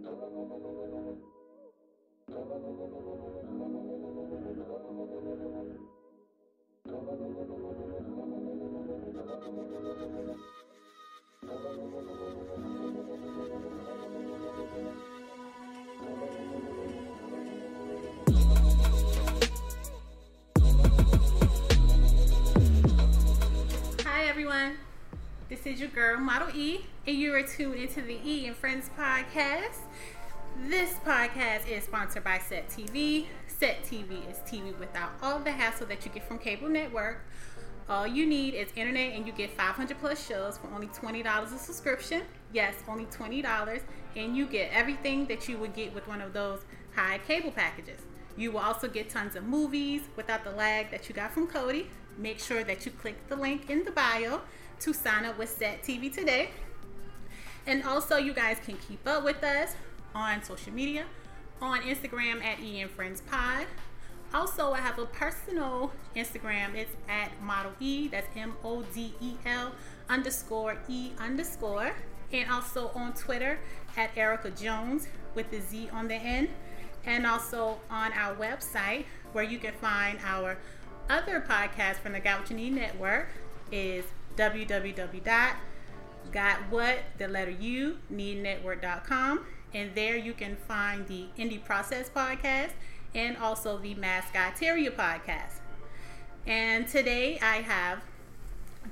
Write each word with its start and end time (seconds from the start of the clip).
Hi 0.00 0.06
everyone, 24.26 24.76
this 25.48 25.66
is 25.66 25.78
your 25.78 25.90
girl 25.90 26.18
Model 26.18 26.48
E, 26.54 26.86
and 27.06 27.16
you 27.16 27.34
are 27.34 27.42
tuned 27.42 27.74
into 27.74 28.00
the 28.00 28.18
E 28.24 28.46
and 28.46 28.56
Friends 28.56 28.90
podcast. 28.98 29.76
This 30.68 30.94
podcast 31.04 31.68
is 31.68 31.84
sponsored 31.84 32.24
by 32.24 32.38
Set 32.38 32.70
TV. 32.70 33.26
Set 33.46 33.82
TV 33.84 34.28
is 34.30 34.38
TV 34.38 34.76
without 34.78 35.10
all 35.22 35.38
the 35.40 35.52
hassle 35.52 35.86
that 35.88 36.04
you 36.06 36.10
get 36.12 36.26
from 36.26 36.38
cable 36.38 36.68
network. 36.68 37.24
All 37.90 38.06
you 38.06 38.24
need 38.24 38.54
is 38.54 38.70
internet, 38.74 39.12
and 39.12 39.26
you 39.26 39.32
get 39.34 39.50
500 39.50 39.98
plus 39.98 40.26
shows 40.26 40.56
for 40.56 40.68
only 40.74 40.86
$20 40.86 41.44
a 41.44 41.58
subscription. 41.58 42.22
Yes, 42.54 42.74
only 42.88 43.04
$20, 43.06 43.82
and 44.16 44.34
you 44.34 44.46
get 44.46 44.70
everything 44.72 45.26
that 45.26 45.46
you 45.46 45.58
would 45.58 45.74
get 45.74 45.94
with 45.94 46.08
one 46.08 46.22
of 46.22 46.32
those 46.32 46.62
high 46.94 47.18
cable 47.26 47.50
packages. 47.50 48.00
You 48.38 48.52
will 48.52 48.60
also 48.60 48.88
get 48.88 49.10
tons 49.10 49.36
of 49.36 49.44
movies 49.44 50.02
without 50.16 50.42
the 50.42 50.52
lag 50.52 50.90
that 50.90 51.08
you 51.08 51.14
got 51.14 51.34
from 51.34 51.48
Kodi. 51.48 51.86
Make 52.16 52.38
sure 52.38 52.64
that 52.64 52.86
you 52.86 52.92
click 52.92 53.28
the 53.28 53.36
link 53.36 53.68
in 53.68 53.84
the 53.84 53.90
bio 53.90 54.40
to 54.80 54.92
sign 54.92 55.24
up 55.24 55.38
with 55.38 55.48
Set 55.48 55.82
TV 55.82 56.12
today. 56.12 56.50
And 57.66 57.82
also, 57.84 58.16
you 58.16 58.32
guys 58.32 58.58
can 58.64 58.76
keep 58.76 59.06
up 59.06 59.24
with 59.24 59.42
us 59.42 59.74
on 60.14 60.42
social 60.42 60.72
media 60.72 61.04
on 61.60 61.80
Instagram 61.82 62.42
at 62.44 62.60
EN 62.60 62.88
Friends 62.88 63.22
Pod. 63.22 63.66
Also, 64.34 64.72
I 64.72 64.80
have 64.80 64.98
a 64.98 65.06
personal 65.06 65.92
Instagram. 66.16 66.74
It's 66.74 66.90
at 67.08 67.30
Model 67.42 67.72
E. 67.80 68.08
That's 68.08 68.26
M 68.36 68.54
O 68.64 68.82
D 68.82 69.14
E 69.20 69.34
L 69.46 69.72
underscore 70.08 70.76
E 70.88 71.12
underscore. 71.18 71.92
And 72.32 72.50
also 72.50 72.90
on 72.94 73.12
Twitter 73.14 73.60
at 73.96 74.10
Erica 74.16 74.50
Jones 74.50 75.06
with 75.34 75.50
the 75.50 75.60
Z 75.60 75.88
on 75.92 76.08
the 76.08 76.16
end. 76.16 76.48
And 77.06 77.26
also 77.26 77.78
on 77.90 78.12
our 78.12 78.34
website 78.34 79.04
where 79.32 79.44
you 79.44 79.58
can 79.58 79.72
find 79.74 80.18
our 80.24 80.58
other 81.08 81.40
podcast 81.40 81.96
from 81.96 82.12
the 82.12 82.54
Need 82.54 82.74
Network 82.74 83.28
is 83.70 84.04
www.gotwhat, 84.36 85.56
the 87.18 87.28
letter 87.28 87.50
U, 87.50 87.98
neednetwork.com. 88.12 89.46
And 89.72 89.94
there 89.94 90.16
you 90.16 90.32
can 90.32 90.56
find 90.56 91.06
the 91.08 91.26
Indie 91.38 91.62
Process 91.64 92.08
podcast 92.08 92.70
and 93.14 93.36
also 93.36 93.78
the 93.78 93.94
Mascot 93.94 94.56
Terrier 94.56 94.90
podcast. 94.90 95.60
And 96.46 96.86
today 96.86 97.38
I 97.40 97.56
have 97.56 98.00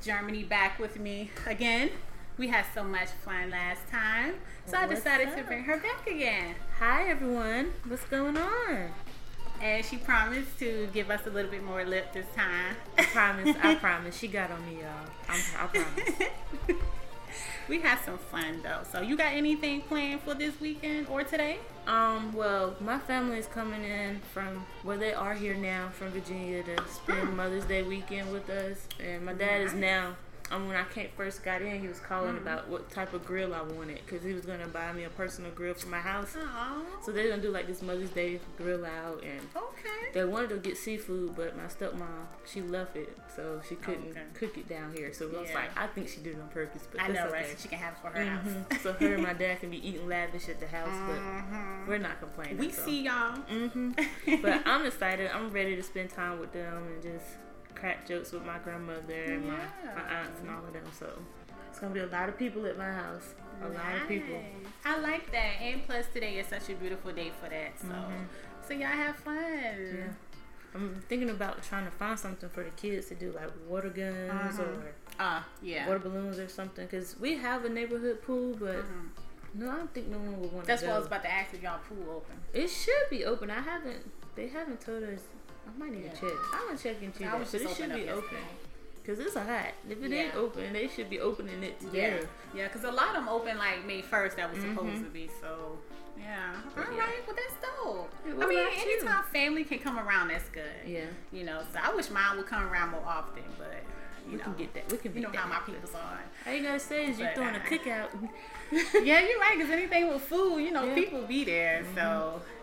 Jermani 0.03 0.49
back 0.49 0.79
with 0.79 0.99
me 0.99 1.31
again. 1.47 1.91
We 2.39 2.49
had 2.49 2.65
so 2.75 2.83
much 2.83 3.09
fun 3.25 3.51
last 3.51 3.87
time, 3.91 4.37
so 4.65 4.79
I 4.79 4.87
What's 4.87 5.01
decided 5.01 5.37
to 5.37 5.45
bring 5.45 5.65
her 5.65 5.77
back 5.77 6.07
again. 6.07 6.55
Hi 6.79 7.09
everyone, 7.09 7.73
what's 7.87 8.05
going 8.07 8.39
on? 8.39 8.93
And 9.63 9.85
she 9.85 9.97
promised 9.97 10.59
to 10.59 10.89
give 10.93 11.09
us 11.11 11.25
a 11.27 11.31
little 11.31 11.51
bit 11.51 11.63
more 11.63 11.85
lip 11.85 12.13
this 12.13 12.27
time. 12.35 12.75
I 12.99 13.05
promise, 13.05 13.57
I 13.63 13.75
promise. 13.81 14.19
She 14.19 14.27
got 14.27 14.51
on 14.51 14.67
me, 14.67 14.81
y'all. 14.81 15.09
I'm, 15.29 15.41
I 15.57 15.67
promise. 15.69 16.79
we 17.69 17.81
had 17.81 18.01
some 18.01 18.19
fun 18.19 18.61
though. 18.65 18.81
So 18.91 19.01
you 19.01 19.17
got 19.17 19.33
anything 19.33 19.83
planned 19.83 20.23
for 20.23 20.35
this 20.35 20.61
weekend 20.61 21.07
or 21.09 21.23
today? 21.23 21.59
Um, 21.87 22.33
well, 22.33 22.75
my 22.81 22.99
family 22.99 23.39
is 23.39 23.47
coming 23.47 23.85
in 23.85 24.21
from 24.33 24.67
well, 24.83 24.99
they 24.99 25.15
are 25.15 25.35
here 25.35 25.55
now 25.55 25.91
from 25.91 26.09
Virginia 26.09 26.65
to 26.65 26.83
spend 26.89 27.37
Mother's 27.37 27.65
Day 27.65 27.83
weekend 27.85 28.33
with 28.33 28.51
us, 28.51 28.79
and 28.99 29.25
my 29.25 29.33
dad 29.33 29.61
is 29.61 29.75
now. 29.75 30.17
Um, 30.53 30.69
when 30.69 30.77
I 30.77 30.85
came, 30.85 31.09
first 31.17 31.43
got 31.43 31.63
in, 31.63 31.81
he 31.81 31.89
was 31.89 31.99
calling 31.99 32.37
about 32.37 32.69
what 32.69 32.91
type 32.91 33.15
of 33.15 33.25
grill 33.25 33.55
I 33.55 33.63
wanted 33.63 34.01
because 34.05 34.23
he 34.23 34.35
was 34.35 34.45
gonna 34.45 34.67
buy 34.67 34.93
me 34.93 35.05
a 35.05 35.09
personal 35.09 35.51
grill 35.51 35.73
for 35.75 35.89
my 35.89 35.99
house. 35.99 36.37
Oh, 36.39 36.85
So 37.05 37.11
they're 37.11 37.31
gonna 37.31 37.41
do 37.41 37.51
like 37.51 37.67
this 37.67 37.81
Mother's 37.81 38.11
Day 38.11 38.39
grill 38.59 38.85
out, 38.85 39.23
and 39.25 39.41
okay. 39.57 40.13
They 40.13 40.25
wanted 40.25 40.51
to 40.51 40.57
get 40.59 40.77
seafood, 40.77 41.35
but 41.37 41.57
my 41.57 41.65
stepmom 41.65 42.27
she 42.45 42.61
left 42.61 42.97
it, 42.97 43.17
so 43.35 43.63
she 43.67 43.77
couldn't 43.77 44.11
Okay. 44.11 44.21
cook 44.35 44.59
it 44.59 44.69
down 44.69 44.93
here. 44.95 45.13
So 45.15 45.31
I 45.35 45.41
was 45.41 45.55
like, 45.55 45.79
I 45.79 45.87
think 45.87 46.09
she 46.09 46.21
did 46.21 46.37
it 46.37 46.41
on 46.43 46.49
purpose, 46.49 46.87
but 46.93 47.01
I 47.01 47.09
know, 47.09 47.25
okay. 47.25 47.33
right? 47.33 47.47
So 47.47 47.57
she 47.63 47.69
can 47.69 47.79
have 47.79 47.95
it 47.95 47.99
for 48.03 48.09
her 48.09 48.23
Mhm. 48.23 48.73
house. 48.73 48.83
so 48.83 48.93
her 48.93 49.15
and 49.15 49.23
my 49.23 49.33
dad 49.33 49.61
can 49.61 49.71
be 49.71 49.79
eating 49.89 50.07
lavish 50.07 50.49
at 50.51 50.61
the 50.61 50.67
house, 50.67 50.89
Mhm. 50.95 51.07
but 51.07 51.89
we're 51.89 51.99
not 51.99 52.21
complaining. 52.21 52.59
We 52.59 52.71
so. 52.71 52.83
see 52.85 53.03
y'all. 53.05 53.37
hmm 53.37 53.93
but 54.43 54.63
I'm 54.67 54.85
excited. 54.85 55.31
I'm 55.33 55.51
ready 55.51 55.77
to 55.77 55.83
spend 55.83 56.11
time 56.11 56.39
with 56.41 56.53
them 56.53 56.87
and 56.89 57.03
just 57.03 57.25
crack 57.83 58.07
jokes 58.07 58.31
with 58.31 58.45
my 58.47 58.59
grandmother 58.61 59.13
and 59.25 59.45
my, 59.45 59.55
Yeah. 59.55 59.95
my 59.97 60.15
aunts 60.21 60.41
and 60.41 60.51
all 60.51 60.65
of 60.65 60.73
them. 60.73 60.85
So 60.97 61.09
it's 61.69 61.81
gonna 61.81 61.93
be 61.93 61.99
a 61.99 62.07
lot 62.07 62.29
of 62.29 62.39
people 62.39 62.65
at 62.67 62.79
my 62.79 62.93
house. 62.93 63.35
A 63.61 63.69
lot 63.69 64.01
of 64.01 64.07
people. 64.07 64.41
I 64.85 64.99
like 64.99 65.33
that. 65.33 65.61
And 65.61 65.85
plus 65.85 66.07
today 66.13 66.39
is 66.39 66.47
such 66.47 66.71
a 66.71 66.75
beautiful 66.75 67.11
day 67.13 67.33
for 67.43 67.49
that. 67.49 67.77
So 67.81 67.89
Mhm. 67.89 68.27
so 68.67 68.75
y'all 68.75 68.87
have 68.87 69.17
fun. 69.17 69.35
Yeah. 69.35 70.13
I'm 70.75 71.03
thinking 71.09 71.29
about 71.31 71.61
trying 71.65 71.85
to 71.85 71.91
find 71.91 72.17
something 72.19 72.49
for 72.51 72.63
the 72.63 72.71
kids 72.71 73.09
to 73.09 73.15
do, 73.17 73.33
like 73.33 73.51
water 73.67 73.91
guns 73.91 74.61
Uh-huh. 74.61 74.63
or 74.63 74.95
Uh 75.19 75.43
yeah. 75.61 75.87
water 75.89 75.99
balloons 75.99 76.39
or 76.39 76.47
something 76.49 76.87
because 76.87 77.19
we 77.19 77.37
have 77.37 77.65
a 77.65 77.69
neighborhood 77.69 78.23
pool, 78.23 78.55
but 78.55 78.77
Mhm. 78.77 79.09
no, 79.55 79.71
I 79.71 79.75
don't 79.75 79.93
think 79.93 80.07
no 80.07 80.19
one 80.19 80.41
would 80.41 80.53
want 80.53 80.67
That's 80.69 80.83
to 80.83 80.87
what 80.89 80.95
I 80.95 80.99
was 80.99 81.07
about 81.09 81.23
to 81.25 81.33
ask 81.33 81.53
if 81.53 81.63
y'all 81.63 81.81
pool 81.89 82.09
open. 82.11 82.37
It 82.55 82.69
should 82.69 83.11
be 83.11 83.25
open. 83.25 83.51
I 83.51 83.61
haven't. 83.61 84.09
They 84.37 84.47
haven't 84.49 84.81
told 84.81 85.03
us. 85.03 85.21
I 85.67 85.79
might 85.79 85.93
need 85.93 86.05
Yeah. 86.05 86.11
to 86.13 86.21
check. 86.21 86.39
I'm 86.53 86.67
gonna 86.67 86.79
check 86.79 87.03
into 87.03 87.19
that, 87.21 87.33
but 87.39 87.55
it 87.55 87.77
should 87.77 87.95
be 87.95 88.09
open 88.11 88.39
because 89.03 89.19
it's 89.19 89.35
hot. 89.35 89.73
If 89.89 90.03
it 90.03 90.13
ain't 90.13 90.35
open, 90.37 90.73
they 90.73 90.89
should 90.89 91.11
be 91.11 91.21
opening 91.21 91.63
it 91.63 91.77
Yeah, 91.93 92.11
today. 92.19 92.27
yeah, 92.55 92.69
because 92.69 92.85
a 92.85 92.91
lot 92.93 93.09
of 93.09 93.15
them 93.15 93.29
open 93.29 93.59
like 93.59 93.85
May 93.87 94.03
first. 94.03 94.37
That 94.37 94.51
was 94.53 94.61
supposed 94.61 94.97
Mhm. 95.01 95.05
to 95.05 95.11
be. 95.11 95.31
So 95.41 95.79
yeah, 96.19 96.55
all 96.55 96.71
But 96.77 96.89
right. 96.91 97.27
Well, 97.27 97.37
that's 97.37 97.55
dope. 97.83 98.13
Yeah, 98.27 98.33
I 98.33 98.47
mean, 98.47 98.59
about 98.61 98.77
you? 98.87 98.93
anytime 98.93 99.25
family 99.25 99.65
can 99.65 99.79
come 99.81 99.99
around, 99.99 100.29
that's 100.29 100.49
good. 100.51 100.65
Yeah, 100.87 101.07
You 101.33 101.45
know, 101.45 101.63
so 101.73 101.81
I 101.83 101.93
wish 101.95 102.11
mine 102.11 102.37
would 102.37 102.47
come 102.47 102.65
around 102.71 102.91
more 102.91 103.05
often, 103.05 103.43
but 103.59 103.83
you 104.27 104.33
we 104.33 104.37
know, 104.37 104.45
can 104.45 104.55
get 104.55 104.75
that. 104.75 104.93
We 104.93 104.99
can. 104.99 105.15
you 105.15 105.21
know 105.23 105.31
how 105.35 105.49
my 105.49 105.59
people's 105.67 105.95
are. 105.95 106.21
All 106.47 106.53
you 106.53 106.63
gotta 106.63 106.79
say 106.79 107.07
is 107.07 107.19
you're 107.19 107.33
throwing 107.35 107.55
a 107.57 107.59
uh, 107.59 107.63
cookout. 107.63 108.09
yeah, 109.05 109.21
you're 109.21 109.41
right. 109.41 109.55
Because 109.57 109.71
anything 109.73 110.09
with 110.09 110.23
food, 110.23 110.59
you 110.59 110.71
know, 110.71 110.85
Yeah. 110.85 110.95
people 110.95 111.23
be 111.23 111.45
there. 111.45 111.85
So 111.95 112.41
yeah, 112.41 112.62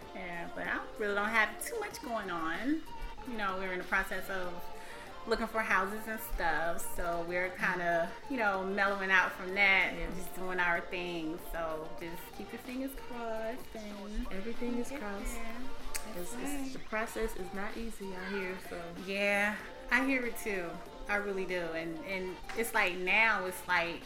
but 0.59 0.67
I 0.67 0.77
really 0.99 1.15
don't 1.15 1.29
have 1.29 1.49
too 1.65 1.79
much 1.79 2.01
going 2.03 2.29
on. 2.29 2.81
You 3.29 3.37
know, 3.37 3.55
we're 3.57 3.71
in 3.71 3.79
the 3.79 3.85
process 3.85 4.29
of 4.29 4.51
looking 5.25 5.47
for 5.47 5.59
houses 5.59 6.01
and 6.07 6.19
stuff. 6.35 6.95
So 6.95 7.25
we're 7.27 7.49
mm-hmm. 7.49 7.63
kind 7.63 7.81
of, 7.81 8.09
you 8.29 8.37
know, 8.37 8.63
mellowing 8.63 9.09
out 9.09 9.31
from 9.31 9.53
that 9.55 9.91
and 9.93 10.15
just 10.17 10.35
doing 10.35 10.59
our 10.59 10.81
thing. 10.81 11.39
So 11.53 11.87
just 11.99 12.37
keep 12.37 12.51
your 12.51 12.61
fingers 12.61 12.91
crossed 13.07 13.57
and 13.75 14.27
Everything 14.31 14.77
is 14.79 14.89
crossed. 14.89 15.37
It's, 16.19 16.31
That's 16.33 16.53
it's, 16.65 16.73
the 16.73 16.79
process 16.79 17.35
is 17.35 17.47
not 17.53 17.69
easy 17.77 18.07
out 18.07 18.33
here, 18.33 18.57
so 18.69 18.77
Yeah, 19.07 19.55
I 19.91 20.05
hear 20.05 20.25
it 20.25 20.37
too. 20.43 20.65
I 21.07 21.15
really 21.15 21.45
do. 21.45 21.63
And 21.75 21.97
and 22.11 22.35
it's 22.57 22.73
like 22.73 22.97
now 22.97 23.45
it's 23.45 23.61
like 23.67 24.01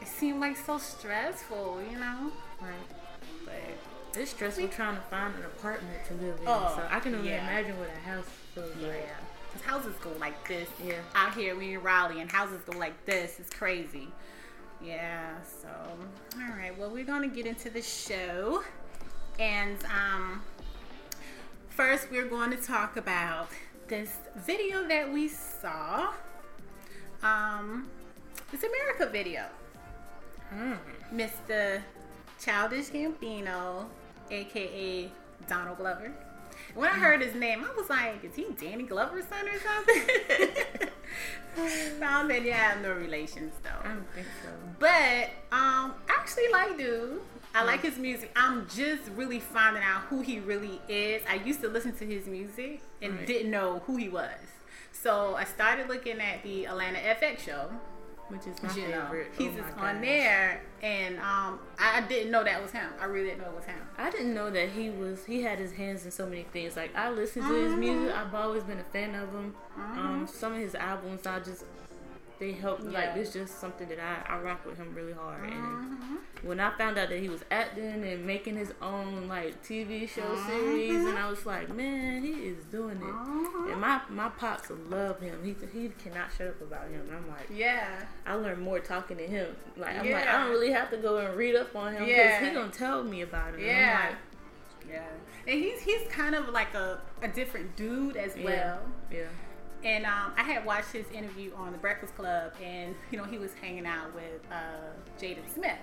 it 0.00 0.08
seemed 0.08 0.40
like 0.40 0.56
so 0.56 0.78
stressful, 0.78 1.80
you 1.90 1.98
know? 1.98 2.32
right. 2.60 3.03
It's 4.16 4.30
stressful 4.30 4.68
trying 4.68 4.96
to 4.96 5.02
find 5.02 5.34
an 5.34 5.44
apartment 5.44 6.04
to 6.08 6.14
live 6.14 6.38
in. 6.40 6.46
Oh, 6.46 6.72
so 6.76 6.86
I 6.88 7.00
can 7.00 7.14
only 7.14 7.30
yeah. 7.30 7.48
imagine 7.48 7.78
what 7.78 7.88
a 7.88 8.08
house 8.08 8.26
feels 8.54 8.70
yeah. 8.80 8.88
like. 8.88 9.08
Cause 9.52 9.62
houses 9.62 9.94
go 10.02 10.10
like 10.20 10.46
this. 10.46 10.68
Yeah. 10.84 10.94
Out 11.14 11.34
here 11.34 11.56
we 11.56 11.74
in 11.74 11.82
Raleigh 11.82 12.20
and 12.20 12.30
houses 12.30 12.60
go 12.66 12.78
like 12.78 13.04
this. 13.06 13.38
It's 13.38 13.50
crazy. 13.50 14.08
Yeah, 14.82 15.34
so 15.42 15.68
all 15.68 16.56
right. 16.56 16.76
Well 16.78 16.90
we're 16.90 17.04
gonna 17.04 17.28
get 17.28 17.46
into 17.46 17.70
the 17.70 17.82
show. 17.82 18.62
And 19.38 19.78
um 19.86 20.42
first 21.68 22.10
we're 22.10 22.28
going 22.28 22.50
to 22.50 22.56
talk 22.56 22.96
about 22.96 23.48
this 23.88 24.16
video 24.36 24.86
that 24.88 25.12
we 25.12 25.28
saw. 25.28 26.12
Um 27.22 27.88
this 28.50 28.62
America 28.62 29.06
video. 29.10 29.46
Hmm. 30.50 30.74
Mr. 31.12 31.80
Childish 32.40 32.90
Gambino, 32.90 33.86
aka 34.30 35.10
Donald 35.48 35.78
Glover. 35.78 36.12
When 36.74 36.88
I 36.88 36.94
heard 36.94 37.20
his 37.20 37.34
name, 37.34 37.64
I 37.64 37.72
was 37.76 37.88
like, 37.90 38.24
is 38.24 38.34
he 38.34 38.46
Danny 38.58 38.84
Glover's 38.84 39.24
son 39.26 39.46
or 39.48 39.58
something? 39.60 40.88
Found 42.00 42.30
that 42.30 42.42
you 42.42 42.52
have 42.52 42.80
no 42.82 42.92
relations 42.92 43.52
though. 43.62 43.70
I 43.88 43.88
don't 43.94 44.06
think 44.14 44.26
so. 44.42 44.48
But 44.80 45.30
um 45.52 45.94
I 46.08 46.16
actually 46.18 46.48
like 46.52 46.76
dude. 46.76 47.20
I 47.54 47.62
like 47.62 47.82
his 47.82 47.96
music. 47.98 48.32
I'm 48.34 48.66
just 48.68 49.02
really 49.14 49.38
finding 49.38 49.82
out 49.84 50.02
who 50.10 50.22
he 50.22 50.40
really 50.40 50.80
is. 50.88 51.22
I 51.30 51.34
used 51.36 51.60
to 51.60 51.68
listen 51.68 51.92
to 51.98 52.04
his 52.04 52.26
music 52.26 52.80
and 53.00 53.14
Right. 53.16 53.26
didn't 53.26 53.52
know 53.52 53.80
who 53.86 53.96
he 53.96 54.08
was. 54.08 54.32
So 54.90 55.36
I 55.36 55.44
started 55.44 55.86
looking 55.88 56.20
at 56.20 56.42
the 56.42 56.66
Atlanta 56.66 56.98
FX 56.98 57.40
show 57.40 57.70
which 58.28 58.46
is 58.46 58.62
my 58.62 58.72
you 58.74 58.88
know, 58.88 59.02
favorite. 59.02 59.32
he's 59.36 59.50
oh 59.54 59.60
just 59.62 59.76
on 59.78 60.00
there, 60.00 60.62
and 60.82 61.16
um, 61.18 61.58
I, 61.78 61.98
I 61.98 62.00
didn't 62.08 62.30
know 62.30 62.42
that 62.44 62.62
was 62.62 62.70
him. 62.72 62.88
I 63.00 63.04
really 63.04 63.28
didn't 63.28 63.42
know 63.42 63.50
it 63.50 63.56
was 63.56 63.64
him. 63.66 63.78
I 63.98 64.10
didn't 64.10 64.34
know 64.34 64.50
that 64.50 64.70
he 64.70 64.90
was. 64.90 65.24
He 65.26 65.42
had 65.42 65.58
his 65.58 65.72
hands 65.72 66.04
in 66.04 66.10
so 66.10 66.26
many 66.26 66.44
things. 66.44 66.76
Like 66.76 66.94
I 66.96 67.10
listen 67.10 67.42
to 67.42 67.54
his 67.54 67.72
Mhm. 67.72 67.78
music. 67.78 68.16
I've 68.16 68.34
always 68.34 68.62
been 68.64 68.78
a 68.80 68.84
fan 68.84 69.14
of 69.14 69.30
him. 69.32 69.54
Mhm. 69.78 69.96
Um, 69.98 70.26
some 70.26 70.52
of 70.54 70.58
his 70.58 70.74
albums, 70.74 71.26
I 71.26 71.38
just 71.40 71.64
they 72.44 72.52
help. 72.52 72.80
Like 72.82 72.92
Yeah. 72.94 73.14
it's 73.16 73.32
just 73.32 73.58
something 73.60 73.88
that 73.88 73.98
I 74.00 74.34
I 74.34 74.38
rock 74.40 74.64
with 74.66 74.76
him 74.76 74.94
really 74.94 75.12
hard. 75.12 75.44
And 75.44 75.54
Mhm. 75.54 76.18
when 76.42 76.60
I 76.60 76.70
found 76.76 76.98
out 76.98 77.08
that 77.08 77.18
he 77.18 77.28
was 77.28 77.42
acting 77.50 78.04
and 78.04 78.26
making 78.26 78.56
his 78.56 78.72
own 78.82 79.28
like 79.28 79.62
TV 79.62 80.06
show 80.06 80.22
Mhm. 80.22 80.46
series, 80.46 81.04
and 81.06 81.18
I 81.18 81.28
was 81.30 81.46
like, 81.46 81.68
man, 81.74 82.22
he 82.22 82.32
is 82.48 82.64
doing 82.66 82.96
it. 82.98 83.02
Mhm. 83.04 83.72
And 83.72 83.80
my 83.80 84.00
my 84.08 84.28
pops 84.28 84.70
love 84.70 85.20
him. 85.20 85.42
He 85.42 85.56
he 85.72 85.88
cannot 86.02 86.28
shut 86.36 86.48
up 86.48 86.60
about 86.60 86.88
him. 86.88 87.00
And 87.08 87.16
I'm 87.16 87.28
like, 87.28 87.46
Yeah, 87.50 87.88
I 88.26 88.34
learned 88.34 88.60
more 88.62 88.80
talking 88.80 89.16
to 89.16 89.26
him. 89.26 89.56
Like 89.76 89.96
I'm 89.98 90.10
like, 90.10 90.26
I 90.26 90.32
don't 90.42 90.50
really 90.50 90.72
have 90.72 90.90
to 90.90 90.96
go 90.98 91.16
and 91.18 91.36
read 91.36 91.54
up 91.56 91.74
on 91.74 91.94
him 91.94 92.04
because 92.04 92.16
Yeah. 92.16 92.40
he 92.44 92.50
gonna 92.54 92.70
tell 92.70 93.02
me 93.02 93.22
about 93.22 93.54
it. 93.54 93.60
And 93.60 93.70
I'm 93.70 93.76
yeah, 93.76 94.06
like, 94.10 94.90
yeah. 94.90 95.08
And 95.46 95.60
he's 95.62 95.80
he's 95.80 96.06
kind 96.08 96.34
of 96.34 96.48
like 96.50 96.74
a, 96.74 97.00
a 97.22 97.28
different 97.28 97.74
dude 97.76 98.16
as 98.16 98.36
Yeah. 98.36 98.44
well. 98.44 98.80
yeah. 99.10 99.26
And 99.84 100.06
um, 100.06 100.32
I 100.36 100.42
had 100.42 100.64
watched 100.64 100.92
his 100.92 101.04
interview 101.12 101.52
on 101.56 101.72
the 101.72 101.78
Breakfast 101.78 102.16
Club, 102.16 102.52
and 102.62 102.94
you 103.10 103.18
know 103.18 103.24
he 103.24 103.36
was 103.36 103.52
hanging 103.60 103.86
out 103.86 104.14
with 104.14 104.40
uh, 104.50 105.20
Jaden 105.20 105.52
Smith, 105.52 105.78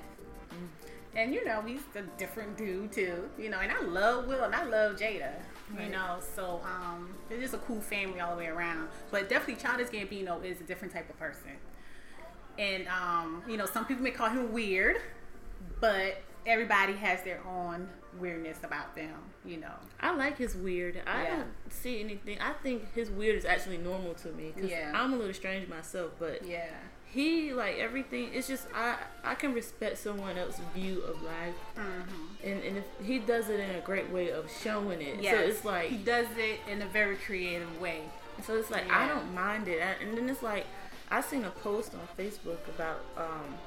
and 1.15 1.33
you 1.33 1.45
know 1.45 1.61
he's 1.61 1.81
a 1.95 2.01
different 2.17 2.57
dude 2.57 2.91
too. 2.91 3.29
You 3.37 3.49
know, 3.49 3.59
and 3.59 3.71
I 3.71 3.79
love 3.81 4.27
Will 4.27 4.43
and 4.43 4.55
I 4.55 4.63
love 4.63 4.95
Jada. 4.95 5.33
You 5.79 5.89
know, 5.89 6.17
so 6.35 6.59
um, 6.65 7.15
it's 7.29 7.41
just 7.41 7.53
a 7.53 7.59
cool 7.59 7.79
family 7.79 8.19
all 8.19 8.31
the 8.31 8.37
way 8.37 8.47
around. 8.47 8.89
But 9.09 9.29
definitely, 9.29 9.61
Childish 9.61 9.87
Gambino 9.87 10.43
is 10.43 10.59
a 10.59 10.63
different 10.63 10.93
type 10.93 11.09
of 11.09 11.17
person. 11.17 11.51
And 12.59 12.87
um, 12.87 13.43
you 13.47 13.55
know, 13.55 13.65
some 13.65 13.85
people 13.85 14.03
may 14.03 14.11
call 14.11 14.29
him 14.29 14.51
weird, 14.51 14.97
but 15.79 16.21
everybody 16.45 16.93
has 16.93 17.21
their 17.23 17.39
own 17.47 17.87
weirdness 18.19 18.57
about 18.63 18.95
them. 18.95 19.13
You 19.45 19.57
know. 19.57 19.73
I 19.99 20.13
like 20.15 20.37
his 20.37 20.55
weird. 20.55 21.01
I 21.07 21.23
Yeah. 21.23 21.35
don't 21.37 21.47
see 21.69 21.99
anything. 21.99 22.39
I 22.39 22.53
think 22.53 22.93
his 22.93 23.09
weird 23.09 23.35
is 23.35 23.45
actually 23.45 23.77
normal 23.77 24.13
to 24.15 24.29
me 24.33 24.51
because 24.55 24.69
Yeah. 24.69 24.91
I'm 24.93 25.13
a 25.13 25.17
little 25.17 25.33
strange 25.33 25.67
myself. 25.67 26.11
But 26.19 26.43
Yeah. 26.45 26.69
he 27.05 27.53
like 27.53 27.77
everything. 27.77 28.33
It's 28.33 28.47
just 28.47 28.67
I 28.73 28.97
I 29.23 29.35
can 29.35 29.53
respect 29.53 29.97
someone 29.97 30.37
else's 30.37 30.63
view 30.75 31.01
of 31.01 31.21
life, 31.23 31.55
Mm-hmm. 31.77 32.47
and 32.47 32.63
and 32.63 32.77
if 32.77 32.85
he 33.05 33.19
does 33.19 33.49
it 33.49 33.59
in 33.59 33.71
a 33.75 33.81
great 33.81 34.09
way 34.09 34.29
of 34.31 34.49
showing 34.63 35.01
it. 35.01 35.21
Yes. 35.21 35.35
So 35.35 35.41
it's 35.41 35.65
like 35.65 35.89
he 35.89 35.97
does 35.97 36.27
it 36.37 36.59
in 36.67 36.81
a 36.81 36.87
very 36.87 37.15
creative 37.17 37.79
way. 37.81 38.01
So 38.43 38.55
it's 38.55 38.71
like 38.71 38.89
I 38.91 39.07
don't 39.07 39.33
mind 39.33 39.67
it, 39.67 39.81
I- 39.81 40.03
and 40.03 40.17
then 40.17 40.29
it's 40.29 40.41
like 40.43 40.65
I 41.09 41.19
seen 41.21 41.43
a 41.43 41.49
post 41.49 41.93
on 41.93 42.07
Facebook 42.17 42.59
about 42.69 43.03
um 43.17 43.57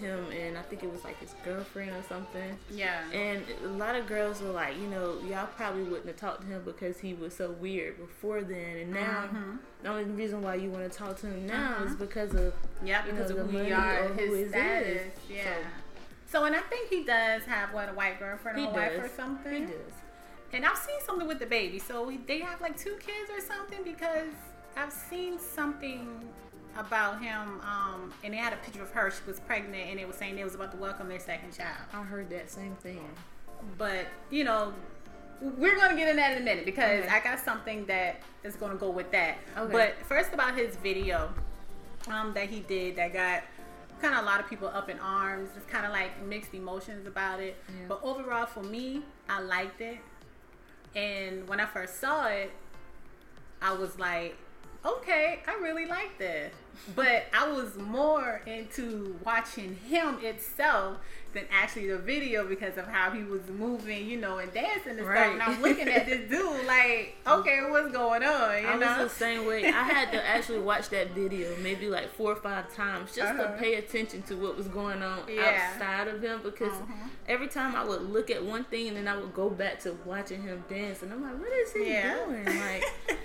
him, 0.00 0.26
and 0.32 0.56
I 0.58 0.62
think 0.62 0.82
it 0.82 0.90
was 0.92 1.04
like 1.04 1.18
his 1.20 1.34
girlfriend 1.44 1.90
or 1.90 2.02
something. 2.08 2.56
Yeah. 2.70 3.02
And 3.12 3.42
a 3.64 3.68
lot 3.68 3.94
of 3.94 4.06
girls 4.06 4.40
were 4.40 4.50
like, 4.50 4.76
you 4.78 4.86
know, 4.88 5.18
y'all 5.28 5.46
probably 5.56 5.82
wouldn't 5.84 6.06
have 6.06 6.16
talked 6.16 6.42
to 6.42 6.46
him 6.48 6.62
because 6.64 6.98
he 7.00 7.14
was 7.14 7.34
so 7.34 7.50
weird 7.52 7.98
before 7.98 8.42
then, 8.42 8.76
and 8.78 8.90
now 8.92 9.28
Mhm. 9.32 9.58
the 9.82 9.88
only 9.88 10.04
reason 10.04 10.42
why 10.42 10.54
you 10.56 10.70
want 10.70 10.90
to 10.90 10.98
talk 10.98 11.16
to 11.18 11.26
him 11.26 11.46
now 11.46 11.72
Uh-huh. 11.76 11.84
is 11.84 11.96
because 11.96 12.34
of 12.34 12.54
Yeah, 12.82 13.02
because 13.02 13.30
know, 13.30 13.36
of 13.38 13.46
who 13.50 13.58
money 13.58 13.72
are, 13.72 14.04
or 14.04 14.08
who 14.08 14.14
his 14.32 14.38
his 14.40 14.48
status. 14.50 15.02
is. 15.02 15.12
Yeah. 15.30 15.54
So, 16.26 16.44
and 16.44 16.56
I 16.56 16.60
think 16.60 16.88
he 16.88 17.04
does 17.04 17.42
have 17.44 17.72
what 17.74 17.88
a 17.88 17.92
white 17.92 18.18
girlfriend 18.18 18.58
or 18.58 18.70
a 18.70 18.72
wife 18.72 18.98
or 19.04 19.08
something. 19.08 19.66
He 19.66 19.72
does. 19.72 19.92
And 20.54 20.64
I've 20.66 20.76
seen 20.78 21.00
something 21.06 21.26
with 21.28 21.38
the 21.38 21.46
baby. 21.46 21.78
So 21.78 22.12
they 22.26 22.40
have 22.40 22.60
like 22.60 22.76
two 22.76 22.96
kids 22.96 23.30
or 23.30 23.40
something 23.40 23.82
because 23.84 24.28
I've 24.76 24.92
seen 24.92 25.38
something 25.38 26.28
about 26.76 27.22
him. 27.22 27.60
Um, 27.60 28.12
and 28.24 28.32
they 28.32 28.38
had 28.38 28.52
a 28.52 28.56
picture 28.56 28.82
of 28.82 28.90
her. 28.92 29.10
She 29.10 29.20
was 29.26 29.40
pregnant, 29.40 29.90
and 29.90 30.00
it 30.00 30.06
was 30.06 30.16
saying 30.16 30.36
they 30.36 30.44
was 30.44 30.54
about 30.54 30.72
to 30.72 30.76
welcome 30.78 31.08
their 31.08 31.20
second 31.20 31.56
child. 31.56 31.76
I 31.92 32.02
heard 32.02 32.30
that 32.30 32.50
same 32.50 32.74
thing. 32.76 33.08
But 33.78 34.06
you 34.30 34.44
know, 34.44 34.72
we're 35.40 35.76
gonna 35.76 35.96
get 35.96 36.08
in 36.08 36.16
that 36.16 36.32
in 36.36 36.42
a 36.42 36.44
minute 36.44 36.64
because 36.64 37.04
Okay. 37.04 37.08
I 37.08 37.20
got 37.20 37.38
something 37.40 37.86
that 37.86 38.20
is 38.42 38.56
gonna 38.56 38.74
go 38.76 38.90
with 38.90 39.10
that. 39.12 39.38
Okay. 39.56 39.72
But 39.72 39.94
first 40.06 40.32
about 40.32 40.56
his 40.56 40.76
video 40.76 41.32
um, 42.08 42.32
that 42.34 42.48
he 42.48 42.60
did 42.60 42.96
that 42.96 43.12
got 43.12 43.42
kind 44.00 44.14
of 44.14 44.22
a 44.22 44.26
lot 44.26 44.40
of 44.40 44.48
people 44.48 44.66
up 44.68 44.88
in 44.88 44.98
arms. 44.98 45.50
It's 45.56 45.66
kind 45.66 45.86
of 45.86 45.92
like 45.92 46.20
mixed 46.24 46.54
emotions 46.54 47.06
about 47.06 47.38
it. 47.40 47.56
Yeah. 47.68 47.74
But 47.88 48.00
overall, 48.02 48.46
for 48.46 48.62
me, 48.64 49.02
I 49.28 49.40
liked 49.40 49.80
it. 49.80 49.98
And 50.96 51.48
when 51.48 51.60
I 51.60 51.66
first 51.66 52.00
saw 52.00 52.26
it, 52.26 52.50
I 53.60 53.72
was 53.72 53.98
like, 53.98 54.36
okay, 54.84 55.40
I 55.46 55.54
really 55.62 55.86
like 55.86 56.18
this. 56.18 56.52
But 56.96 57.26
I 57.34 57.48
was 57.48 57.76
more 57.76 58.40
into 58.46 59.14
watching 59.24 59.76
him 59.88 60.18
itself 60.22 60.96
than 61.34 61.44
actually 61.50 61.86
the 61.88 61.98
video 61.98 62.46
because 62.46 62.76
of 62.78 62.86
how 62.86 63.10
he 63.10 63.22
was 63.24 63.42
moving, 63.56 64.06
you 64.08 64.18
know, 64.18 64.38
and 64.38 64.52
dancing 64.52 64.98
and 64.98 65.00
stuff. 65.06 65.16
And 65.32 65.42
I'm 65.42 65.62
looking 65.62 65.88
at 65.88 66.06
this 66.06 66.28
dude 66.30 66.66
like, 66.66 67.14
okay, 67.26 67.60
what's 67.68 67.92
going 67.92 68.22
on? 68.22 68.62
You 68.62 68.68
I 68.68 68.76
know? 68.78 69.02
was 69.04 69.12
the 69.12 69.18
same 69.18 69.46
way. 69.46 69.66
I 69.66 69.70
had 69.70 70.10
to 70.12 70.26
actually 70.26 70.58
watch 70.60 70.88
that 70.90 71.10
video 71.12 71.54
maybe 71.62 71.88
like 71.88 72.10
four 72.14 72.32
or 72.32 72.36
five 72.36 72.74
times 72.74 73.14
just 73.14 73.34
to 73.36 73.44
Uh-huh. 73.44 73.58
pay 73.58 73.74
attention 73.74 74.22
to 74.22 74.34
what 74.36 74.56
was 74.56 74.66
going 74.68 75.02
on 75.02 75.20
Yeah. 75.28 75.72
outside 75.74 76.08
of 76.08 76.22
him 76.22 76.40
because 76.42 76.72
Mhm. 76.72 77.10
every 77.28 77.48
time 77.48 77.76
I 77.76 77.84
would 77.84 78.02
look 78.02 78.30
at 78.30 78.42
one 78.42 78.64
thing 78.64 78.88
and 78.88 78.96
then 78.96 79.08
I 79.08 79.16
would 79.16 79.34
go 79.34 79.48
back 79.50 79.78
to 79.80 79.92
watching 80.04 80.42
him 80.42 80.64
dance 80.68 81.02
and 81.02 81.12
I'm 81.12 81.22
like, 81.22 81.38
what 81.38 81.52
is 81.52 81.72
he 81.72 81.90
yeah. 81.90 82.14
doing? 82.24 82.44
Like, 82.44 82.84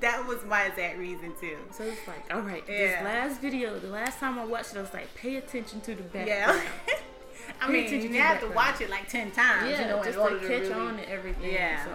that 0.00 0.26
was 0.26 0.44
my 0.44 0.64
exact 0.64 0.98
reason 0.98 1.32
too. 1.40 1.56
so 1.72 1.84
it's 1.84 2.06
like, 2.06 2.32
all 2.32 2.40
right, 2.40 2.62
Yeah. 2.68 2.76
this 2.78 3.04
last 3.04 3.40
video, 3.40 3.78
the 3.78 3.88
last 3.88 4.18
time 4.18 4.38
I 4.38 4.44
watched 4.44 4.72
it, 4.74 4.78
I 4.78 4.82
was 4.82 4.92
like, 4.92 5.14
pay 5.14 5.36
attention 5.36 5.80
to 5.82 5.94
the 5.94 6.02
background. 6.02 6.28
Yeah. 6.88 6.94
I 7.62 7.66
Pay 7.66 7.72
mean, 7.98 8.12
you 8.12 8.20
have 8.20 8.40
to 8.40 8.48
watch 8.48 8.80
it 8.80 8.90
like 8.90 9.08
10 9.08 9.32
times, 9.32 9.70
Yeah, 9.70 9.82
you 9.82 9.88
know, 9.88 9.98
in 9.98 10.04
just 10.04 10.18
order 10.18 10.38
to 10.38 10.42
to 10.42 10.48
catch 10.48 10.68
really- 10.68 10.72
on 10.86 10.96
to 10.98 11.08
everything. 11.08 11.52
Yeah. 11.52 11.84
So, 11.84 11.90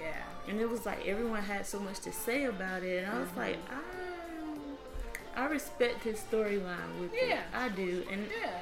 Yeah. 0.00 0.12
and 0.48 0.60
it 0.60 0.68
was 0.68 0.86
like 0.86 1.06
everyone 1.06 1.42
had 1.42 1.66
so 1.66 1.78
much 1.78 2.00
to 2.00 2.12
say 2.12 2.44
about 2.44 2.82
it, 2.82 3.04
and 3.04 3.12
I 3.12 3.18
was 3.18 3.28
Mm-hmm. 3.28 3.38
like, 3.40 3.56
I, 5.36 5.42
I 5.42 5.46
respect 5.46 6.04
his 6.04 6.18
storyline 6.20 7.00
with 7.00 7.12
it. 7.12 7.28
Yeah. 7.28 7.42
I 7.52 7.68
do, 7.68 8.04
and 8.10 8.26
Yeah. 8.40 8.58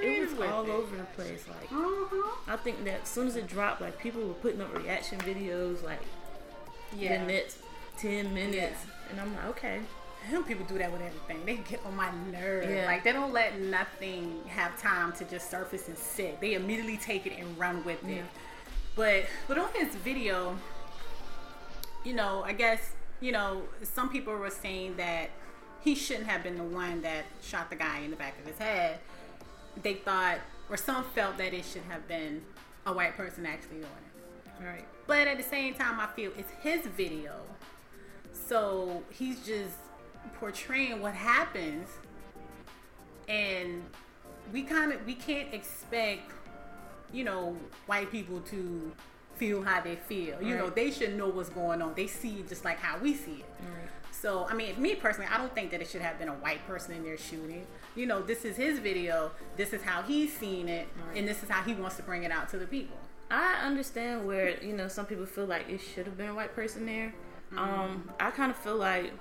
It 0.00 0.30
was 0.30 0.48
all 0.48 0.64
it. 0.64 0.70
over 0.70 0.96
the 0.96 1.02
place. 1.04 1.44
Like 1.48 1.68
Mm-hmm. 1.68 2.50
I 2.50 2.56
think 2.56 2.84
that 2.84 3.02
as 3.02 3.08
soon 3.08 3.26
as 3.26 3.36
it 3.36 3.46
dropped, 3.46 3.80
like 3.80 3.98
people 3.98 4.22
were 4.26 4.34
putting 4.34 4.60
up 4.62 4.74
reaction 4.76 5.18
videos, 5.18 5.82
like 5.84 6.00
Yeah. 6.96 7.18
the 7.24 7.32
next 7.32 7.58
ten 7.98 8.32
minutes, 8.34 8.54
Yeah. 8.56 9.10
and 9.10 9.20
I'm 9.20 9.34
like, 9.36 9.46
okay, 9.46 9.80
Them 10.30 10.44
people 10.44 10.66
do 10.66 10.76
that 10.78 10.90
with 10.92 11.00
everything. 11.00 11.44
They 11.46 11.56
get 11.56 11.80
on 11.86 11.96
my 11.96 12.10
nerves. 12.32 12.68
Yeah. 12.68 12.86
Like 12.86 13.02
they 13.04 13.12
don't 13.12 13.32
let 13.32 13.58
nothing 13.60 14.40
have 14.48 14.78
time 14.80 15.12
to 15.12 15.24
just 15.24 15.48
surface 15.50 15.88
and 15.88 15.96
sit. 15.96 16.40
They 16.40 16.54
immediately 16.54 16.96
take 16.98 17.24
it 17.26 17.38
and 17.38 17.56
run 17.58 17.84
with 17.84 18.02
it. 18.06 18.24
But 18.96 19.24
but 19.46 19.56
on 19.58 19.68
his 19.74 19.94
video, 19.96 20.56
you 22.04 22.14
know, 22.14 22.42
I 22.44 22.52
guess 22.52 22.92
you 23.20 23.32
know 23.32 23.62
some 23.82 24.08
people 24.10 24.34
were 24.34 24.50
saying 24.50 24.96
that 24.96 25.30
he 25.80 25.94
shouldn't 25.94 26.26
have 26.26 26.42
been 26.42 26.56
the 26.56 26.64
one 26.64 27.00
that 27.02 27.24
shot 27.40 27.70
the 27.70 27.76
guy 27.76 28.00
in 28.00 28.10
the 28.10 28.16
back 28.16 28.38
of 28.40 28.46
his 28.46 28.58
head. 28.58 28.98
They 29.82 29.94
thought, 29.94 30.38
or 30.68 30.76
some 30.76 31.04
felt 31.14 31.38
that 31.38 31.54
it 31.54 31.64
should 31.64 31.82
have 31.88 32.06
been 32.08 32.42
a 32.86 32.92
white 32.92 33.16
person 33.16 33.46
actually 33.46 33.76
doing 33.78 34.04
it. 34.60 34.64
right, 34.64 34.84
But 35.06 35.28
at 35.28 35.36
the 35.38 35.44
same 35.44 35.74
time, 35.74 36.00
I 36.00 36.06
feel 36.08 36.32
it's 36.36 36.50
his 36.60 36.80
video. 36.86 37.32
So 38.48 39.02
he's 39.10 39.44
just 39.46 39.76
portraying 40.40 41.00
what 41.02 41.14
happens. 41.14 41.88
And 43.28 43.84
we 44.52 44.62
kind 44.62 44.92
of 44.92 45.04
we 45.04 45.14
can't 45.14 45.52
expect, 45.52 46.32
you 47.12 47.24
know, 47.24 47.56
white 47.86 48.10
people 48.10 48.40
to 48.42 48.92
feel 49.36 49.62
how 49.62 49.80
they 49.82 49.96
feel. 49.96 50.42
You 50.42 50.56
know, 50.56 50.70
they 50.70 50.90
should 50.90 51.16
know 51.16 51.28
what's 51.28 51.50
going 51.50 51.82
on. 51.82 51.94
They 51.94 52.06
see 52.06 52.40
it 52.40 52.48
just 52.48 52.64
like 52.64 52.78
how 52.78 52.98
we 52.98 53.14
see 53.14 53.34
it. 53.44 53.44
right, 53.60 53.88
So, 54.10 54.46
I 54.50 54.54
mean, 54.54 54.80
me 54.80 54.94
personally, 54.96 55.28
I 55.32 55.36
don't 55.38 55.54
think 55.54 55.70
that 55.70 55.80
it 55.80 55.88
should 55.88 56.00
have 56.02 56.18
been 56.18 56.28
a 56.28 56.34
white 56.34 56.66
person 56.66 56.94
in 56.94 57.04
there 57.04 57.16
shooting. 57.18 57.64
You 57.94 58.06
know, 58.06 58.20
this 58.20 58.44
is 58.44 58.56
his 58.56 58.80
video. 58.80 59.30
This 59.56 59.72
is 59.72 59.82
how 59.82 60.02
he's 60.02 60.36
seeing 60.36 60.68
it, 60.68 60.88
Right. 61.06 61.18
and 61.18 61.28
this 61.28 61.42
is 61.44 61.48
how 61.48 61.62
he 61.62 61.74
wants 61.74 61.96
to 61.98 62.02
bring 62.02 62.24
it 62.24 62.32
out 62.32 62.48
to 62.48 62.58
the 62.58 62.66
people. 62.66 62.96
I 63.30 63.60
understand 63.64 64.26
where 64.26 64.58
you 64.64 64.72
know 64.72 64.88
some 64.88 65.04
people 65.06 65.26
feel 65.26 65.44
like 65.44 65.68
it 65.68 65.78
should 65.82 66.06
have 66.06 66.16
been 66.16 66.30
a 66.30 66.34
white 66.34 66.56
person 66.56 66.86
there. 66.86 67.12
Mm-hmm. 67.52 67.58
Um, 67.58 68.10
I 68.20 68.30
kind 68.30 68.50
of 68.50 68.56
feel 68.56 68.76
like 68.76 69.12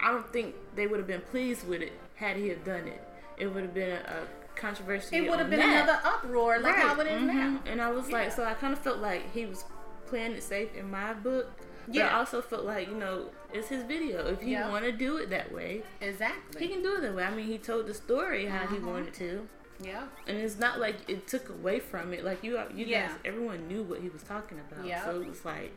I 0.00 0.10
don't 0.12 0.30
think 0.32 0.54
they 0.74 0.86
would 0.86 0.98
have 0.98 1.06
been 1.06 1.20
pleased 1.20 1.66
with 1.68 1.82
it 1.82 1.92
had 2.16 2.36
he 2.36 2.48
have 2.48 2.64
done 2.64 2.86
it. 2.86 3.02
It 3.36 3.46
would 3.48 3.62
have 3.64 3.74
been 3.74 3.90
a, 3.90 3.94
a 4.22 4.56
controversy. 4.56 5.16
It 5.16 5.28
would 5.30 5.38
have 5.38 5.50
been 5.50 5.60
that. 5.60 5.84
another 5.84 6.00
uproar 6.04 6.58
like 6.60 6.76
how 6.76 6.98
it 7.00 7.06
is 7.06 7.20
mhm. 7.22 7.26
now. 7.26 7.60
And 7.66 7.80
I 7.80 7.90
was 7.90 8.10
like, 8.10 8.32
so 8.32 8.44
I 8.44 8.54
kind 8.54 8.72
of 8.72 8.78
felt 8.78 8.98
like 8.98 9.32
he 9.32 9.46
was 9.46 9.64
playing 10.06 10.32
it 10.32 10.42
safe 10.42 10.74
in 10.74 10.90
my 10.90 11.12
book. 11.14 11.50
But 11.86 11.96
I 11.96 11.98
Yeah. 12.00 12.18
also 12.18 12.40
felt 12.42 12.64
like, 12.64 12.88
you 12.88 12.94
know, 12.94 13.30
it's 13.52 13.68
his 13.68 13.82
video. 13.84 14.26
If 14.28 14.40
he 14.42 14.52
Yeah. 14.52 14.68
want 14.70 14.84
to 14.84 14.92
do 14.92 15.16
it 15.16 15.30
that 15.30 15.50
way, 15.52 15.82
Exactly. 16.00 16.60
he 16.60 16.68
can 16.72 16.82
do 16.82 16.96
it 16.96 17.00
that 17.00 17.14
way. 17.14 17.24
I 17.24 17.30
mean, 17.34 17.46
he 17.46 17.58
told 17.58 17.86
the 17.86 17.94
story 17.94 18.46
how 18.46 18.66
he 18.66 18.76
Mhm. 18.76 18.84
wanted 18.84 19.14
to. 19.14 19.48
yeah. 19.82 20.04
And 20.26 20.36
it's 20.36 20.58
not 20.58 20.78
like 20.78 20.96
it 21.08 21.26
took 21.26 21.48
away 21.48 21.80
from 21.80 22.12
it. 22.12 22.22
Like 22.22 22.44
you, 22.44 22.58
you 22.74 22.84
Yeah. 22.84 23.08
guys, 23.08 23.16
everyone 23.24 23.66
knew 23.66 23.82
what 23.82 24.00
he 24.00 24.10
was 24.10 24.22
talking 24.22 24.60
about. 24.60 24.84
Yeah. 24.84 25.02
So 25.04 25.20
it 25.22 25.26
was 25.28 25.42
like, 25.44 25.72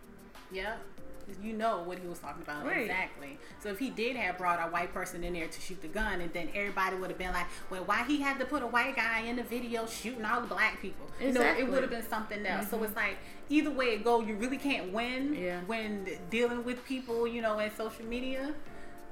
Yeah. 0.51 0.75
You 1.41 1.53
know 1.53 1.79
what 1.83 1.99
he 1.99 2.07
was 2.07 2.19
talking 2.19 2.41
about 2.41 2.65
Right. 2.65 2.81
exactly. 2.81 3.37
So 3.59 3.69
if 3.69 3.79
he 3.79 3.89
did 3.89 4.15
have 4.15 4.37
brought 4.37 4.59
a 4.59 4.71
white 4.71 4.93
person 4.93 5.23
in 5.23 5.33
there 5.33 5.47
to 5.47 5.61
shoot 5.61 5.81
the 5.81 5.87
gun, 5.87 6.21
and 6.21 6.31
then 6.33 6.49
everybody 6.53 6.95
would 6.95 7.09
have 7.09 7.17
been 7.17 7.33
like, 7.33 7.47
"Well, 7.69 7.83
why 7.85 8.03
he 8.03 8.21
had 8.21 8.39
to 8.39 8.45
put 8.45 8.61
a 8.63 8.67
white 8.67 8.95
guy 8.95 9.21
in 9.21 9.35
the 9.35 9.43
video 9.43 9.85
shooting 9.85 10.25
all 10.25 10.41
the 10.41 10.47
black 10.47 10.81
people?" 10.81 11.07
Exactly. 11.19 11.27
You 11.27 11.33
know, 11.33 11.67
it 11.67 11.71
would 11.71 11.81
have 11.81 11.91
been 11.91 12.07
something 12.07 12.45
else. 12.45 12.69
So 12.69 12.77
mm-hmm. 12.77 12.85
it's 12.85 12.95
like 12.95 13.17
either 13.49 13.71
way 13.71 13.87
it 13.87 14.03
go, 14.03 14.21
you 14.21 14.35
really 14.35 14.57
can't 14.57 14.91
win 14.91 15.33
Yeah. 15.33 15.61
when 15.65 16.07
dealing 16.29 16.63
with 16.63 16.83
people, 16.85 17.27
you 17.27 17.41
know, 17.41 17.59
in 17.59 17.71
social 17.75 18.05
media. 18.05 18.53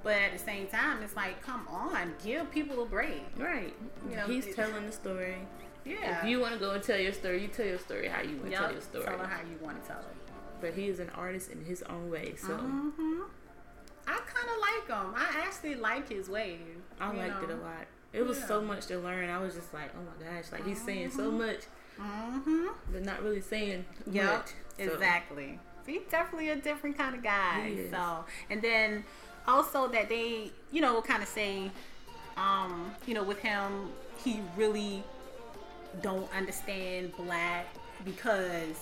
But 0.03 0.13
at 0.15 0.33
the 0.33 0.39
same 0.39 0.65
time, 0.67 1.03
it's 1.03 1.15
like, 1.15 1.43
come 1.43 1.67
on, 1.67 2.15
give 2.23 2.49
people 2.51 2.81
a 2.81 2.85
break. 2.87 3.23
Right. 3.37 3.75
You 4.09 4.15
know, 4.15 4.25
He's 4.25 4.47
it- 4.47 4.55
telling 4.55 4.85
the 4.87 4.91
story. 4.91 5.37
Yeah. 5.85 6.19
If 6.19 6.25
you 6.29 6.39
want 6.39 6.53
to 6.53 6.59
go 6.59 6.71
and 6.71 6.83
tell 6.83 6.99
your 6.99 7.13
story, 7.13 7.41
you 7.41 7.47
tell 7.47 7.65
your 7.65 7.79
story 7.79 8.07
how 8.07 8.21
you 8.21 8.35
want 8.37 8.45
to 8.45 8.51
Yup, 8.51 8.61
tell 8.61 8.71
your 8.71 8.81
story. 8.81 9.05
Tell 9.05 9.17
her 9.17 9.27
how 9.27 9.41
you 9.41 9.57
want 9.61 9.81
to 9.81 9.87
tell 9.87 9.99
it. 9.99 10.15
But 10.61 10.73
he 10.75 10.87
is 10.87 10.99
an 10.99 11.09
artist 11.15 11.51
in 11.51 11.65
his 11.65 11.81
own 11.83 12.09
way, 12.09 12.35
so 12.37 12.55
hmm 12.55 13.21
I 14.07 14.17
kind 14.17 14.47
of 14.49 14.59
like 14.59 14.87
him. 15.05 15.13
I 15.15 15.45
actually 15.45 15.75
like 15.75 16.09
his 16.09 16.27
ways. 16.29 16.59
I 16.99 17.11
liked 17.13 17.43
it 17.43 17.49
a 17.49 17.55
lot. 17.55 17.85
It 18.13 18.25
was 18.25 18.39
Yeah. 18.39 18.47
so 18.47 18.61
much 18.61 18.87
to 18.87 18.97
learn. 18.99 19.29
I 19.29 19.37
was 19.39 19.53
just 19.55 19.73
like, 19.73 19.91
oh 19.95 20.01
my 20.01 20.25
gosh, 20.35 20.51
like 20.51 20.65
he's 20.65 20.81
saying 20.81 21.11
so 21.11 21.31
much, 21.31 21.61
Mm-hmm. 21.99 22.67
but 22.91 23.05
not 23.05 23.21
really 23.23 23.41
saying 23.41 23.85
Yep, 24.11 24.25
much. 24.25 24.47
So, 24.77 24.93
exactly. 24.93 25.59
He's 25.85 26.01
definitely 26.09 26.49
a 26.49 26.55
different 26.55 26.97
kind 26.97 27.15
of 27.15 27.23
guy. 27.23 27.77
So, 27.91 28.25
and 28.49 28.61
then 28.61 29.03
also 29.47 29.87
that 29.89 30.09
they, 30.09 30.51
you 30.71 30.81
know, 30.81 31.01
kind 31.01 31.21
of 31.23 31.29
say, 31.29 31.71
um, 32.37 32.91
you 33.07 33.13
know, 33.13 33.23
with 33.23 33.39
him, 33.39 33.89
he 34.23 34.41
really 34.57 35.03
don't 36.01 36.29
understand 36.35 37.13
black 37.17 37.67
because 38.05 38.75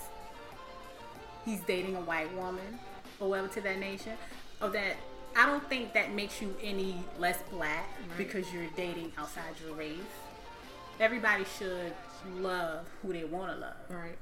he's 1.44 1.60
dating 1.60 1.96
a 1.96 2.00
white 2.00 2.34
woman 2.36 2.78
or 3.18 3.30
whatever 3.30 3.48
to 3.48 3.60
that 3.62 3.78
nation. 3.78 4.12
Or 4.60 4.68
that 4.70 4.96
I 5.36 5.46
don't 5.46 5.66
think 5.68 5.94
that 5.94 6.12
makes 6.12 6.42
you 6.42 6.54
any 6.62 6.96
less 7.18 7.38
black 7.50 7.88
Right. 8.08 8.18
because 8.18 8.52
you're 8.52 8.68
dating 8.76 9.12
outside 9.16 9.54
your 9.64 9.74
race. 9.74 9.98
Everybody 10.98 11.44
should 11.58 11.94
love 12.38 12.86
who 13.00 13.12
they 13.12 13.24
want 13.24 13.52
to 13.52 13.58
love. 13.58 13.76
Right. 13.88 14.18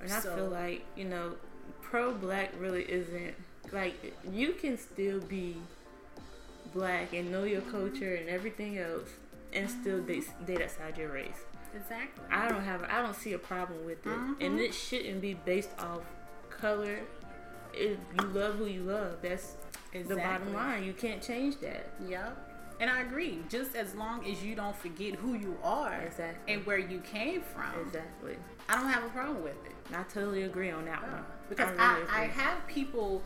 And 0.00 0.12
I 0.12 0.20
feel 0.20 0.48
like, 0.48 0.84
you 0.96 1.04
know, 1.04 1.34
pro 1.80 2.12
black 2.12 2.52
really 2.58 2.82
isn't 2.90 3.34
like 3.70 4.14
you 4.30 4.52
can 4.52 4.76
still 4.76 5.20
be 5.20 5.56
black 6.74 7.12
and 7.12 7.30
know 7.30 7.44
your 7.44 7.60
mm-hmm. 7.60 7.70
culture 7.70 8.14
and 8.14 8.28
everything 8.28 8.78
else 8.78 9.08
and 9.52 9.70
still 9.70 9.98
mm-hmm. 9.98 10.06
date, 10.06 10.46
date 10.46 10.62
outside 10.62 10.98
your 10.98 11.12
race. 11.12 11.44
Exactly. 11.74 12.24
I 12.30 12.48
don't 12.48 12.64
have 12.64 12.82
I 12.84 13.00
don't 13.00 13.16
see 13.16 13.32
a 13.32 13.38
problem 13.38 13.84
with 13.86 14.04
it. 14.06 14.12
And 14.12 14.36
mm-hmm. 14.40 14.58
it 14.58 14.74
shouldn't 14.74 15.20
be 15.20 15.34
based 15.34 15.70
off 15.78 16.02
color. 16.62 17.00
If 17.74 17.98
you 18.20 18.26
love 18.28 18.54
who 18.56 18.66
you 18.66 18.82
love, 18.84 19.16
that's 19.20 19.56
the 19.92 20.16
bottom 20.16 20.54
line. 20.54 20.84
You 20.84 20.92
can't 20.92 21.20
change 21.22 21.58
that. 21.60 21.90
Yep. 22.06 22.48
And 22.80 22.88
I 22.90 23.02
agree. 23.02 23.38
Just 23.48 23.74
as 23.76 23.94
long 23.94 24.24
as 24.26 24.42
you 24.42 24.54
don't 24.54 24.76
forget 24.76 25.14
who 25.14 25.34
you 25.34 25.56
are 25.62 26.00
Exactly. 26.02 26.54
and 26.54 26.66
where 26.66 26.78
you 26.78 27.00
came 27.00 27.42
from, 27.42 27.86
Exactly. 27.86 28.36
I 28.68 28.76
don't 28.76 28.88
have 28.88 29.04
a 29.04 29.08
problem 29.08 29.42
with 29.42 29.56
it. 29.66 29.72
I 29.94 30.02
totally 30.04 30.42
agree 30.44 30.70
on 30.70 30.84
that 30.86 31.02
one. 31.02 31.24
Because 31.48 31.70
really 31.70 31.82
I, 32.10 32.22
I, 32.22 32.24
have 32.26 32.66
people, 32.66 33.22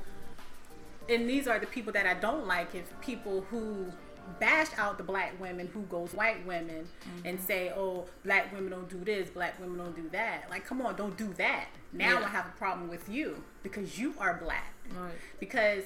and 1.08 1.28
these 1.28 1.46
are 1.46 1.58
the 1.58 1.66
people 1.66 1.92
that 1.92 2.06
I 2.06 2.14
don't 2.14 2.46
like, 2.46 2.74
If 2.74 2.92
people 3.00 3.42
who 3.50 3.86
bash 4.40 4.66
out 4.76 4.98
the 4.98 5.04
black 5.04 5.40
women 5.40 5.68
who 5.72 5.82
goes 5.82 6.12
white 6.12 6.44
women 6.46 6.88
and 7.24 7.36
Mm-hmm. 7.38 7.46
say, 7.46 7.70
oh, 7.76 8.06
black 8.24 8.52
women 8.52 8.70
don't 8.70 8.88
do 8.90 8.98
this, 9.04 9.30
black 9.30 9.58
women 9.60 9.78
don't 9.78 9.94
do 9.94 10.08
that. 10.10 10.50
Like, 10.50 10.66
come 10.66 10.82
on, 10.82 10.96
don't 10.96 11.16
do 11.16 11.32
that. 11.34 11.68
Now 11.96 12.20
Yeah. 12.20 12.26
I 12.26 12.28
have 12.28 12.46
a 12.46 12.58
problem 12.58 12.88
with 12.88 13.08
you 13.08 13.42
because 13.62 13.98
you 13.98 14.14
are 14.18 14.34
black. 14.42 14.72
Right. 14.94 15.12
because 15.40 15.84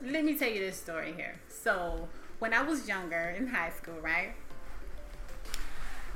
let 0.00 0.24
me 0.24 0.36
tell 0.36 0.48
you 0.50 0.60
this 0.60 0.76
story 0.76 1.12
here. 1.12 1.34
So 1.48 2.08
when 2.38 2.52
I 2.52 2.62
was 2.62 2.86
younger 2.86 3.34
in 3.36 3.46
high 3.48 3.70
school, 3.70 3.98
right? 4.00 4.34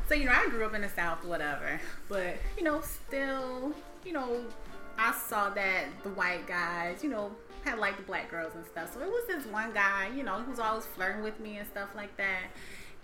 So 0.08 0.14
you 0.14 0.24
know, 0.24 0.32
I 0.32 0.48
grew 0.48 0.64
up 0.64 0.74
in 0.74 0.82
the 0.82 0.88
South, 0.88 1.24
whatever, 1.24 1.80
but 2.08 2.36
you 2.56 2.64
know, 2.64 2.80
still, 2.80 3.72
you 4.04 4.12
know, 4.12 4.40
I 4.96 5.12
saw 5.12 5.50
that 5.50 5.84
the 6.02 6.08
white 6.10 6.46
guys, 6.46 7.02
you 7.04 7.10
know, 7.10 7.30
had 7.64 7.78
like 7.78 7.96
the 7.96 8.02
black 8.02 8.30
girls 8.30 8.52
and 8.54 8.64
stuff. 8.66 8.94
So 8.94 9.00
it 9.00 9.08
was 9.08 9.24
this 9.26 9.44
one 9.46 9.72
guy, 9.72 10.08
you 10.16 10.22
know, 10.22 10.34
who 10.40 10.50
was 10.50 10.60
always 10.60 10.86
flirting 10.86 11.22
with 11.22 11.38
me 11.40 11.58
and 11.58 11.68
stuff 11.68 11.90
like 11.94 12.16
that. 12.16 12.44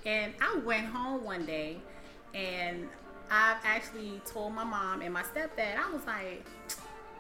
And 0.06 0.32
I 0.40 0.58
went 0.58 0.86
home 0.86 1.24
one 1.24 1.44
day, 1.46 1.78
and 2.34 2.88
I've 3.30 3.58
actually 3.64 4.20
told 4.26 4.54
my 4.54 4.64
mom 4.64 5.02
and 5.02 5.12
my 5.12 5.22
stepdad, 5.22 5.76
I 5.76 5.90
was 5.92 6.04
like, 6.06 6.44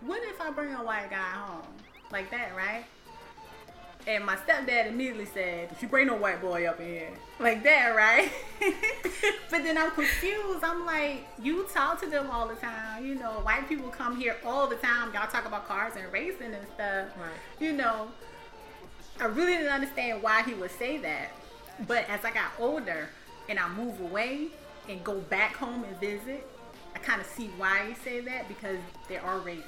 what 0.00 0.22
if 0.24 0.40
I 0.40 0.50
bring 0.50 0.74
a 0.74 0.84
white 0.84 1.10
guy 1.10 1.16
home? 1.16 1.66
Like 2.12 2.30
that, 2.30 2.54
right? 2.54 2.84
And 4.06 4.24
my 4.24 4.36
stepdad 4.36 4.88
immediately 4.88 5.24
said, 5.24 5.70
"If 5.72 5.80
you 5.80 5.88
bring 5.88 6.08
no 6.08 6.14
white 6.14 6.42
boy 6.42 6.66
up 6.66 6.78
in 6.78 6.86
here, 6.86 7.08
like 7.40 7.62
that, 7.62 7.96
right?" 7.96 8.30
but 9.50 9.64
then 9.64 9.78
I'm 9.78 9.92
confused. 9.92 10.62
I'm 10.62 10.84
like, 10.84 11.26
you 11.42 11.66
talk 11.72 12.00
to 12.02 12.06
them 12.06 12.28
all 12.30 12.46
the 12.46 12.54
time. 12.56 13.06
You 13.06 13.14
know, 13.14 13.40
white 13.42 13.66
people 13.66 13.88
come 13.88 14.20
here 14.20 14.36
all 14.44 14.66
the 14.66 14.76
time. 14.76 15.12
Y'all 15.14 15.26
talk 15.26 15.46
about 15.46 15.66
cars 15.66 15.94
and 15.96 16.12
racing 16.12 16.52
and 16.52 16.66
stuff. 16.74 17.16
Right. 17.16 17.32
You 17.58 17.72
know, 17.72 18.08
I 19.20 19.24
really 19.24 19.52
didn't 19.54 19.72
understand 19.72 20.22
why 20.22 20.42
he 20.42 20.52
would 20.52 20.70
say 20.72 20.98
that. 20.98 21.30
But 21.88 22.08
as 22.10 22.24
I 22.26 22.30
got 22.30 22.52
older 22.58 23.08
and 23.48 23.58
I 23.58 23.68
move 23.70 24.00
away 24.00 24.48
and 24.88 25.02
go 25.04 25.16
back 25.20 25.54
home 25.56 25.84
and 25.84 25.98
visit, 26.00 26.46
I 26.94 26.98
kind 26.98 27.20
of 27.20 27.26
see 27.26 27.50
why 27.56 27.86
he 27.88 27.94
say 27.94 28.20
that 28.20 28.48
because 28.48 28.78
there 29.08 29.22
are 29.22 29.38
races 29.38 29.64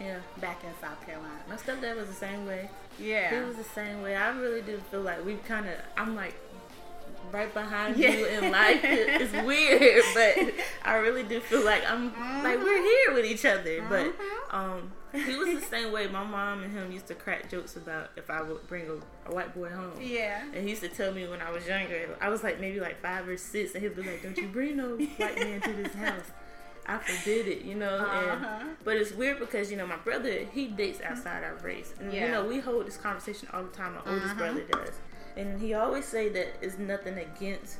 Yeah. 0.00 0.18
back 0.40 0.62
in 0.64 0.70
South 0.80 1.04
Carolina. 1.04 1.40
My 1.48 1.56
stepdad 1.56 1.96
was 1.96 2.08
the 2.08 2.14
same 2.14 2.46
way. 2.46 2.70
Yeah. 2.98 3.30
He 3.38 3.44
was 3.46 3.56
the 3.56 3.64
same 3.64 4.02
way. 4.02 4.16
I 4.16 4.28
really 4.30 4.62
do 4.62 4.80
feel 4.90 5.02
like 5.02 5.24
we 5.24 5.34
kind 5.36 5.66
of. 5.68 5.74
I'm 5.96 6.14
like 6.16 6.34
right 7.32 7.52
behind 7.52 7.96
Yeah. 7.96 8.10
you 8.10 8.26
in 8.26 8.50
life. 8.50 8.80
It's 8.82 9.32
weird, 9.46 10.02
but 10.14 10.54
I 10.84 10.96
really 10.96 11.22
do 11.22 11.40
feel 11.40 11.64
like 11.64 11.82
I'm 11.88 12.06
like 12.42 12.58
we're 12.58 12.82
here 12.82 13.14
with 13.14 13.24
each 13.26 13.44
other. 13.44 13.84
But 13.88 14.14
um, 14.50 14.90
he 15.12 15.36
was 15.36 15.60
the 15.60 15.66
same 15.66 15.92
way. 15.92 16.06
My 16.06 16.24
mom 16.24 16.62
and 16.62 16.72
him 16.72 16.90
used 16.92 17.06
to 17.08 17.14
crack 17.14 17.50
jokes 17.50 17.76
about 17.76 18.10
if 18.16 18.30
I 18.30 18.42
would 18.42 18.66
bring 18.68 18.86
a, 18.88 19.30
a 19.30 19.34
white 19.34 19.54
boy 19.54 19.68
home. 19.70 19.92
Yeah. 20.00 20.42
And 20.54 20.62
he 20.64 20.70
used 20.70 20.82
to 20.82 20.88
tell 20.88 21.12
me 21.12 21.26
when 21.26 21.40
I 21.40 21.50
was 21.50 21.66
younger, 21.66 22.16
I 22.20 22.28
was 22.28 22.42
like 22.42 22.60
maybe 22.60 22.80
like 22.80 23.00
five 23.02 23.26
or 23.28 23.36
six, 23.36 23.74
and 23.74 23.82
he'd 23.82 23.96
be 23.96 24.02
like, 24.02 24.22
"Don't 24.22 24.36
you 24.36 24.48
bring 24.48 24.76
no 24.76 24.96
white 25.16 25.36
man 25.38 25.60
to 25.62 25.72
this 25.72 25.94
house." 25.94 26.30
I 26.86 26.98
forbid 26.98 27.46
it, 27.46 27.62
you 27.62 27.74
know. 27.76 27.98
And 27.98 28.44
Uh-huh. 28.44 28.64
but 28.84 28.96
it's 28.96 29.12
weird 29.12 29.38
because 29.38 29.70
you 29.70 29.76
know 29.76 29.86
my 29.86 29.98
brother 29.98 30.44
he 30.52 30.66
dates 30.66 31.00
outside 31.02 31.44
our 31.44 31.54
race, 31.62 31.94
and 32.00 32.12
you 32.12 32.28
know 32.28 32.44
we 32.46 32.58
hold 32.58 32.86
this 32.86 32.96
conversation 32.96 33.48
all 33.52 33.62
the 33.62 33.70
time. 33.70 33.94
My 33.94 34.12
oldest 34.12 34.36
brother 34.36 34.62
does, 34.64 34.98
and 35.36 35.60
he 35.60 35.74
always 35.74 36.06
say 36.06 36.28
that 36.30 36.48
it's 36.62 36.78
nothing 36.78 37.18
against 37.18 37.76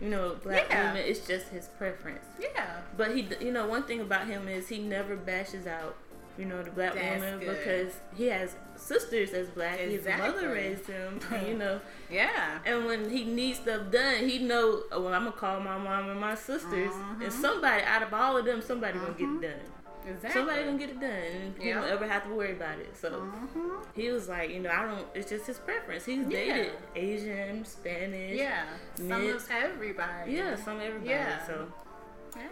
you 0.00 0.08
know 0.08 0.36
black 0.42 0.66
Yeah. 0.70 0.88
women. 0.92 1.04
It's 1.08 1.26
just 1.26 1.48
his 1.48 1.66
preference. 1.68 2.24
Yeah. 2.40 2.80
But 2.96 3.14
he, 3.14 3.28
you 3.40 3.52
know, 3.52 3.66
one 3.66 3.84
thing 3.84 4.00
about 4.00 4.26
him 4.26 4.48
is 4.48 4.68
he 4.68 4.78
never 4.78 5.14
bashes 5.14 5.66
out, 5.66 5.94
you 6.40 6.46
know, 6.46 6.62
the 6.62 6.70
black 6.70 6.94
That's 6.94 7.20
woman 7.20 7.38
good. 7.38 7.58
because 7.58 7.92
he 8.16 8.26
has 8.28 8.56
sisters 8.76 9.30
as 9.34 9.48
black. 9.50 9.78
His 9.78 10.06
mother 10.06 10.48
raised 10.48 10.86
him, 10.86 11.20
you 11.46 11.54
know. 11.58 11.80
Yeah. 12.10 12.58
And 12.64 12.86
when 12.86 13.10
he 13.10 13.24
needs 13.24 13.58
stuff 13.58 13.90
done, 13.92 14.26
he 14.28 14.38
know. 14.40 14.82
Oh, 14.90 15.02
well, 15.02 15.12
I'm 15.14 15.24
gonna 15.24 15.36
call 15.36 15.60
my 15.60 15.76
mom 15.78 16.08
and 16.08 16.18
my 16.20 16.34
sisters, 16.34 16.90
Mm-hmm. 16.92 17.22
and 17.22 17.32
somebody 17.32 17.82
out 17.84 18.02
of 18.02 18.14
all 18.14 18.36
of 18.38 18.44
them, 18.46 18.62
somebody 18.62 18.98
gonna 18.98 19.12
get 19.12 19.28
it 19.28 19.42
done. 19.42 19.60
Exactly. 20.08 20.30
Somebody 20.40 20.64
gonna 20.64 20.78
get 20.78 20.88
it 20.90 21.00
done, 21.00 21.10
and 21.10 21.54
he 21.58 21.68
Yeah. 21.68 21.74
don't 21.74 21.90
ever 21.90 22.06
have 22.08 22.24
to 22.24 22.30
worry 22.30 22.52
about 22.52 22.78
it. 22.78 22.96
So 22.96 23.10
Mhm. 23.10 23.84
he 23.94 24.10
was 24.10 24.30
like, 24.30 24.48
you 24.48 24.60
know, 24.60 24.70
I 24.70 24.86
don't. 24.86 25.06
It's 25.14 25.28
just 25.28 25.46
his 25.46 25.58
preference. 25.58 26.06
He's 26.06 26.20
Yeah. 26.26 26.28
dated 26.30 26.72
Asian, 26.96 27.64
Spanish, 27.66 28.38
Yeah. 28.38 28.64
Some 28.94 29.08
Mixed. 29.26 29.46
of 29.50 29.52
everybody. 29.56 30.32
yeah, 30.32 30.54
some 30.56 30.80
everybody. 30.80 31.10
Yeah. 31.10 31.46
So 31.46 31.66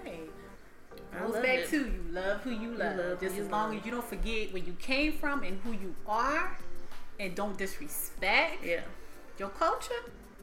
Hey. 0.04 0.20
Goes 1.12 1.34
back 1.34 1.46
it. 1.60 1.68
to 1.70 1.76
you 1.78 2.04
love 2.10 2.40
who 2.42 2.50
you 2.50 2.74
love. 2.74 2.96
love 2.96 3.20
Just 3.20 3.36
you 3.36 3.42
as 3.44 3.50
long 3.50 3.70
love. 3.70 3.80
as 3.80 3.86
you 3.86 3.92
don't 3.92 4.04
forget 4.04 4.52
where 4.52 4.62
you 4.62 4.74
came 4.74 5.12
from 5.12 5.42
and 5.42 5.60
who 5.62 5.72
you 5.72 5.94
are, 6.06 6.56
and 7.18 7.34
don't 7.34 7.56
disrespect 7.58 8.64
yeah. 8.64 8.80
your 9.38 9.48
culture, 9.48 9.94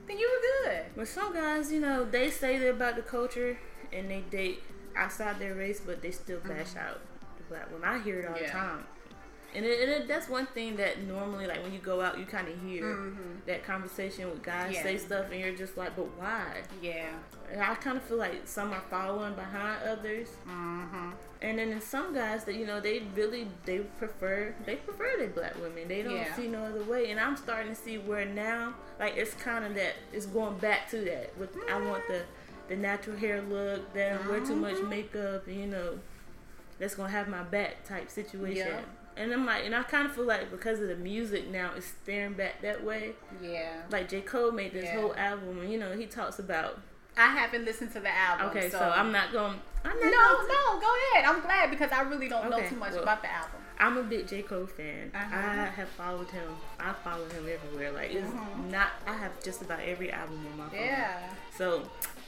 then 0.08 0.18
you 0.18 0.30
were 0.30 0.70
good. 0.72 0.82
But 0.96 1.08
some 1.08 1.34
guys, 1.34 1.72
you 1.72 1.80
know, 1.80 2.04
they 2.04 2.30
say 2.30 2.58
they're 2.58 2.72
about 2.72 2.96
the 2.96 3.02
culture 3.02 3.58
and 3.94 4.10
they 4.10 4.22
date 4.30 4.62
outside 4.96 5.40
their 5.40 5.54
race, 5.56 5.80
but 5.86 6.02
they 6.02 6.12
still 6.12 6.40
bash 6.40 6.76
out 6.76 7.00
the 7.38 7.44
black 7.50 7.72
women. 7.72 7.88
I 7.88 8.00
hear 8.04 8.20
it 8.22 8.28
all 8.28 8.34
the 8.34 8.40
Mm-hmm. 8.42 8.58
Time. 8.58 8.84
And, 9.56 9.66
it, 9.66 9.80
and 9.82 9.92
it, 9.92 10.08
that's 10.08 10.28
one 10.28 10.46
thing 10.48 10.76
that 10.78 11.02
normally, 11.04 11.48
like 11.48 11.64
when 11.64 11.72
you 11.74 11.80
go 11.80 12.02
out, 12.02 12.20
you 12.20 12.26
kind 12.26 12.48
of 12.48 12.60
hear 12.62 13.14
that 13.46 13.64
conversation 13.64 14.30
with 14.30 14.44
guys 14.44 14.66
Mm-hmm. 14.66 14.74
Yeah. 14.76 14.84
say 14.84 14.98
stuff, 14.98 15.26
and 15.32 15.40
you're 15.40 15.56
just 15.56 15.78
like, 15.78 15.96
but 15.96 16.08
why? 16.18 16.62
Yeah. 16.82 17.08
And 17.52 17.62
I 17.62 17.76
kind 17.76 17.96
of 17.98 18.04
feel 18.04 18.18
like 18.18 18.42
some 18.48 18.72
are 18.74 18.84
following 18.90 19.34
behind 19.36 19.82
others, 19.88 20.30
Mm-hmm. 20.50 21.12
and 21.42 21.60
then 21.60 21.70
in 21.70 21.80
some 21.82 22.14
guys 22.14 22.44
that 22.46 22.56
you 22.56 22.66
know 22.66 22.80
they 22.80 23.04
really 23.16 23.48
they 23.66 23.80
prefer 23.80 24.54
they 24.66 24.76
prefer 24.78 25.16
their 25.18 25.28
black 25.30 25.56
women. 25.62 25.88
They 25.88 26.02
don't 26.02 26.16
Yeah. 26.16 26.36
see 26.36 26.48
no 26.48 26.64
other 26.66 26.84
way, 26.84 27.12
and 27.12 27.20
I'm 27.20 27.38
starting 27.38 27.70
to 27.74 27.80
see 27.80 27.98
where 27.98 28.26
now 28.26 28.74
like 29.00 29.16
it's 29.16 29.34
kind 29.36 29.64
of 29.64 29.76
that 29.76 29.94
it's 30.12 30.26
going 30.26 30.58
back 30.58 30.90
to 30.92 30.98
that. 31.02 31.38
With 31.38 31.56
I 31.72 31.80
want 31.82 32.04
the 32.08 32.24
the 32.68 32.76
natural 32.76 33.16
hair 33.16 33.42
look, 33.44 33.94
that 33.94 34.28
wear 34.28 34.40
too 34.40 34.56
much 34.56 34.76
Mhm. 34.78 34.90
makeup, 34.90 35.48
you 35.48 35.68
know 35.68 36.00
that's 36.80 36.96
gonna 36.96 37.10
have 37.10 37.28
my 37.30 37.44
back 37.44 37.84
type 37.86 38.10
situation. 38.10 38.58
Yeah. 38.68 38.82
And 39.18 39.32
I'm 39.32 39.46
like, 39.46 39.64
and 39.66 39.74
I 39.74 39.84
kind 39.84 40.08
of 40.08 40.14
feel 40.14 40.26
like 40.26 40.52
because 40.52 40.80
of 40.82 40.88
the 40.90 40.96
music 40.96 41.48
now, 41.50 41.72
it's 41.76 41.86
staring 41.88 42.34
back 42.34 42.62
that 42.62 42.84
way. 42.84 43.14
Yeah. 43.42 43.82
Like 43.90 44.10
J 44.10 44.22
Cole 44.22 44.52
made 44.52 44.74
this 44.74 44.84
Yeah. 44.86 45.00
whole 45.00 45.16
album, 45.16 45.60
and 45.62 45.72
you 45.72 45.80
know 45.80 45.94
he 45.96 46.06
talks 46.06 46.40
about. 46.40 46.80
I 47.18 47.28
haven't 47.28 47.64
listened 47.64 47.94
to 47.94 48.02
the 48.02 48.10
album. 48.14 48.48
Okay, 48.48 48.70
so, 48.70 48.78
so, 48.80 48.90
I'm 48.90 49.12
not 49.14 49.32
going. 49.32 49.58
I'm 49.86 49.98
No, 50.02 50.10
not. 50.10 50.38
gonna- 50.38 50.48
no, 50.50 50.80
go 50.82 50.96
ahead. 51.14 51.26
I'm 51.26 51.42
glad 51.42 51.70
because 51.70 51.92
I 51.94 52.02
really 52.02 52.28
don't 52.28 52.50
know 52.50 52.62
too 52.68 52.76
much 52.76 52.92
well, 52.92 53.04
about 53.04 53.22
the 53.22 53.32
album. 53.32 53.62
I'm 53.80 53.98
a 53.98 54.04
big 54.04 54.28
J 54.28 54.42
Cole 54.42 54.66
fan. 54.68 55.12
Uh-huh. 55.16 55.36
I 55.38 55.66
have 55.66 55.88
followed 55.90 56.30
him. 56.32 56.50
I 56.80 56.92
follow 56.92 57.26
him 57.30 57.48
everywhere. 57.50 57.92
Like 57.94 58.12
it's 58.12 58.28
Mhm. 58.30 58.70
not. 58.70 58.90
I 59.08 59.14
have 59.14 59.42
just 59.42 59.62
about 59.62 59.80
every 59.80 60.12
album 60.12 60.46
on 60.52 60.58
my 60.58 60.70
phone. 60.70 60.80
Yeah. 60.80 61.20
So 61.58 61.80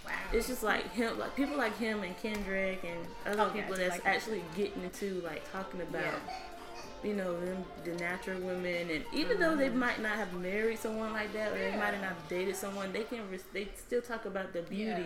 Wow. 0.05 0.11
it's 0.31 0.47
just 0.47 0.63
like 0.63 0.89
him, 0.93 1.19
like 1.19 1.35
people 1.35 1.57
like 1.57 1.77
him 1.77 2.03
and 2.03 2.17
Kendrick 2.17 2.81
and 2.85 3.05
other 3.25 3.49
Okay, 3.49 3.61
people 3.61 3.75
that's 3.75 3.91
like 3.91 4.05
actually 4.05 4.43
getting 4.55 4.83
into 4.83 5.19
like 5.25 5.49
talking 5.51 5.81
about. 5.81 6.01
Yeah. 6.03 6.19
You 7.03 7.13
know, 7.13 7.39
them, 7.39 7.63
the 7.85 7.91
natural 7.91 8.39
women, 8.41 8.89
and 8.89 9.03
even 9.13 9.39
though 9.39 9.55
they 9.55 9.69
might 9.69 10.01
not 10.01 10.13
have 10.15 10.33
married 10.33 10.79
someone 10.79 11.13
like 11.13 11.31
that, 11.33 11.51
or 11.51 11.55
they 11.57 11.69
Mm-hmm. 11.69 11.79
Might 11.79 11.91
not 11.93 12.03
have 12.03 12.27
dated 12.27 12.55
someone, 12.55 12.91
they 12.91 13.03
can 13.03 13.29
res- 13.29 13.43
they 13.53 13.67
still 13.75 14.01
talk 14.01 14.25
about 14.25 14.51
the 14.51 14.63
beauty 14.63 15.05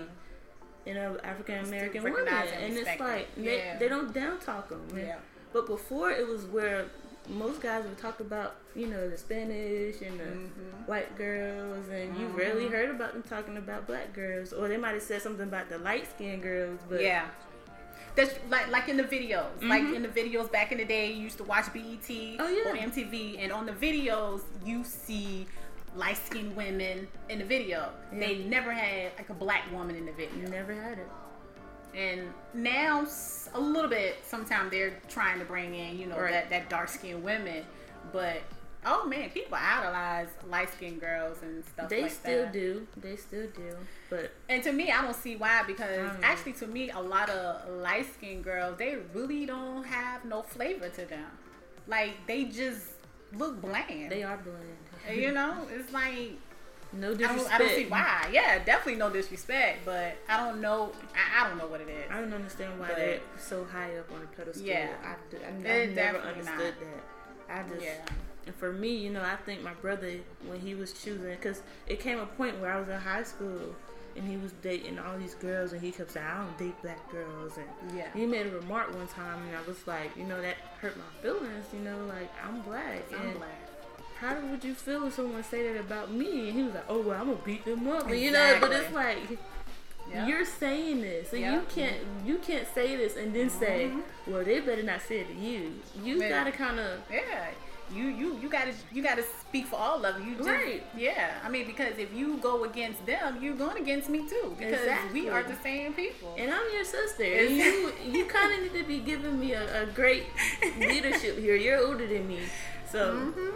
in 0.85 0.97
of 0.97 1.19
African 1.23 1.65
American 1.65 2.03
women, 2.03 2.23
recognize 2.23 2.49
and 2.53 2.63
and 2.63 2.77
it's 2.77 2.99
like 2.99 3.27
it. 3.37 3.43
they, 3.43 3.57
Yeah. 3.57 3.77
they 3.77 3.87
don't 3.89 4.13
down 4.13 4.39
talk 4.39 4.69
them. 4.69 4.81
Yeah. 4.95 5.17
But 5.53 5.67
before 5.67 6.11
it 6.11 6.25
was 6.27 6.45
where 6.45 6.85
most 7.29 7.61
guys 7.61 7.83
would 7.83 7.97
talk 7.99 8.19
about, 8.21 8.55
you 8.75 8.87
know, 8.87 9.09
the 9.09 9.17
Spanish 9.17 10.01
and 10.01 10.17
the 10.19 10.23
Mhm. 10.23 10.87
white 10.87 11.15
girls, 11.17 11.87
and 11.89 12.17
you 12.17 12.27
Mhm. 12.29 12.37
rarely 12.37 12.67
heard 12.67 12.89
about 12.89 13.13
them 13.13 13.21
talking 13.23 13.57
about 13.57 13.85
black 13.85 14.13
girls, 14.13 14.53
or 14.53 14.67
they 14.69 14.77
might 14.77 14.93
have 14.93 15.03
said 15.03 15.21
something 15.21 15.47
about 15.47 15.69
the 15.69 15.77
light 15.77 16.07
skinned 16.09 16.41
girls. 16.41 16.79
But 16.89 17.01
yeah. 17.01 17.25
That's 18.15 18.33
like 18.49 18.67
like 18.69 18.89
in 18.89 18.97
the 18.97 19.03
videos, 19.03 19.49
like 19.61 19.83
Mhm. 19.83 19.95
in 19.95 20.01
the 20.03 20.09
videos 20.09 20.51
back 20.51 20.71
in 20.71 20.77
the 20.77 20.85
day. 20.85 21.11
You 21.11 21.21
used 21.23 21.37
to 21.37 21.43
watch 21.43 21.71
BET 21.73 22.09
Oh, 22.39 22.47
yeah. 22.47 22.69
or 22.71 22.75
MTV, 22.75 23.37
and 23.39 23.51
on 23.51 23.65
the 23.65 23.71
videos 23.73 24.41
you 24.65 24.83
see 24.83 25.47
light 25.95 26.17
skinned 26.17 26.55
women 26.55 27.07
in 27.29 27.39
the 27.39 27.45
video. 27.45 27.89
They 28.11 28.39
never 28.39 28.71
had 28.71 29.11
like 29.17 29.29
a 29.29 29.33
black 29.33 29.63
woman 29.71 29.95
in 29.95 30.05
the 30.05 30.11
video. 30.13 30.35
you 30.41 30.47
never 30.47 30.73
had 30.73 30.99
it. 30.99 31.07
And 31.93 32.33
now 32.53 33.05
a 33.53 33.59
little 33.59 33.89
bit. 33.89 34.17
Sometimes 34.23 34.71
they're 34.71 34.93
trying 35.09 35.39
to 35.39 35.45
bring 35.45 35.75
in, 35.75 35.97
you 35.99 36.05
know, 36.07 36.17
Right. 36.17 36.31
that 36.31 36.49
that 36.49 36.69
dark 36.69 36.87
skinned 36.89 37.23
women, 37.23 37.65
but 38.13 38.41
oh 38.85 39.07
man, 39.07 39.29
people 39.29 39.57
idolize 39.59 40.27
light 40.49 40.71
skinned 40.73 40.99
girls 41.01 41.37
and 41.41 41.63
stuff. 41.63 41.77
Like 41.77 41.89
that. 41.89 41.95
They 41.95 42.01
like 42.03 42.11
still 42.11 42.43
that. 42.43 42.53
do. 42.53 42.87
They 42.97 43.15
still 43.15 43.47
do. 43.55 43.75
But 44.09 44.31
And 44.49 44.63
to 44.63 44.71
me, 44.71 44.91
I 44.91 45.01
don't 45.01 45.15
see 45.15 45.35
why 45.35 45.63
because 45.67 46.11
I 46.21 46.25
actually, 46.25 46.53
to 46.53 46.67
me, 46.67 46.89
a 46.91 46.99
lot 47.01 47.29
of 47.29 47.69
light 47.81 48.11
skinned 48.13 48.43
girls 48.43 48.77
they 48.77 48.97
really 49.13 49.45
don't 49.45 49.83
have 49.85 50.25
no 50.25 50.41
flavor 50.41 50.89
to 50.89 51.05
them. 51.05 51.25
Like 51.87 52.11
they 52.27 52.45
just 52.45 52.87
look 53.37 53.61
bland. 53.61 54.11
they 54.11 54.23
are 54.23 54.37
bland. 54.37 55.17
you 55.19 55.31
know, 55.39 55.65
it's 55.71 55.91
like 55.93 56.31
No 56.93 57.11
I 57.11 57.13
disrespect. 57.13 57.37
don't, 57.49 57.53
I 57.53 57.57
don't 57.59 57.75
see 57.75 57.85
why. 57.85 58.29
Yeah, 58.33 58.59
definitely 58.63 58.95
no 58.99 59.09
disrespect, 59.09 59.85
but 59.85 60.15
I 60.27 60.37
don't 60.45 60.59
know. 60.59 60.91
I, 61.15 61.45
I 61.45 61.47
don't 61.49 61.57
know 61.57 61.67
what 61.67 61.81
it 61.81 61.87
is. 61.89 62.11
I 62.11 62.19
don't 62.19 62.33
understand 62.33 62.79
why 62.79 62.87
But- 62.89 62.97
they're 62.97 63.19
so 63.37 63.63
high 63.65 63.95
up 63.97 64.11
on 64.11 64.21
a 64.23 64.27
pedestal. 64.35 64.65
Yeah. 64.65 64.89
I, 65.03 65.11
I, 65.11 65.61
They're 65.61 65.87
never 65.87 66.17
understood 66.19 66.73
that. 66.81 67.55
I 67.57 67.69
just, 67.69 67.81
Yeah. 67.83 67.95
And 68.45 68.55
for 68.55 68.71
me, 68.73 68.95
you 68.95 69.09
know, 69.09 69.21
I 69.21 69.35
think 69.45 69.61
my 69.63 69.73
brother 69.75 70.11
when 70.47 70.59
he 70.59 70.75
was 70.75 70.93
choosing, 70.93 71.29
because 71.35 71.61
it 71.87 71.99
came 71.99 72.19
a 72.19 72.25
point 72.25 72.59
where 72.59 72.71
I 72.73 72.79
was 72.79 72.89
in 72.89 72.99
high 72.99 73.23
school 73.23 73.75
and 74.15 74.27
he 74.27 74.35
was 74.35 74.51
dating 74.61 74.99
all 74.99 75.17
these 75.17 75.35
girls, 75.35 75.71
and 75.71 75.81
he 75.81 75.91
kept 75.91 76.11
saying, 76.11 76.25
"I 76.25 76.37
don't 76.43 76.57
date 76.57 76.81
black 76.81 77.09
girls," 77.11 77.57
and 77.57 77.95
Yeah. 77.97 78.07
he 78.13 78.25
made 78.25 78.45
a 78.45 78.49
remark 78.49 78.93
one 78.93 79.07
time, 79.07 79.39
and 79.47 79.55
I 79.55 79.61
was 79.67 79.87
like, 79.87 80.15
you 80.17 80.23
know, 80.23 80.41
that 80.41 80.57
hurt 80.81 80.97
my 80.97 81.03
feelings. 81.21 81.65
You 81.73 81.79
know, 81.79 81.97
like 82.07 82.29
I'm 82.45 82.61
black, 82.61 83.03
I'm 83.13 83.21
and 83.27 83.37
black. 83.37 83.49
how 84.19 84.35
would 84.39 84.63
you 84.65 84.73
feel 84.75 85.07
if 85.07 85.13
someone 85.15 85.43
say 85.43 85.71
that 85.71 85.79
about 85.79 86.11
me? 86.11 86.49
And 86.49 86.57
he 86.57 86.63
was 86.63 86.73
like, 86.73 86.85
oh 86.89 86.99
well, 87.01 87.21
I'm 87.21 87.27
gonna 87.27 87.39
beat 87.45 87.63
them 87.63 87.87
up, 87.87 88.07
and, 88.07 88.19
you 88.19 88.31
know, 88.31 88.57
but 88.59 88.71
it's 88.71 88.91
like. 88.93 89.19
Yeah. 90.09 90.27
You're 90.27 90.45
saying 90.45 91.01
this, 91.03 91.29
so 91.29 91.37
Yeah. 91.37 91.53
you 91.53 91.61
can't 91.73 91.95
you 92.25 92.37
can't 92.39 92.67
say 92.73 92.97
this 92.97 93.15
and 93.15 93.33
then 93.33 93.49
say, 93.51 93.91
Mhm. 93.93 94.01
"Well, 94.27 94.43
they 94.43 94.59
better 94.59 94.81
not 94.83 95.01
say 95.03 95.19
it 95.19 95.27
to 95.27 95.33
you." 95.35 95.79
You 96.03 96.19
gotta 96.27 96.51
kind 96.51 96.79
of 96.79 96.99
Yeah, 97.09 97.51
you 97.93 98.05
you 98.07 98.37
you 98.41 98.49
gotta 98.49 98.73
you 98.93 99.01
gotta 99.03 99.23
speak 99.41 99.65
for 99.67 99.75
all 99.77 100.05
of 100.05 100.19
you. 100.19 100.31
You 100.31 100.35
just, 100.37 100.49
Right. 100.49 100.83
Yeah, 100.95 101.39
I 101.43 101.49
mean 101.49 101.65
because 101.67 101.97
if 101.97 102.13
you 102.13 102.37
go 102.37 102.63
against 102.63 103.05
them, 103.05 103.41
you're 103.41 103.55
going 103.55 103.77
against 103.77 104.09
me 104.09 104.19
too 104.27 104.55
because 104.57 104.79
Exactly. 104.81 105.21
we 105.21 105.29
are 105.29 105.43
the 105.43 105.55
same 105.61 105.93
people. 105.93 106.35
and 106.37 106.51
I'm 106.51 106.67
your 106.73 106.85
sister. 106.85 107.23
And 107.23 107.55
you 107.57 107.91
you 108.15 108.25
kind 108.25 108.53
of 108.53 108.59
need 108.63 108.79
to 108.81 108.85
be 108.87 108.99
giving 108.99 109.39
me 109.39 109.53
a, 109.53 109.83
a 109.83 109.85
great 109.87 110.23
leadership 110.79 111.37
here. 111.39 111.55
You're 111.55 111.79
older 111.85 112.07
than 112.07 112.27
me, 112.27 112.39
so 112.89 113.01
Mhm. 113.35 113.53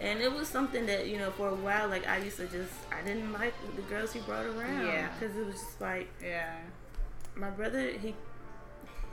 and 0.00 0.20
it 0.20 0.32
was 0.32 0.48
something 0.48 0.86
that 0.86 1.06
you 1.08 1.18
know 1.18 1.30
for 1.30 1.48
a 1.48 1.54
while 1.54 1.88
like 1.88 2.06
I 2.06 2.18
used 2.18 2.36
to 2.38 2.46
just 2.46 2.72
I 2.92 3.02
didn't 3.06 3.32
like 3.32 3.54
the 3.76 3.82
girls 3.82 4.12
he 4.12 4.20
brought 4.20 4.46
around. 4.46 4.86
Yeah. 4.86 5.08
because 5.18 5.36
it 5.36 5.46
was 5.46 5.54
just 5.54 5.80
like 5.80 6.08
Yeah. 6.22 6.52
my 7.34 7.50
brother 7.50 7.90
he. 7.92 8.14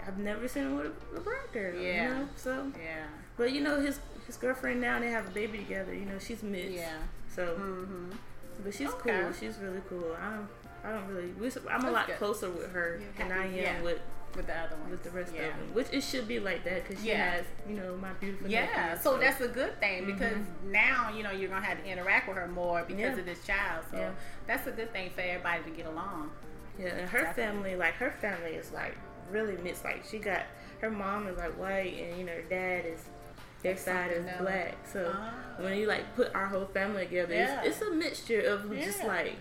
I've 0.06 0.20
never 0.20 0.48
seen 0.48 0.64
him 0.64 0.76
with 0.78 0.86
a, 0.88 1.18
a 1.18 1.20
brown 1.20 1.48
girl. 1.52 1.76
Yeah. 1.76 2.04
You 2.04 2.10
know? 2.16 2.30
So, 2.38 2.72
Yeah. 2.82 3.08
but 3.36 3.52
you 3.52 3.60
know 3.62 3.82
his 3.82 4.00
his 4.28 4.38
girlfriend 4.38 4.80
now 4.82 5.00
they 5.00 5.10
have 5.10 5.28
a 5.28 5.32
baby 5.32 5.58
together. 5.60 5.94
You 5.94 6.06
know 6.06 6.20
she's 6.20 6.44
mixed. 6.44 6.72
Yeah. 6.72 6.94
So, 7.34 7.56
Mm-hmm. 7.60 8.12
but 8.64 8.74
she's 8.74 8.90
Okay. 8.90 9.22
cool. 9.22 9.34
She's 9.40 9.58
really 9.58 9.82
cool. 9.90 10.16
I 10.22 10.30
don't. 10.36 10.48
I 10.84 10.92
don't 10.92 11.08
really. 11.08 11.28
we- 11.40 11.52
I'm 11.70 11.84
a 11.86 11.92
lot 11.92 12.08
good. 12.08 12.18
closer 12.18 12.50
with 12.50 12.72
her 12.72 13.02
than 13.18 13.32
I 13.32 13.46
am 13.48 13.54
Yeah. 13.56 13.82
with 13.82 14.00
With 14.36 14.46
the 14.48 14.56
other 14.58 14.76
one. 14.76 14.92
with 14.92 15.04
the 15.04 15.10
rest 15.10 15.34
yeah. 15.36 15.44
of 15.48 15.58
them. 15.58 15.74
Which 15.74 15.88
it 15.92 16.02
should 16.04 16.28
be 16.28 16.40
like 16.40 16.64
that 16.66 16.84
because 16.88 17.02
she 17.04 17.10
Yeah. 17.10 17.32
has, 17.32 17.46
you 17.68 17.76
know, 17.76 17.96
my 17.98 18.12
beautiful. 18.14 18.48
Yeah, 18.50 18.66
nephew, 18.66 19.02
so 19.02 19.18
that's 19.18 19.42
a 19.42 19.48
good 19.48 19.80
thing 19.80 20.06
because 20.06 20.36
Mhm. 20.38 20.72
now 20.72 21.10
you 21.16 21.24
know 21.24 21.32
you're 21.32 21.50
gonna 21.50 21.66
have 21.66 21.82
to 21.84 21.90
interact 21.90 22.28
with 22.28 22.38
her 22.38 22.48
more 22.48 22.84
because 22.84 23.00
Yeah. 23.16 23.20
of 23.20 23.26
this 23.26 23.44
child. 23.46 23.86
So 23.92 24.14
that's 24.46 24.68
a 24.68 24.72
good 24.72 24.92
thing 24.94 25.10
for 25.12 25.22
everybody 25.22 25.64
to 25.64 25.70
get 25.72 25.86
along. 25.88 26.32
yeah. 26.78 26.90
And 26.90 27.10
her 27.10 27.22
Definitely. 27.24 27.44
family, 27.44 27.76
like 27.78 27.94
her 27.96 28.12
family, 28.22 28.52
is 28.56 28.72
like 28.72 28.96
really 29.32 29.58
mixed. 29.58 29.84
Like 29.84 30.04
she 30.06 30.20
got 30.20 30.44
her 30.82 30.92
mom 30.92 31.28
is 31.28 31.38
like 31.38 31.58
white, 31.58 31.96
and 32.00 32.18
you 32.20 32.24
know 32.26 32.34
her 32.34 32.42
dad 32.44 32.86
is 32.86 33.04
their 33.64 33.74
That's 33.74 33.84
side 33.86 34.12
is 34.12 34.26
else. 34.26 34.42
black. 34.42 34.76
So 34.92 35.12
Ah. 35.16 35.34
when 35.58 35.78
you 35.78 35.88
like 35.88 36.16
put 36.16 36.34
our 36.36 36.46
whole 36.48 36.66
family 36.66 37.06
together, 37.06 37.34
Yeah. 37.36 37.62
it's, 37.64 37.80
it's 37.82 37.88
a 37.88 37.92
mixture 37.92 38.42
of 38.42 38.70
just 38.78 39.04
like 39.04 39.36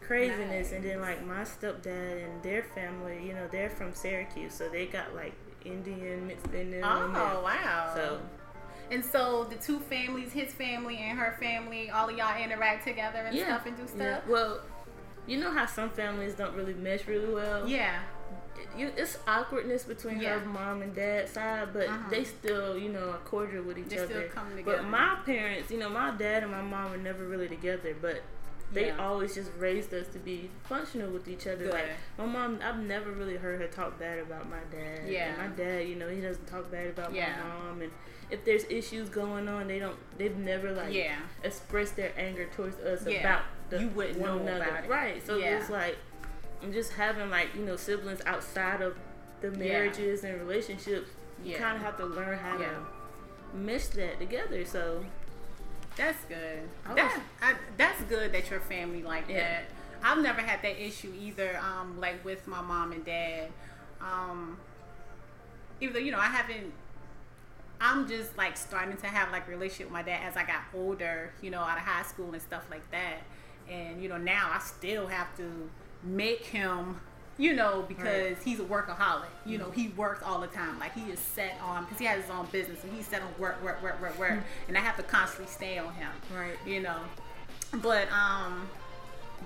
craziness 0.00 0.72
and 0.72 0.84
then 0.84 1.00
like 1.00 1.24
my 1.24 1.42
stepdad 1.42 2.24
and 2.24 2.42
their 2.42 2.62
family 2.62 3.26
you 3.26 3.32
know 3.32 3.48
they're 3.50 3.70
from 3.70 3.94
syracuse 3.94 4.52
so 4.52 4.68
they 4.68 4.84
got 4.84 5.14
like 5.14 5.32
indian 5.64 6.26
mixed 6.26 6.52
in 6.52 6.70
there. 6.70 6.82
Oh 6.84 7.42
wow! 7.42 7.92
so 7.94 8.20
And 8.90 9.02
so 9.02 9.44
the 9.44 9.54
two 9.56 9.78
families, 9.80 10.30
his 10.30 10.52
family 10.52 10.98
and 10.98 11.18
her 11.18 11.36
family, 11.40 11.88
all 11.88 12.10
of 12.10 12.16
y'all 12.18 12.36
interact 12.38 12.84
together 12.86 13.20
and 13.20 13.34
yeah 13.34 13.46
stuff 13.46 13.66
and 13.66 13.76
do 13.78 13.82
yeah 13.98 14.16
stuff. 14.18 14.28
well 14.28 14.60
you 15.26 15.38
know 15.38 15.50
how 15.50 15.64
some 15.64 15.88
families 15.88 16.34
don't 16.34 16.54
really 16.54 16.74
mesh 16.74 17.06
really 17.06 17.32
well 17.32 17.66
Yeah. 17.66 18.00
You, 18.76 18.92
it's 18.96 19.18
awkwardness 19.26 19.84
between 19.84 20.20
Yeah. 20.20 20.38
her 20.38 20.46
mom 20.46 20.82
and 20.82 20.94
dad 20.94 21.28
side, 21.28 21.68
but 21.72 21.88
Uh-huh. 21.88 22.10
they 22.10 22.24
still, 22.24 22.76
you 22.78 22.88
know, 22.90 23.10
are 23.10 23.18
cordial 23.18 23.62
with 23.62 23.78
each 23.78 23.88
They 23.88 23.96
still 23.96 24.18
other. 24.18 24.28
come 24.28 24.50
together. 24.56 24.78
But 24.78 24.84
my 24.88 25.18
parents, 25.26 25.70
you 25.70 25.78
know, 25.78 25.88
my 25.88 26.10
dad 26.12 26.42
and 26.42 26.52
my 26.52 26.62
mom 26.62 26.90
were 26.90 26.96
never 26.96 27.24
really 27.24 27.48
together, 27.48 27.94
but 28.00 28.22
they 28.72 28.86
Yeah. 28.88 28.96
always 28.98 29.34
just 29.34 29.50
raised 29.58 29.92
us 29.94 30.08
to 30.08 30.18
be 30.18 30.50
functional 30.64 31.10
with 31.10 31.28
each 31.28 31.46
other. 31.46 31.64
Good. 31.64 31.72
Like 31.74 31.90
my 32.18 32.26
mom, 32.26 32.58
I've 32.62 32.78
never 32.78 33.10
really 33.12 33.36
heard 33.36 33.60
her 33.60 33.68
talk 33.68 33.98
bad 33.98 34.18
about 34.18 34.48
my 34.48 34.58
dad. 34.72 35.06
Yeah. 35.06 35.28
And 35.28 35.38
my 35.38 35.46
dad, 35.64 35.86
you 35.88 35.94
know, 35.96 36.08
he 36.08 36.20
doesn't 36.20 36.46
talk 36.46 36.70
bad 36.70 36.88
about 36.88 37.12
Yeah. 37.14 37.36
my 37.42 37.48
mom. 37.68 37.82
And 37.82 37.92
if 38.30 38.44
there's 38.44 38.64
issues 38.64 39.10
going 39.10 39.46
on, 39.48 39.68
they 39.68 39.78
don't. 39.78 39.96
They've 40.18 40.36
never 40.36 40.72
like 40.72 40.92
Yeah. 40.92 41.16
expressed 41.44 41.94
their 41.96 42.12
anger 42.16 42.46
towards 42.46 42.80
us 42.80 43.02
about 43.06 43.42
the 43.70 43.80
You 43.80 43.88
wouldn't 43.88 44.18
one 44.18 44.44
know 44.44 44.54
another. 44.54 44.84
Right. 44.88 45.24
So 45.24 45.36
it's 45.38 45.70
like 45.70 45.96
and 46.64 46.72
just 46.72 46.94
having 46.94 47.30
like 47.30 47.54
you 47.54 47.62
know 47.64 47.76
siblings 47.76 48.20
outside 48.26 48.80
of 48.80 48.96
the 49.40 49.50
marriages 49.52 50.24
and 50.24 50.38
relationships. 50.40 51.10
You 51.44 51.52
Yeah. 51.52 51.58
kind 51.58 51.76
of 51.76 51.82
have 51.82 51.96
to 51.98 52.06
learn 52.06 52.38
how 52.38 52.58
Yeah. 52.58 52.70
to 53.52 53.56
mesh 53.56 53.86
that 53.88 54.18
together. 54.18 54.64
So 54.64 55.04
That's 55.96 56.24
good. 56.24 56.68
I 56.86 56.94
That, 56.94 57.20
I, 57.40 57.54
that's 57.76 58.02
good 58.04 58.32
that 58.32 58.50
your 58.50 58.58
family 58.60 59.02
like 59.02 59.28
Yeah. 59.28 59.40
that. 59.40 59.64
I've 60.02 60.18
never 60.18 60.40
had 60.40 60.60
that 60.62 60.82
issue 60.84 61.12
either. 61.16 61.56
Um, 61.58 62.00
like 62.00 62.24
with 62.24 62.46
my 62.48 62.60
mom 62.60 62.90
and 62.92 63.04
dad. 63.04 63.50
Um, 64.00 64.56
even 65.80 65.92
though 65.94 66.00
you 66.00 66.10
know 66.12 66.18
I 66.18 66.26
haven't. 66.26 66.72
I'm 67.80 68.08
just 68.08 68.36
like 68.38 68.56
starting 68.56 68.96
to 68.98 69.06
have 69.06 69.30
like 69.30 69.46
relationship 69.48 69.86
with 69.86 69.92
my 69.92 70.02
dad 70.02 70.20
as 70.24 70.36
I 70.36 70.44
got 70.44 70.62
older. 70.74 71.32
You 71.42 71.50
know, 71.50 71.60
out 71.60 71.76
of 71.76 71.84
high 71.84 72.02
school 72.02 72.32
and 72.32 72.40
stuff 72.42 72.64
like 72.70 72.88
that. 72.90 73.18
And 73.68 74.02
you 74.02 74.08
know 74.08 74.18
now 74.18 74.50
I 74.52 74.58
still 74.60 75.06
have 75.06 75.36
to 75.36 75.70
make 76.04 76.44
him. 76.46 77.00
You 77.36 77.52
know, 77.52 77.84
because 77.88 78.36
he's 78.44 78.60
a 78.60 78.62
workaholic. 78.62 79.26
You 79.44 79.58
know, 79.58 79.72
he 79.72 79.88
works 79.88 80.22
all 80.24 80.40
the 80.40 80.46
time. 80.46 80.78
Like 80.78 80.94
he 80.94 81.10
is 81.10 81.18
set 81.18 81.58
on 81.60 81.82
because 81.82 81.98
he 81.98 82.04
has 82.04 82.22
his 82.22 82.30
own 82.30 82.46
business 82.52 82.84
and 82.84 82.92
he's 82.92 83.08
set 83.08 83.22
on 83.22 83.28
work, 83.40 83.60
work, 83.60 83.82
work, 83.82 84.00
work, 84.00 84.16
work. 84.20 84.38
and 84.68 84.78
I 84.78 84.80
have 84.80 84.96
to 84.98 85.02
constantly 85.02 85.50
stay 85.52 85.76
on 85.78 85.92
him 85.94 86.10
right. 86.32 86.54
you 86.64 86.80
know. 86.80 86.98
But 87.82 88.06
um 88.12 88.68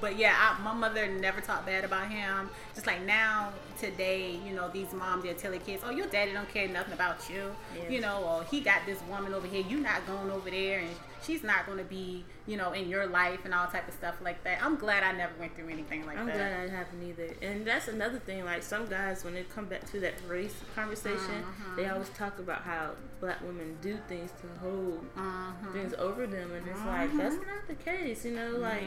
but 0.00 0.18
yeah, 0.18 0.34
I, 0.36 0.62
my 0.62 0.74
mother 0.74 1.06
never 1.08 1.40
talked 1.40 1.66
bad 1.66 1.84
about 1.84 2.08
him. 2.10 2.50
Just 2.74 2.86
like 2.86 3.04
now, 3.04 3.52
today, 3.80 4.38
you 4.46 4.54
know, 4.54 4.68
these 4.68 4.92
moms 4.92 5.24
they 5.24 5.32
tell 5.34 5.50
their 5.50 5.60
kids, 5.60 5.82
"Oh, 5.84 5.90
your 5.90 6.06
daddy 6.06 6.32
don't 6.32 6.48
care 6.52 6.68
nothing 6.68 6.92
about 6.92 7.28
you," 7.28 7.54
Yeah. 7.76 7.88
you 7.88 8.00
know, 8.00 8.22
or 8.22 8.44
he 8.44 8.60
got 8.60 8.84
this 8.86 9.00
woman 9.10 9.34
over 9.34 9.46
here, 9.46 9.64
you 9.66 9.78
not 9.78 10.06
going 10.06 10.30
over 10.30 10.50
there, 10.50 10.80
and 10.80 10.90
she's 11.22 11.42
not 11.42 11.66
going 11.66 11.78
to 11.78 11.84
be, 11.84 12.24
you 12.46 12.56
know, 12.56 12.72
in 12.72 12.88
your 12.88 13.06
life 13.06 13.40
and 13.44 13.52
all 13.54 13.66
type 13.66 13.86
of 13.88 13.94
stuff 13.94 14.16
like 14.22 14.42
that. 14.44 14.62
I'm 14.62 14.76
glad 14.76 15.02
I 15.02 15.12
never 15.12 15.32
went 15.38 15.54
through 15.56 15.68
anything 15.68 16.06
like 16.06 16.18
I'm 16.18 16.26
that. 16.26 16.36
glad 16.36 16.60
I 16.60 16.68
happen 16.68 17.02
either. 17.02 17.28
And 17.42 17.66
that's 17.66 17.88
another 17.88 18.18
thing. 18.18 18.44
Like 18.44 18.62
some 18.62 18.86
guys, 18.86 19.24
when 19.24 19.34
they 19.34 19.42
come 19.44 19.66
back 19.66 19.84
to 19.92 20.00
that 20.00 20.14
race 20.28 20.54
conversation, 20.74 21.44
they 21.76 21.84
Mhm. 21.84 21.92
always 21.92 22.08
talk 22.10 22.38
about 22.38 22.62
how 22.62 22.92
black 23.20 23.40
women 23.42 23.76
do 23.80 23.98
things 24.08 24.30
to 24.40 24.46
hold 24.60 25.04
Mhm. 25.16 25.72
things 25.72 25.94
over 25.94 26.26
them, 26.26 26.52
and 26.52 26.66
it's 26.68 26.84
like 26.84 27.16
that's 27.16 27.34
Mhm. 27.36 27.46
not 27.46 27.66
the 27.68 27.74
case. 27.74 28.24
You 28.24 28.32
know, 28.36 28.50
like 28.58 28.84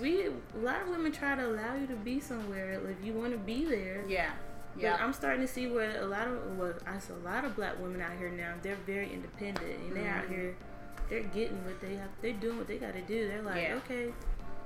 we 0.00 0.26
a 0.28 0.32
lot 0.58 0.80
of 0.82 0.88
women 0.88 1.12
try 1.12 1.34
to 1.34 1.46
allow 1.46 1.74
you 1.74 1.86
to 1.86 1.96
be 1.96 2.18
somewhere 2.20 2.80
if 2.88 3.04
you 3.04 3.12
want 3.12 3.32
to 3.32 3.38
be 3.38 3.66
there. 3.66 4.02
Yeah, 4.08 4.30
yeah. 4.76 4.96
I'm 4.98 5.12
starting 5.12 5.42
to 5.42 5.46
see 5.48 5.66
where 5.70 6.00
a 6.00 6.06
lot 6.06 6.26
of 6.26 6.56
well, 6.58 6.72
I 6.86 6.98
see 6.98 7.12
a 7.12 7.16
lot 7.16 7.44
of 7.44 7.54
black 7.54 7.78
women 7.78 8.00
out 8.00 8.12
here 8.18 8.30
now. 8.30 8.54
They're 8.62 8.76
very 8.86 9.12
independent, 9.12 9.78
and 9.80 9.94
they're 9.94 10.08
out 10.10 10.24
Mhm. 10.24 10.28
here. 10.28 10.54
They're 11.08 11.22
getting 11.22 11.62
what 11.64 11.80
they 11.80 11.94
have. 11.96 12.08
They're 12.22 12.32
doing 12.32 12.58
what 12.58 12.66
they 12.66 12.78
got 12.78 12.94
to 12.94 13.02
do. 13.02 13.28
They're 13.28 13.42
like, 13.42 13.62
Yeah. 13.62 13.74
okay, 13.84 14.12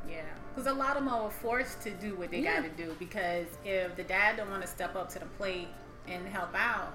Yeah, 0.09 0.23
because 0.55 0.71
a 0.71 0.75
lot 0.75 0.97
of 0.97 1.05
them 1.05 1.09
are 1.13 1.31
forced 1.31 1.83
to 1.83 1.91
do 1.91 2.15
what 2.15 2.31
they 2.31 2.41
Yeah. 2.41 2.61
got 2.63 2.77
to 2.77 2.85
do. 2.85 2.95
Because 2.99 3.47
if 3.65 3.95
the 3.97 4.05
dad 4.05 4.37
don't 4.37 4.49
want 4.51 4.63
to 4.63 4.69
step 4.69 4.95
up 4.97 5.09
to 5.11 5.19
the 5.19 5.27
plate 5.27 5.69
and 6.07 6.27
help 6.27 6.55
out, 6.55 6.95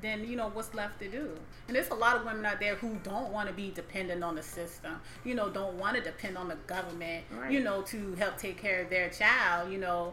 then 0.00 0.24
you 0.26 0.36
know 0.36 0.48
what's 0.48 0.72
left 0.74 0.98
to 1.00 1.08
do. 1.08 1.36
And 1.68 1.76
there's 1.76 1.90
a 1.90 1.94
lot 1.94 2.16
of 2.16 2.24
women 2.24 2.44
out 2.46 2.60
there 2.60 2.74
who 2.76 2.96
don't 3.02 3.30
want 3.30 3.48
to 3.48 3.54
be 3.54 3.70
dependent 3.70 4.24
on 4.24 4.34
the 4.34 4.42
system. 4.42 5.00
You 5.24 5.34
know, 5.34 5.50
don't 5.50 5.74
want 5.78 5.96
to 5.96 6.02
depend 6.02 6.36
on 6.38 6.48
the 6.48 6.56
government. 6.66 7.24
Right. 7.30 7.50
You 7.52 7.60
know, 7.60 7.82
to 7.82 8.14
help 8.14 8.36
take 8.38 8.56
care 8.56 8.82
of 8.82 8.90
their 8.90 9.08
child. 9.10 9.70
You 9.72 9.78
know, 9.78 10.12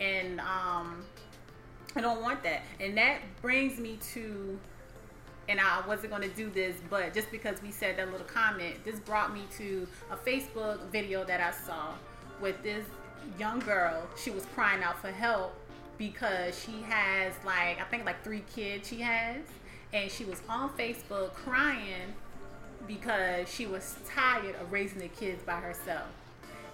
and 0.00 0.40
um, 0.40 1.04
I 1.96 2.00
don't 2.00 2.22
want 2.22 2.42
that. 2.42 2.62
And 2.80 2.96
that 2.98 3.18
brings 3.40 3.78
me 3.78 3.98
to 4.14 4.58
and 5.48 5.60
I 5.60 5.82
wasn't 5.86 6.10
going 6.10 6.22
to 6.22 6.36
do 6.36 6.50
this, 6.50 6.76
but 6.88 7.12
just 7.12 7.30
because 7.30 7.60
we 7.62 7.70
said 7.70 7.96
that 7.98 8.10
little 8.10 8.26
comment, 8.26 8.76
this 8.84 9.00
brought 9.00 9.34
me 9.34 9.42
to 9.58 9.86
a 10.10 10.16
Facebook 10.16 10.78
video 10.90 11.24
that 11.24 11.40
I 11.40 11.50
saw 11.50 11.94
with 12.40 12.62
this 12.62 12.84
young 13.38 13.60
girl. 13.60 14.02
She 14.16 14.30
was 14.30 14.46
crying 14.54 14.82
out 14.82 15.00
for 15.00 15.10
help 15.10 15.54
because 15.98 16.58
she 16.58 16.82
has 16.88 17.32
like 17.44 17.80
I 17.80 17.84
think 17.90 18.04
like 18.04 18.22
three 18.24 18.42
kids 18.54 18.88
she 18.88 19.00
has, 19.00 19.42
and 19.92 20.10
she 20.10 20.24
was 20.24 20.40
on 20.48 20.70
Facebook 20.70 21.34
crying 21.34 22.14
because 22.86 23.48
she 23.48 23.66
was 23.66 23.96
tired 24.08 24.56
of 24.56 24.72
raising 24.72 24.98
the 24.98 25.08
kids 25.08 25.42
by 25.42 25.56
herself. 25.56 26.06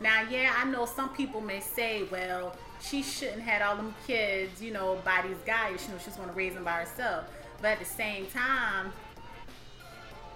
Now, 0.00 0.22
yeah, 0.30 0.54
I 0.56 0.64
know 0.64 0.86
some 0.86 1.08
people 1.10 1.40
may 1.40 1.60
say, 1.60 2.04
well, 2.04 2.56
she 2.80 3.02
shouldn't 3.02 3.42
have 3.42 3.60
had 3.60 3.62
all 3.62 3.76
them 3.76 3.94
kids, 4.06 4.62
you 4.62 4.72
know, 4.72 4.98
by 5.04 5.24
these 5.26 5.36
guys. 5.44 5.84
You 5.84 5.92
know, 5.92 5.98
she 5.98 6.06
just 6.06 6.18
want 6.18 6.30
to 6.30 6.36
raise 6.36 6.54
them 6.54 6.64
by 6.64 6.80
herself. 6.84 7.24
But 7.60 7.72
at 7.72 7.78
the 7.78 7.84
same 7.84 8.26
time, 8.26 8.92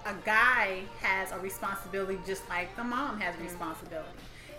a 0.05 0.15
guy 0.25 0.83
has 1.01 1.31
a 1.31 1.39
responsibility 1.39 2.19
just 2.27 2.49
like 2.49 2.75
the 2.77 2.85
mom 2.85 3.21
has 3.21 3.35
a 3.35 3.39
mm-hmm. 3.39 3.47
responsibility. 3.47 4.09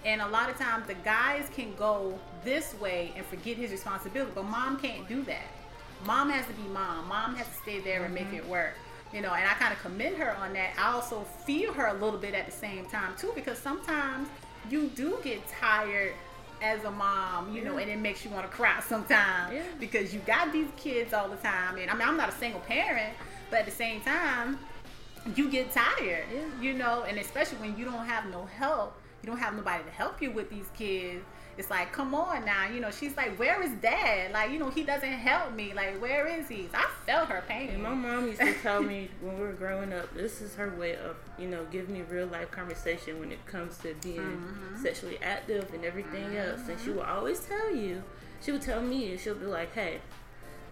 And 0.05 0.21
a 0.21 0.27
lot 0.27 0.49
of 0.49 0.57
times 0.57 0.87
the 0.87 0.95
guys 0.95 1.49
can 1.53 1.73
go 1.75 2.19
this 2.43 2.75
way 2.79 3.13
and 3.15 3.25
forget 3.25 3.57
his 3.57 3.71
responsibility, 3.71 4.31
but 4.35 4.45
mom 4.45 4.77
can't 4.77 5.07
do 5.07 5.23
that. 5.23 5.47
Mom 6.05 6.29
has 6.29 6.45
to 6.47 6.53
be 6.53 6.67
mom. 6.69 7.07
Mom 7.07 7.35
has 7.35 7.47
to 7.47 7.53
stay 7.61 7.79
there 7.79 8.03
and 8.03 8.13
make 8.13 8.27
mm-hmm. 8.27 8.37
it 8.37 8.47
work. 8.47 8.75
You 9.13 9.21
know, 9.21 9.33
and 9.33 9.47
I 9.47 9.53
kind 9.53 9.71
of 9.71 9.79
commend 9.81 10.17
her 10.17 10.35
on 10.37 10.53
that. 10.53 10.71
I 10.77 10.91
also 10.91 11.21
feel 11.45 11.71
her 11.73 11.87
a 11.87 11.93
little 11.93 12.19
bit 12.19 12.33
at 12.33 12.45
the 12.45 12.51
same 12.51 12.85
time 12.87 13.13
too, 13.17 13.31
because 13.35 13.57
sometimes 13.57 14.27
you 14.69 14.87
do 14.95 15.19
get 15.23 15.47
tired 15.47 16.13
as 16.63 16.83
a 16.85 16.91
mom, 16.91 17.53
you 17.53 17.63
know, 17.63 17.77
and 17.77 17.91
it 17.91 17.99
makes 17.99 18.23
you 18.23 18.31
want 18.31 18.49
to 18.49 18.55
cry 18.55 18.79
sometimes 18.87 19.53
Yeah. 19.53 19.63
because 19.79 20.13
you 20.13 20.21
got 20.21 20.51
these 20.53 20.69
kids 20.77 21.13
all 21.13 21.27
the 21.27 21.35
time. 21.37 21.77
And 21.77 21.91
I 21.91 21.93
mean, 21.93 22.07
I'm 22.07 22.15
not 22.17 22.29
a 22.29 22.31
single 22.31 22.61
parent, 22.61 23.13
but 23.49 23.59
at 23.59 23.65
the 23.65 23.71
same 23.71 23.99
time, 24.01 24.57
you 25.35 25.49
get 25.49 25.71
tired, 25.71 26.25
Yeah. 26.33 26.39
you 26.61 26.73
know, 26.73 27.03
and 27.03 27.17
especially 27.19 27.57
when 27.57 27.77
you 27.77 27.83
don't 27.85 28.05
have 28.05 28.25
no 28.27 28.45
help, 28.45 28.95
you 29.21 29.27
don't 29.27 29.39
have 29.39 29.55
nobody 29.55 29.83
to 29.83 29.89
help 29.91 30.21
you 30.21 30.31
with 30.31 30.49
these 30.49 30.69
kids. 30.77 31.23
It's 31.57 31.69
like, 31.69 31.91
come 31.91 32.15
on 32.15 32.45
now, 32.45 32.67
you 32.67 32.79
know. 32.81 32.89
She's 32.89 33.15
like, 33.15 33.37
where 33.37 33.61
is 33.61 33.71
dad? 33.81 34.31
Like, 34.31 34.51
you 34.51 34.57
know, 34.59 34.69
he 34.69 34.83
doesn't 34.83 35.07
help 35.11 35.53
me. 35.53 35.73
Like, 35.73 36.01
where 36.01 36.25
is 36.27 36.47
he? 36.47 36.67
I 36.73 36.87
felt 37.05 37.29
her 37.29 37.43
pain. 37.47 37.69
And 37.69 37.83
my 37.83 37.93
mom 37.93 38.25
used 38.27 38.39
to 38.41 38.53
tell 38.61 38.81
me 38.81 39.09
when 39.21 39.35
we 39.37 39.41
were 39.45 39.53
growing 39.53 39.93
up, 39.93 40.13
this 40.15 40.41
is 40.41 40.55
her 40.55 40.69
way 40.75 40.95
of, 40.95 41.15
you 41.37 41.47
know, 41.47 41.63
giving 41.71 41.93
me 41.93 42.01
real 42.09 42.25
life 42.27 42.49
conversation 42.51 43.19
when 43.19 43.31
it 43.31 43.45
comes 43.45 43.77
to 43.79 43.93
being 44.01 44.17
Mhm. 44.19 44.81
sexually 44.81 45.19
active 45.21 45.71
and 45.73 45.85
everything 45.85 46.35
else. 46.35 46.61
And 46.67 46.79
she 46.79 46.89
will 46.89 47.03
always 47.03 47.39
tell 47.41 47.73
you, 47.75 48.03
she 48.41 48.51
would 48.51 48.61
tell 48.63 48.81
me, 48.81 49.11
and 49.11 49.19
she'll 49.19 49.35
be 49.35 49.45
like, 49.45 49.73
hey, 49.73 49.99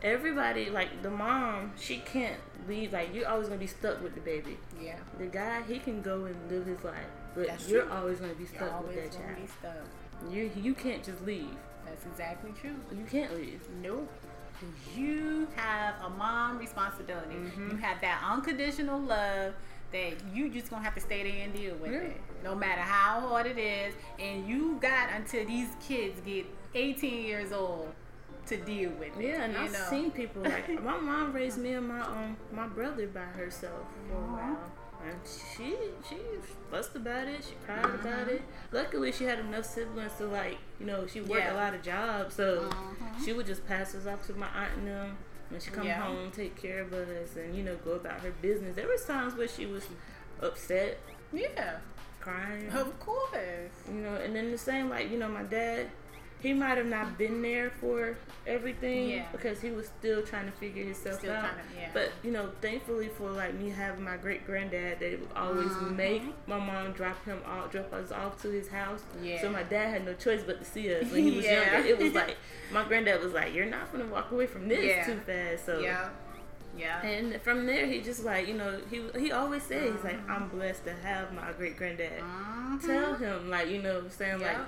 everybody, 0.03 0.69
like 0.69 1.03
the 1.03 1.09
mom, 1.11 1.73
she 1.79 1.97
can't 1.99 2.39
leave. 2.67 2.93
Like, 2.93 3.13
you're 3.13 3.27
always 3.27 3.47
going 3.47 3.59
to 3.59 3.63
be 3.63 3.67
stuck 3.69 4.01
with 4.01 4.15
the 4.15 4.21
baby. 4.21 4.57
yeah, 4.81 4.95
The 5.19 5.27
guy, 5.27 5.61
he 5.67 5.79
can 5.79 6.01
go 6.01 6.25
and 6.25 6.35
live 6.49 6.65
his 6.65 6.83
life, 6.83 6.95
but 7.35 7.47
That's 7.47 7.67
you're 7.69 7.83
true. 7.83 7.91
always 7.91 8.19
going 8.19 8.31
to 8.31 8.37
be 8.37 8.43
you're 8.45 8.55
stuck 8.55 8.85
with 8.87 8.95
that 8.95 9.11
gonna 9.11 9.35
be 9.35 9.47
child. 9.61 9.87
You, 10.29 10.51
you 10.55 10.73
can't 10.73 11.03
just 11.03 11.21
leave. 11.25 11.55
That's 11.85 12.05
exactly 12.05 12.51
true. 12.59 12.75
You 12.91 13.05
can't 13.09 13.33
leave. 13.35 13.61
Nope. 13.81 14.09
You 14.95 15.47
have 15.55 15.95
a 16.05 16.09
mom 16.09 16.59
responsibility. 16.59 17.33
Mhm. 17.35 17.71
You 17.71 17.77
have 17.77 17.99
that 18.01 18.21
unconditional 18.29 18.99
love 18.99 19.53
that 19.91 20.13
you 20.33 20.49
just 20.49 20.69
gonna 20.69 20.83
have 20.83 20.93
to 20.95 21.01
stay 21.01 21.23
there 21.23 21.43
and 21.43 21.53
deal 21.53 21.75
with 21.75 21.91
Yeah. 21.91 21.99
it, 21.99 22.21
no 22.43 22.55
matter 22.55 22.81
how 22.81 23.21
hard 23.21 23.45
it 23.47 23.57
is. 23.57 23.93
And 24.19 24.47
you 24.47 24.77
got 24.79 25.09
until 25.11 25.45
these 25.45 25.69
kids 25.81 26.21
get 26.21 26.45
18 26.75 27.23
years 27.25 27.51
old 27.51 27.93
to 28.45 28.57
deal 28.57 28.91
with 28.91 29.17
it. 29.17 29.23
Yeah, 29.23 29.43
and 29.43 29.57
I've 29.57 29.71
know? 29.73 29.85
seen 29.89 30.11
people 30.11 30.43
like 30.43 30.69
my 30.83 30.97
mom 30.97 31.33
raised 31.33 31.57
me 31.57 31.73
and 31.73 31.87
my 31.87 32.01
um 32.01 32.37
my 32.51 32.67
brother 32.67 33.07
by 33.07 33.21
herself 33.21 33.85
for 34.07 34.15
a 34.15 34.19
Mhm. 34.19 34.31
while, 34.31 34.71
and 35.09 35.19
she 35.25 35.75
she 36.07 36.17
fussed 36.69 36.95
about 36.95 37.27
it. 37.27 37.43
She 37.43 37.55
cried 37.65 37.85
about 37.85 38.27
Mhm. 38.27 38.35
it. 38.35 38.41
Luckily, 38.71 39.11
she 39.11 39.25
had 39.25 39.39
enough 39.39 39.65
siblings 39.65 40.13
to 40.17 40.25
like 40.25 40.57
you 40.79 40.85
know 40.85 41.05
she 41.07 41.21
worked 41.21 41.43
Yeah. 41.43 41.53
a 41.53 41.57
lot 41.57 41.73
of 41.73 41.81
jobs, 41.81 42.35
so 42.35 42.69
Mhm. 42.69 43.23
she 43.25 43.33
would 43.33 43.45
just 43.45 43.67
pass 43.67 43.93
us 43.95 44.05
off 44.05 44.25
to 44.27 44.33
my 44.33 44.47
aunt 44.47 44.77
and 44.77 44.87
them. 44.87 45.17
When 45.49 45.59
she 45.59 45.69
come 45.69 45.85
Yeah. 45.85 46.01
home, 46.01 46.31
take 46.31 46.55
care 46.55 46.79
of 46.81 46.93
us, 46.93 47.35
and 47.35 47.55
you 47.55 47.63
know 47.63 47.75
go 47.77 47.91
about 47.93 48.21
her 48.21 48.31
business. 48.41 48.75
There 48.75 48.87
was 48.87 49.03
times 49.05 49.33
where 49.35 49.47
she 49.49 49.65
was 49.65 49.85
upset, 50.41 50.97
Yeah, 51.33 51.79
crying, 52.21 52.69
of 52.71 52.97
course. 52.99 53.71
you 53.87 53.95
know, 53.95 54.15
and 54.15 54.33
then 54.35 54.51
the 54.51 54.57
same 54.57 54.89
like 54.89 55.09
you 55.11 55.17
know 55.17 55.27
my 55.27 55.43
dad, 55.43 55.89
he 56.41 56.53
might 56.53 56.77
have 56.77 56.87
not 56.87 57.17
been 57.17 57.41
there 57.41 57.69
for 57.69 58.17
everything 58.47 59.09
Yeah. 59.09 59.25
because 59.31 59.61
he 59.61 59.69
was 59.71 59.87
still 59.87 60.23
trying 60.23 60.45
to 60.47 60.51
figure 60.51 60.83
himself 60.83 61.19
Still 61.19 61.33
out. 61.33 61.43
to, 61.51 61.79
yeah. 61.79 61.89
But 61.93 62.11
you 62.23 62.31
know, 62.31 62.49
thankfully 62.61 63.09
for 63.09 63.29
like 63.29 63.53
me 63.53 63.69
having 63.69 64.03
my 64.03 64.17
great 64.17 64.45
granddad, 64.45 64.99
they 64.99 65.15
would 65.15 65.29
always 65.35 65.67
Mhm. 65.69 65.95
make 65.95 66.23
my 66.47 66.57
mom 66.57 66.93
drop 66.93 67.23
him 67.25 67.39
off, 67.45 67.71
drop 67.71 67.93
us 67.93 68.11
off 68.11 68.41
to 68.41 68.49
his 68.49 68.67
house. 68.69 69.03
Yeah. 69.21 69.39
So 69.41 69.49
my 69.49 69.63
dad 69.63 69.89
had 69.89 70.05
no 70.05 70.13
choice 70.15 70.41
but 70.43 70.59
to 70.59 70.65
see 70.65 70.93
us 70.93 71.11
when 71.11 71.23
he 71.23 71.35
was 71.37 71.45
Yeah. 71.45 71.73
younger. 71.73 71.87
It 71.89 71.97
was 71.99 72.13
like 72.13 72.37
my 72.71 72.83
granddad 72.85 73.21
was 73.21 73.33
like, 73.33 73.53
"You're 73.53 73.65
not 73.67 73.91
gonna 73.91 74.05
walk 74.05 74.31
away 74.31 74.47
from 74.47 74.67
this 74.67 75.05
too 75.05 75.19
fast." 75.25 75.65
So 75.65 75.79
yeah, 75.79 76.09
yeah. 76.75 77.05
and 77.05 77.39
from 77.43 77.67
there, 77.67 77.85
he 77.85 78.01
just 78.01 78.23
like 78.23 78.47
you 78.47 78.55
know 78.55 78.79
he 78.89 79.03
he 79.19 79.31
always 79.31 79.61
said 79.63 79.91
he's 79.93 80.03
like 80.03 80.19
Mhm. 80.25 80.29
I'm 80.29 80.47
blessed 80.49 80.85
to 80.85 80.93
have 80.93 81.31
my 81.33 81.51
great 81.51 81.77
granddad. 81.77 82.21
Mhm. 82.21 82.85
Tell 82.85 83.13
him 83.15 83.49
like 83.51 83.67
you 83.69 83.81
know 83.83 84.07
saying 84.09 84.39
Yeah. 84.41 84.47
like 84.47 84.67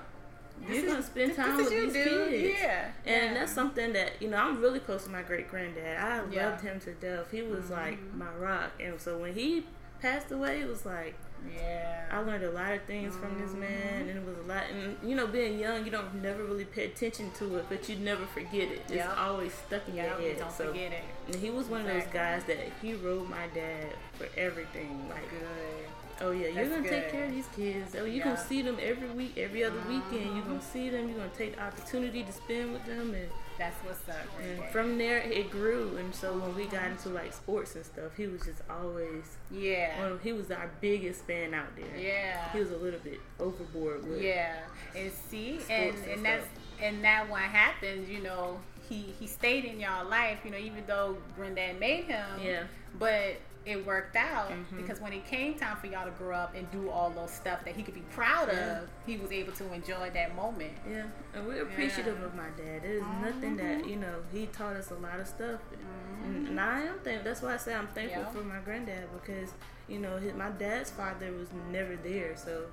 you're 0.70 0.86
gonna 0.88 1.04
spend 1.04 1.36
time 1.36 1.58
with 1.58 1.70
these 1.70 1.94
dude. 1.94 2.30
kids. 2.30 2.60
Yeah, 2.62 2.92
And 3.06 3.24
yeah. 3.26 3.34
that's 3.34 3.52
something 3.52 3.94
that 3.94 4.22
you 4.22 4.30
know 4.30 4.38
I'm 4.38 4.62
really 4.62 4.80
close 4.80 5.04
to 5.06 5.10
my 5.10 5.22
great 5.22 5.50
granddad. 5.50 5.98
I 6.00 6.22
Yeah. 6.32 6.50
loved 6.50 6.62
him 6.62 6.80
to 6.82 6.94
death. 6.94 7.32
He 7.32 7.42
was 7.42 7.70
like 7.70 8.00
Mhm. 8.00 8.18
my 8.18 8.32
rock, 8.40 8.72
and 8.80 9.00
so 9.00 9.18
when 9.18 9.34
he 9.34 9.66
passed 10.02 10.32
away, 10.32 10.62
it 10.62 10.68
was 10.68 10.86
like 10.86 11.16
yeah. 11.54 12.06
I 12.10 12.20
learned 12.20 12.46
a 12.46 12.52
lot 12.52 12.72
of 12.72 12.84
things 12.84 13.18
from 13.18 13.38
this 13.42 13.52
man, 13.54 14.06
Mhm. 14.06 14.10
and 14.12 14.18
it 14.18 14.26
was 14.26 14.38
a 14.38 14.44
lot. 14.44 14.64
And 14.72 14.96
you 15.04 15.14
know, 15.14 15.28
being 15.28 15.60
young, 15.60 15.84
you 15.84 15.92
don't 15.92 16.22
never 16.22 16.42
really 16.42 16.64
pay 16.64 16.86
attention 16.86 17.32
to 17.32 17.58
it, 17.58 17.66
but 17.68 17.90
you 17.90 17.98
never 17.98 18.26
forget 18.28 18.72
it. 18.72 18.80
It's 18.86 18.94
Yep. 18.94 19.18
always 19.18 19.54
stuck 19.54 19.86
in 19.90 19.96
yeah, 19.96 20.06
your 20.18 20.22
head. 20.30 20.40
don't 20.40 20.52
so 20.54 20.68
forget 20.68 20.94
it. 20.94 21.04
and 21.28 21.36
he 21.36 21.50
was 21.50 21.68
one 21.68 21.82
of 21.82 21.88
those 21.88 22.06
guys 22.14 22.46
that 22.46 22.60
he 22.82 22.94
rode 22.94 23.30
my 23.30 23.48
dad 23.54 23.88
for 24.14 24.28
everything. 24.38 25.10
Like, 25.10 25.30
Good. 25.30 25.90
Oh 26.24 26.32
yeah, 26.32 26.48
you're 26.48 26.54
That's 26.68 26.70
gonna 26.70 26.90
take 26.90 27.12
care 27.12 27.26
of 27.26 27.32
these 27.32 27.48
kids. 27.56 27.96
Oh, 27.96 28.00
you're 28.06 28.08
Yeah. 28.08 28.24
gonna 28.26 28.38
see 28.38 28.62
them 28.62 28.78
every 28.82 29.10
week, 29.10 29.38
every 29.38 29.64
other 29.64 29.80
weekend. 29.88 30.36
You're 30.36 30.46
gonna 30.46 30.60
mm-hmm. 30.60 30.74
see 30.74 30.90
them. 30.90 31.10
You're 31.10 31.18
gonna 31.20 31.30
take 31.38 31.56
the 31.56 31.64
opportunity 31.64 32.24
to 32.24 32.32
spend 32.32 32.74
with 32.74 32.86
them 32.86 33.14
and. 33.14 33.30
That's 33.56 33.76
what's 33.86 34.10
up. 34.10 34.16
right 34.40 34.48
And 34.48 34.60
there. 34.62 34.68
from 34.70 34.98
there, 34.98 35.18
it 35.20 35.52
grew, 35.52 35.96
and 35.98 36.14
so 36.16 36.34
when 36.36 36.56
we 36.56 36.66
got 36.66 36.86
into 36.90 37.10
like 37.10 37.32
sports 37.34 37.76
and 37.76 37.86
stuff, 37.86 38.18
he 38.18 38.26
was 38.26 38.42
just 38.42 38.62
always 38.68 39.26
yeah, 39.52 40.02
one. 40.02 40.20
He 40.24 40.34
was 40.34 40.50
our 40.50 40.72
biggest 40.82 41.24
fan 41.26 41.54
out 41.54 41.68
there. 41.76 41.96
yeah, 41.96 42.52
He 42.52 42.58
was 42.60 42.72
a 42.72 42.78
little 42.78 43.00
bit 43.02 43.20
overboard 43.40 44.10
with. 44.10 44.24
yeah. 44.24 44.56
And 44.96 45.12
see, 45.30 45.60
and 45.70 45.94
and 45.96 46.08
and 46.14 46.26
that's 46.26 46.48
and 46.82 47.04
that 47.04 47.30
what 47.30 47.42
happens. 47.42 48.10
You 48.10 48.24
know, 48.24 48.60
he 48.90 49.14
he 49.20 49.28
stayed 49.28 49.66
in 49.66 49.80
y'all 49.80 50.10
life. 50.10 50.40
You 50.44 50.50
know, 50.50 50.58
even 50.58 50.84
though 50.88 51.18
Granddad 51.36 51.80
made 51.80 52.06
him. 52.06 52.26
Yeah. 52.44 52.64
But 52.98 53.38
it 53.66 53.86
worked 53.86 54.16
out 54.16 54.50
mm-hmm. 54.50 54.82
because 54.82 55.00
when 55.00 55.14
it 55.14 55.26
came 55.26 55.54
time 55.56 55.78
for 55.78 55.88
y'all 55.88 56.06
to 56.06 56.12
grow 56.12 56.36
up 56.36 56.54
and 56.56 56.70
do 56.72 56.90
all 56.90 57.10
those 57.10 57.32
stuff 57.32 57.64
that 57.64 57.76
he 57.76 57.84
could 57.84 57.94
be 57.94 58.04
proud 58.12 58.50
yeah. 58.52 58.82
of, 58.82 58.90
he 59.06 59.18
was 59.18 59.32
able 59.32 59.54
to 59.54 59.74
enjoy 59.74 60.10
that 60.14 60.36
moment. 60.36 60.74
Yeah, 60.90 61.06
and 61.34 61.48
we're 61.48 61.64
appreciative 61.64 62.18
yeah. 62.20 62.26
of 62.26 62.36
my 62.36 62.50
dad. 62.58 62.84
There's 62.84 63.04
mm-hmm. 63.04 63.24
nothing 63.24 63.58
that 63.58 63.88
you 63.88 63.96
know 63.96 64.16
he 64.32 64.48
taught 64.48 64.76
us 64.76 64.92
a 64.92 64.96
lot 64.96 65.20
of 65.20 65.28
stuff, 65.28 65.60
mm-hmm. 65.72 66.48
and 66.48 66.60
I 66.60 66.82
am 66.82 67.00
thankful. 67.00 67.24
That's 67.24 67.42
why 67.42 67.54
I 67.54 67.58
say 67.58 67.74
I'm 67.74 67.88
thankful 67.88 68.26
for 68.26 68.44
my 68.44 68.60
granddad 68.60 69.08
because 69.14 69.52
you 69.88 70.00
know 70.00 70.18
his, 70.18 70.34
my 70.34 70.50
dad's 70.50 70.92
father 70.92 71.32
was 71.32 71.48
never 71.72 71.96
there, 71.96 72.36
so 72.36 72.66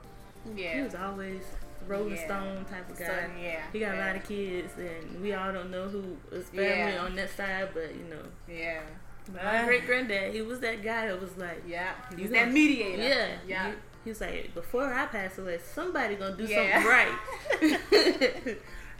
yeah, 0.56 0.76
he 0.76 0.82
was 0.82 0.94
always 0.94 1.42
Rolling 1.86 2.14
yeah. 2.14 2.24
Stone 2.26 2.64
type 2.66 2.90
of 2.90 2.98
guy. 2.98 3.06
So, 3.06 3.12
yeah, 3.40 3.62
he 3.72 3.80
got 3.80 3.94
yeah. 3.94 4.04
a 4.04 4.06
lot 4.06 4.16
of 4.16 4.28
kids, 4.28 4.72
and 4.76 5.22
we 5.22 5.32
all 5.32 5.52
don't 5.52 5.70
know 5.70 5.88
who 5.88 6.16
who 6.30 6.36
is 6.36 6.48
family 6.48 6.92
yeah. 6.94 7.04
on 7.04 7.16
that 7.16 7.30
side, 7.36 7.70
but 7.72 7.94
you 7.94 8.04
know, 8.04 8.22
yeah. 8.48 8.80
My 9.34 9.64
great 9.64 9.86
granddad, 9.86 10.34
he 10.34 10.42
was 10.42 10.60
that 10.60 10.82
guy 10.82 11.06
that 11.06 11.20
was 11.20 11.36
like, 11.36 11.62
yeah, 11.66 11.92
he 12.16 12.22
was 12.22 12.30
that 12.32 12.52
mediator. 12.52 13.02
Yeah, 13.02 13.28
yeah. 13.46 13.66
He, 13.68 13.74
he, 14.04 14.10
was 14.10 14.20
like, 14.20 14.54
before 14.54 14.92
I 14.92 15.06
pass 15.06 15.38
away, 15.38 15.58
somebody 15.74 16.16
gonna 16.16 16.36
do 16.36 16.46
something 16.46 16.84
right. 16.84 17.12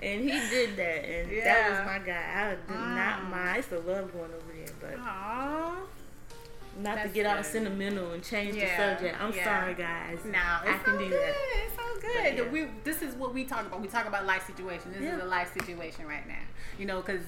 and 0.01 0.23
he 0.23 0.31
did 0.31 0.77
that, 0.77 1.05
and 1.05 1.31
that 1.45 1.71
was 1.71 1.87
my 1.87 1.99
guy. 2.07 2.33
I 2.35 2.51
did 2.51 2.95
not 2.95 3.25
mind. 3.31 3.49
I 3.51 3.57
used 3.57 3.71
to 3.71 3.79
love 3.79 4.13
going 4.13 4.31
over 4.33 4.53
there, 4.55 4.75
but. 4.81 4.97
Aww. 4.99 5.77
Not 6.79 6.97
That's 6.97 7.09
to 7.09 7.15
get 7.15 7.23
good. 7.25 7.37
all 7.37 7.43
sentimental 7.43 8.13
and 8.13 8.23
change 8.23 8.57
yeah. 8.57 8.77
the 8.77 8.95
subject. 8.95 9.21
I'm 9.21 9.35
yeah. 9.35 9.45
sorry, 9.45 9.75
guys. 9.75 10.19
No, 10.25 10.39
I 10.39 10.79
can 10.83 10.99
do 10.99 11.09
good. 11.09 11.13
that. 11.13 11.35
It's 11.67 11.77
so 11.77 12.01
good. 12.01 12.37
Yeah. 12.37 12.51
We, 12.51 12.69
this 12.85 13.03
is 13.03 13.15
what 13.17 13.35
we 13.35 13.45
talk 13.45 13.67
about. 13.67 13.81
We 13.81 13.89
talk 13.89 14.07
about 14.07 14.25
life 14.25 14.47
situation. 14.47 14.93
This 14.93 15.03
is 15.03 15.21
a 15.21 15.27
life 15.27 15.53
situation 15.53 16.07
right 16.07 16.27
now. 16.27 16.43
You 16.79 16.87
know, 16.87 17.01
because 17.01 17.23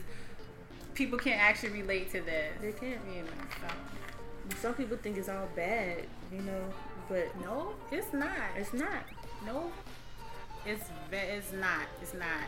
people 0.95 1.19
can't 1.19 1.41
actually 1.41 1.71
relate 1.71 2.11
to 2.13 2.21
this. 2.21 2.53
They 2.61 2.73
can't. 2.73 3.01
You 3.15 3.23
know, 3.23 3.29
so. 3.61 4.57
Some 4.61 4.75
people 4.75 4.97
think 4.97 5.17
it's 5.17 5.29
all 5.29 5.49
bad, 5.55 6.05
you 6.33 6.43
know, 6.43 6.65
but 7.09 7.29
no, 7.41 7.73
it's 7.91 8.13
not. 8.13 8.31
It's 8.57 8.73
not. 8.73 9.05
No, 9.47 9.71
it's 10.67 10.85
it's 11.13 11.53
not. 11.53 11.87
It's 12.01 12.15
not. 12.15 12.45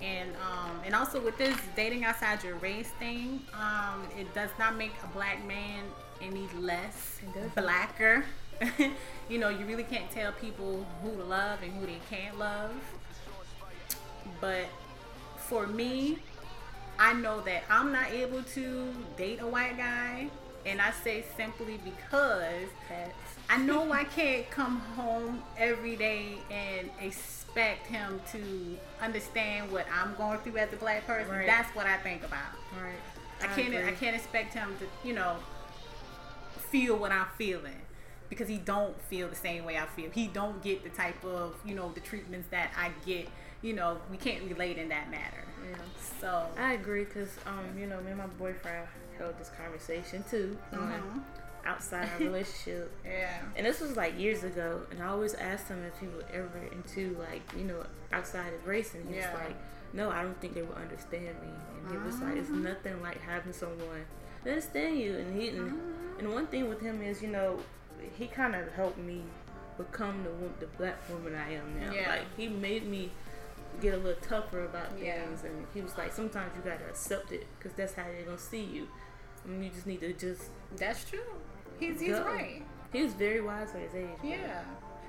And 0.00 0.30
um, 0.36 0.80
and 0.84 0.94
also 0.94 1.20
with 1.20 1.36
this 1.36 1.56
dating 1.76 2.04
outside 2.04 2.42
your 2.42 2.56
race 2.56 2.90
thing, 2.98 3.40
um, 3.54 4.06
it 4.18 4.32
does 4.34 4.50
not 4.58 4.76
make 4.76 4.92
a 5.04 5.06
black 5.08 5.44
man 5.46 5.84
any 6.22 6.48
less 6.58 7.20
blacker. 7.54 8.24
you 9.28 9.38
know, 9.38 9.48
you 9.48 9.64
really 9.66 9.84
can't 9.84 10.10
tell 10.10 10.32
people 10.32 10.86
who 11.02 11.16
to 11.16 11.24
love 11.24 11.60
and 11.62 11.72
who 11.72 11.86
they 11.86 12.00
can't 12.10 12.38
love. 12.38 12.72
But 14.40 14.66
for 15.36 15.66
me, 15.66 16.18
I 17.00 17.14
know 17.14 17.40
that 17.40 17.64
I'm 17.70 17.92
not 17.92 18.10
able 18.12 18.42
to 18.42 18.92
date 19.16 19.40
a 19.40 19.46
white 19.46 19.78
guy, 19.78 20.28
and 20.66 20.82
I 20.82 20.90
say 20.90 21.24
simply 21.34 21.80
because 21.82 22.68
I 23.48 23.56
know 23.56 23.90
I 23.92 24.04
can't 24.04 24.48
come 24.50 24.80
home 24.80 25.42
every 25.56 25.96
day 25.96 26.34
and 26.50 26.90
expect 27.00 27.86
him 27.86 28.20
to 28.32 28.78
understand 29.00 29.72
what 29.72 29.86
I'm 29.90 30.14
going 30.16 30.38
through 30.40 30.58
as 30.58 30.70
a 30.74 30.76
black 30.76 31.06
person. 31.06 31.32
Right. 31.32 31.46
That's 31.46 31.74
what 31.74 31.86
I 31.86 31.96
think 31.96 32.22
about. 32.22 32.52
Right. 32.78 32.92
I, 33.40 33.46
I 33.46 33.48
can't. 33.56 33.74
Agree. 33.74 33.88
I 33.88 33.92
can't 33.92 34.14
expect 34.14 34.52
him 34.52 34.76
to, 34.78 35.08
you 35.08 35.14
know, 35.14 35.36
feel 36.70 36.98
what 36.98 37.12
I'm 37.12 37.28
feeling 37.38 37.80
because 38.28 38.46
he 38.46 38.58
don't 38.58 39.00
feel 39.02 39.26
the 39.28 39.34
same 39.34 39.64
way 39.64 39.78
I 39.78 39.86
feel. 39.86 40.10
He 40.10 40.26
don't 40.26 40.62
get 40.62 40.84
the 40.84 40.90
type 40.90 41.24
of 41.24 41.54
you 41.64 41.74
know 41.74 41.92
the 41.94 42.00
treatments 42.00 42.48
that 42.50 42.72
I 42.78 42.90
get. 43.06 43.28
You 43.62 43.74
know, 43.74 43.98
we 44.10 44.16
can't 44.16 44.42
relate 44.44 44.78
in 44.78 44.88
that 44.88 45.10
matter. 45.10 45.44
Yeah. 45.68 45.76
So 46.20 46.46
I 46.58 46.74
agree 46.74 47.04
because 47.04 47.36
um 47.46 47.78
you 47.78 47.86
know 47.86 48.00
me 48.00 48.10
and 48.10 48.18
my 48.18 48.26
boyfriend 48.26 48.86
held 49.18 49.38
this 49.38 49.50
conversation 49.50 50.24
too. 50.30 50.56
Mm-hmm. 50.72 51.20
outside 51.64 52.08
our 52.14 52.18
relationship. 52.18 52.90
yeah. 53.04 53.38
And 53.56 53.66
this 53.66 53.80
was 53.80 53.96
like 53.96 54.18
years 54.18 54.44
ago, 54.44 54.82
and 54.90 55.02
I 55.02 55.08
always 55.08 55.34
asked 55.34 55.68
him 55.68 55.84
if 55.84 55.98
he 56.00 56.06
was 56.06 56.24
ever 56.32 56.60
into 56.72 57.16
like 57.18 57.42
you 57.56 57.64
know 57.64 57.84
outside 58.12 58.52
of 58.54 58.66
racing. 58.66 59.06
He 59.08 59.16
yeah. 59.16 59.32
was 59.32 59.40
like, 59.40 59.56
no, 59.92 60.10
I 60.10 60.22
don't 60.22 60.40
think 60.40 60.54
they 60.54 60.62
would 60.62 60.76
understand 60.76 61.36
me. 61.42 61.48
And 61.82 61.90
he 61.90 61.98
was 61.98 62.18
like, 62.20 62.36
it's 62.36 62.48
mm-hmm. 62.48 62.64
nothing 62.64 63.02
like 63.02 63.20
having 63.20 63.52
someone 63.52 64.04
understand 64.46 64.98
you. 64.98 65.16
And 65.16 65.40
he 65.40 65.48
and, 65.48 65.70
mm-hmm. 65.70 66.18
and 66.18 66.32
one 66.32 66.46
thing 66.46 66.68
with 66.68 66.80
him 66.80 67.02
is 67.02 67.22
you 67.22 67.28
know 67.28 67.58
he 68.18 68.26
kind 68.26 68.54
of 68.54 68.72
helped 68.72 68.98
me 68.98 69.22
become 69.76 70.24
the 70.24 70.30
the 70.64 70.66
black 70.78 70.96
woman 71.08 71.34
I 71.34 71.54
am 71.54 71.80
now. 71.80 71.92
Yeah. 71.92 72.08
Like 72.08 72.36
he 72.36 72.48
made 72.48 72.86
me 72.86 73.10
get 73.80 73.94
a 73.94 73.96
little 73.96 74.20
tougher 74.22 74.64
about 74.64 74.92
things, 74.92 75.40
yeah. 75.42 75.50
and 75.50 75.66
he 75.74 75.80
was 75.80 75.96
like, 75.96 76.12
sometimes 76.12 76.52
you 76.56 76.62
gotta 76.62 76.86
accept 76.88 77.32
it 77.32 77.46
because 77.58 77.72
that's 77.76 77.94
how 77.94 78.04
they're 78.04 78.22
gonna 78.24 78.38
see 78.38 78.62
you. 78.62 78.88
I 79.44 79.48
mean, 79.48 79.64
you 79.64 79.70
just 79.70 79.86
need 79.86 80.00
to 80.00 80.12
just. 80.12 80.44
That's 80.76 81.04
true. 81.04 81.20
He's 81.78 82.00
he's 82.00 82.18
right. 82.18 82.62
He 82.92 83.02
was 83.02 83.14
very 83.14 83.40
wise 83.40 83.72
for 83.72 83.78
his 83.78 83.94
age. 83.94 84.08
Yeah. 84.22 84.62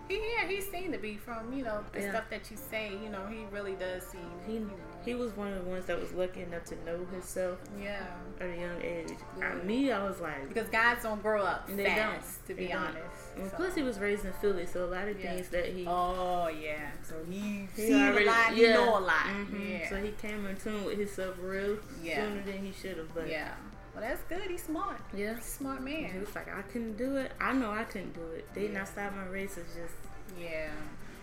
He, 0.07 0.15
yeah, 0.15 0.47
he 0.47 0.59
seemed 0.61 0.93
to 0.93 0.99
be 0.99 1.15
from 1.15 1.53
you 1.53 1.63
know 1.63 1.83
the 1.93 2.01
yeah. 2.01 2.09
stuff 2.11 2.25
that 2.29 2.49
you 2.51 2.57
say. 2.57 2.91
You 3.03 3.09
know, 3.09 3.25
he 3.27 3.45
really 3.51 3.75
does 3.75 4.03
seem. 4.03 4.21
He 4.47 4.61
he 5.03 5.15
was 5.15 5.35
one 5.35 5.51
of 5.53 5.63
the 5.63 5.69
ones 5.69 5.85
that 5.85 5.99
was 5.99 6.11
lucky 6.13 6.41
enough 6.41 6.65
to 6.65 6.85
know 6.85 7.05
himself. 7.11 7.59
Yeah. 7.81 8.05
At 8.39 8.49
a 8.49 8.55
young 8.55 8.81
age. 8.81 9.09
Yeah. 9.37 9.49
I, 9.49 9.63
me, 9.63 9.91
I 9.91 10.03
was 10.03 10.19
like 10.19 10.47
because 10.47 10.69
guys 10.69 11.03
don't 11.03 11.21
grow 11.21 11.43
up 11.43 11.67
they 11.67 11.85
fast. 11.85 12.47
Don't. 12.47 12.57
To 12.57 12.61
be 12.61 12.73
honest. 12.73 12.97
And 13.37 13.49
so. 13.49 13.55
plus, 13.57 13.75
he 13.75 13.81
was 13.81 13.99
raised 13.99 14.25
in 14.25 14.33
Philly, 14.33 14.65
so 14.65 14.85
a 14.85 14.87
lot 14.87 15.07
of 15.07 15.19
yeah. 15.19 15.33
things 15.33 15.49
that 15.49 15.67
he. 15.67 15.85
Oh 15.87 16.47
yeah. 16.49 16.91
So 17.03 17.15
he, 17.29 17.67
he 17.75 17.81
seen 17.87 18.01
already, 18.01 18.25
a 18.25 18.29
lot. 18.29 18.53
He 18.53 18.61
know 18.67 18.97
a 18.97 18.99
lot. 18.99 19.25
Mm-hmm. 19.25 19.71
Yeah. 19.71 19.89
So 19.89 19.95
he 19.97 20.11
came 20.11 20.45
in 20.45 20.55
tune 20.57 20.85
with 20.85 20.97
himself 20.97 21.35
real 21.41 21.77
yeah. 22.03 22.15
sooner 22.15 22.41
than 22.43 22.65
he 22.65 22.71
should 22.71 22.97
have. 22.97 23.13
But 23.13 23.29
yeah. 23.29 23.53
Well, 23.93 24.03
that's 24.03 24.21
good. 24.23 24.49
He's 24.49 24.63
smart. 24.63 25.01
Yeah, 25.13 25.37
smart 25.39 25.83
man. 25.83 26.11
He 26.11 26.19
was 26.19 26.33
like, 26.33 26.47
I 26.47 26.61
couldn't 26.61 26.97
do 26.97 27.17
it. 27.17 27.33
I 27.41 27.51
know 27.53 27.71
I 27.71 27.83
couldn't 27.83 28.13
do 28.13 28.25
it. 28.35 28.47
Dating 28.53 28.73
yeah. 28.73 28.81
outside 28.81 29.15
my 29.15 29.25
race 29.25 29.57
is 29.57 29.67
just 29.73 29.95
yeah. 30.39 30.69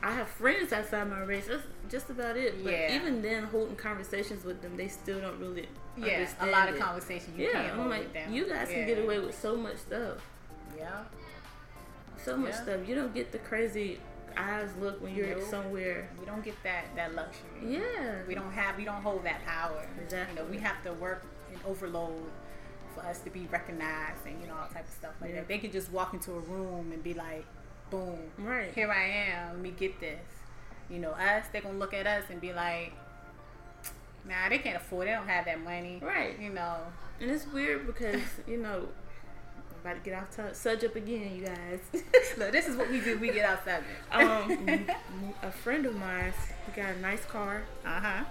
I 0.02 0.12
have 0.12 0.28
friends 0.28 0.72
outside 0.72 1.10
my 1.10 1.20
race. 1.20 1.46
That's 1.48 1.62
just 1.90 2.10
about 2.10 2.36
it. 2.36 2.62
But 2.62 2.72
yeah. 2.72 2.94
even 2.94 3.20
then, 3.20 3.44
holding 3.44 3.76
conversations 3.76 4.44
with 4.44 4.62
them, 4.62 4.76
they 4.76 4.88
still 4.88 5.20
don't 5.20 5.40
really. 5.40 5.66
Yeah, 5.96 6.28
a 6.40 6.46
lot 6.46 6.68
of 6.68 6.78
conversation 6.78 7.34
you 7.36 7.46
yeah, 7.46 7.64
can't 7.64 7.80
I'm 7.80 7.90
like, 7.90 8.16
You 8.30 8.48
guys 8.48 8.68
yeah. 8.70 8.76
can 8.76 8.86
get 8.86 8.98
away 9.00 9.18
with 9.18 9.36
so 9.36 9.56
much 9.56 9.78
stuff. 9.78 10.18
Yeah. 10.76 11.02
So 12.24 12.36
much 12.36 12.50
yeah. 12.50 12.62
stuff. 12.62 12.80
You 12.88 12.94
don't 12.94 13.14
get 13.14 13.32
the 13.32 13.38
crazy 13.38 14.00
eyes 14.36 14.70
look 14.80 15.02
when 15.02 15.14
you're 15.14 15.28
nope. 15.28 15.48
somewhere. 15.48 16.08
We 16.18 16.26
don't 16.26 16.44
get 16.44 16.54
that 16.62 16.84
that 16.96 17.14
luxury. 17.14 17.48
Yeah. 17.66 18.22
We 18.26 18.34
don't 18.34 18.52
have. 18.52 18.76
We 18.76 18.84
don't 18.84 19.02
hold 19.02 19.24
that 19.24 19.44
power. 19.44 19.88
Exactly. 20.02 20.36
You 20.36 20.42
know, 20.42 20.50
we 20.50 20.58
have 20.58 20.82
to 20.84 20.92
work 20.94 21.24
and 21.50 21.60
overload 21.64 22.30
for 22.94 23.00
us 23.04 23.20
to 23.20 23.30
be 23.30 23.46
recognized 23.50 24.26
and 24.26 24.40
you 24.40 24.48
know 24.48 24.54
all 24.54 24.68
type 24.68 24.86
of 24.86 24.94
stuff 24.94 25.12
like 25.20 25.30
yeah. 25.30 25.36
that. 25.36 25.48
They 25.48 25.58
could 25.58 25.72
just 25.72 25.90
walk 25.92 26.14
into 26.14 26.32
a 26.32 26.40
room 26.40 26.92
and 26.92 27.02
be 27.02 27.14
like 27.14 27.46
boom, 27.90 28.18
right 28.38 28.72
here 28.74 28.90
I 28.90 29.32
am. 29.32 29.54
Let 29.54 29.60
me 29.60 29.70
get 29.70 30.00
this. 30.00 30.20
You 30.90 30.98
know, 30.98 31.10
us 31.10 31.46
they're 31.52 31.62
gonna 31.62 31.78
look 31.78 31.94
at 31.94 32.06
us 32.06 32.24
and 32.30 32.40
be 32.40 32.52
like, 32.52 32.92
Nah, 34.26 34.48
they 34.48 34.58
can't 34.58 34.76
afford. 34.76 35.06
It. 35.06 35.10
They 35.10 35.16
don't 35.16 35.28
have 35.28 35.44
that 35.46 35.62
money, 35.62 36.00
right? 36.02 36.38
You 36.38 36.50
know, 36.50 36.76
and 37.20 37.30
it's 37.30 37.46
weird 37.46 37.86
because 37.86 38.20
you 38.46 38.58
know. 38.58 38.88
About 39.88 40.04
to 40.04 40.10
get 40.10 40.22
off 40.22 40.36
t- 40.36 40.42
subject 40.54 40.96
again, 40.96 41.34
you 41.34 41.46
guys. 41.46 41.80
Look, 42.36 42.52
this 42.52 42.68
is 42.68 42.76
what 42.76 42.90
we 42.90 43.00
do. 43.00 43.18
We 43.18 43.32
get 43.32 43.48
off 43.48 43.64
subject. 43.64 43.86
um, 44.12 44.86
a 45.42 45.50
friend 45.50 45.86
of 45.86 45.96
mine, 45.96 46.34
he 46.66 46.78
got 46.78 46.90
a 46.90 47.00
nice 47.00 47.24
car. 47.24 47.62
Uh 47.86 47.98
huh. 47.98 48.24